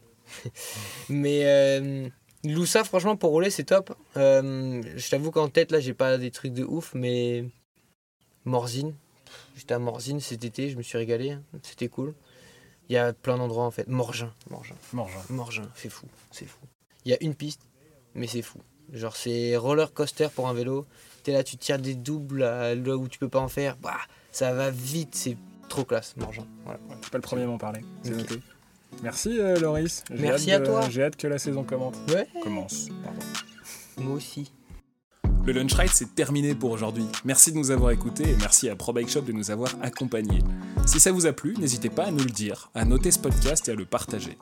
mais 1.10 1.42
euh, 1.44 2.08
Loussa, 2.42 2.84
franchement, 2.84 3.16
pour 3.16 3.32
rouler, 3.32 3.50
c'est 3.50 3.64
top. 3.64 3.94
Euh, 4.16 4.82
je 4.96 5.10
t'avoue 5.10 5.30
qu'en 5.30 5.48
tête, 5.48 5.72
là, 5.72 5.80
j'ai 5.80 5.94
pas 5.94 6.16
des 6.16 6.30
trucs 6.30 6.54
de 6.54 6.64
ouf, 6.64 6.94
mais 6.94 7.44
Morzine. 8.46 8.94
J'étais 9.56 9.74
à 9.74 9.78
Morzine 9.78 10.20
cet 10.20 10.42
été, 10.44 10.70
je 10.70 10.76
me 10.76 10.82
suis 10.82 10.96
régalé. 10.96 11.32
hein. 11.32 11.42
C'était 11.62 11.88
cool. 11.88 12.14
Il 12.88 12.94
y 12.94 12.98
a 12.98 13.12
plein 13.12 13.36
d'endroits 13.36 13.64
en 13.64 13.70
fait. 13.70 13.88
Morgin, 13.88 14.32
Morgin. 14.48 14.76
Morgin. 14.92 15.20
Morgin, 15.28 15.68
c'est 15.74 15.90
fou, 15.90 16.06
c'est 16.30 16.46
fou. 16.46 16.60
Il 17.04 17.10
y 17.10 17.14
a 17.14 17.18
une 17.20 17.34
piste, 17.34 17.62
mais 18.14 18.26
c'est 18.26 18.42
fou. 18.42 18.60
Genre 18.92 19.16
c'est 19.16 19.56
roller 19.56 19.92
coaster 19.92 20.28
pour 20.34 20.48
un 20.48 20.52
vélo. 20.54 20.86
T'es 21.22 21.32
là, 21.32 21.42
tu 21.42 21.56
tires 21.56 21.78
des 21.78 21.94
doubles 21.94 22.42
à- 22.44 22.74
là 22.74 22.96
où 22.96 23.08
tu 23.08 23.18
peux 23.18 23.28
pas 23.28 23.40
en 23.40 23.48
faire. 23.48 23.76
Bah, 23.82 23.96
ça 24.30 24.52
va 24.52 24.70
vite, 24.70 25.14
c'est 25.14 25.36
trop 25.68 25.84
classe, 25.84 26.14
Morgin. 26.16 26.46
Voilà. 26.64 26.78
Ouais, 26.88 26.96
pas 27.10 27.18
le 27.18 27.22
premier 27.22 27.42
à 27.42 27.46
m'en 27.46 27.58
parler. 27.58 27.80
C'est 28.02 28.10
noté. 28.16 28.40
Merci 29.02 29.38
euh, 29.38 29.58
Loris. 29.58 30.04
J'ai 30.10 30.22
Merci 30.22 30.52
hâte 30.52 30.62
à 30.62 30.66
toi. 30.66 30.88
J'ai 30.88 31.02
hâte 31.02 31.16
que 31.16 31.26
la 31.26 31.38
saison 31.38 31.64
commente. 31.64 31.96
Ouais. 32.08 32.28
commence. 32.42 32.88
pardon. 33.02 33.20
Moi 33.98 34.14
aussi. 34.14 34.52
Le 35.44 35.52
Lunch 35.52 35.74
Ride, 35.74 35.90
c'est 35.92 36.14
terminé 36.14 36.54
pour 36.54 36.70
aujourd'hui. 36.72 37.06
Merci 37.24 37.52
de 37.52 37.56
nous 37.56 37.70
avoir 37.70 37.90
écoutés 37.92 38.30
et 38.30 38.36
merci 38.36 38.68
à 38.68 38.74
Pro 38.74 38.92
Bike 38.92 39.08
Shop 39.08 39.20
de 39.22 39.32
nous 39.32 39.50
avoir 39.52 39.70
accompagnés. 39.80 40.40
Si 40.86 40.98
ça 40.98 41.12
vous 41.12 41.26
a 41.26 41.32
plu, 41.32 41.54
n'hésitez 41.58 41.88
pas 41.90 42.04
à 42.06 42.10
nous 42.10 42.24
le 42.24 42.30
dire, 42.30 42.70
à 42.74 42.84
noter 42.84 43.10
ce 43.12 43.18
podcast 43.20 43.68
et 43.68 43.72
à 43.72 43.74
le 43.74 43.84
partager. 43.84 44.36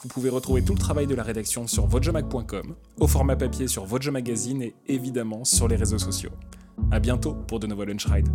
Vous 0.00 0.08
pouvez 0.08 0.30
retrouver 0.30 0.62
tout 0.62 0.74
le 0.74 0.78
travail 0.78 1.08
de 1.08 1.14
la 1.16 1.24
rédaction 1.24 1.66
sur 1.66 1.86
votejomag.com, 1.86 2.76
au 3.00 3.06
format 3.08 3.34
papier 3.34 3.66
sur 3.66 3.84
Vojo 3.84 4.12
Magazine 4.12 4.62
et 4.62 4.74
évidemment 4.86 5.44
sur 5.44 5.66
les 5.66 5.74
réseaux 5.74 5.98
sociaux. 5.98 6.30
A 6.92 7.00
bientôt 7.00 7.34
pour 7.34 7.58
de 7.58 7.66
nouveaux 7.66 7.84
Lunch 7.84 8.06
Rides. 8.06 8.28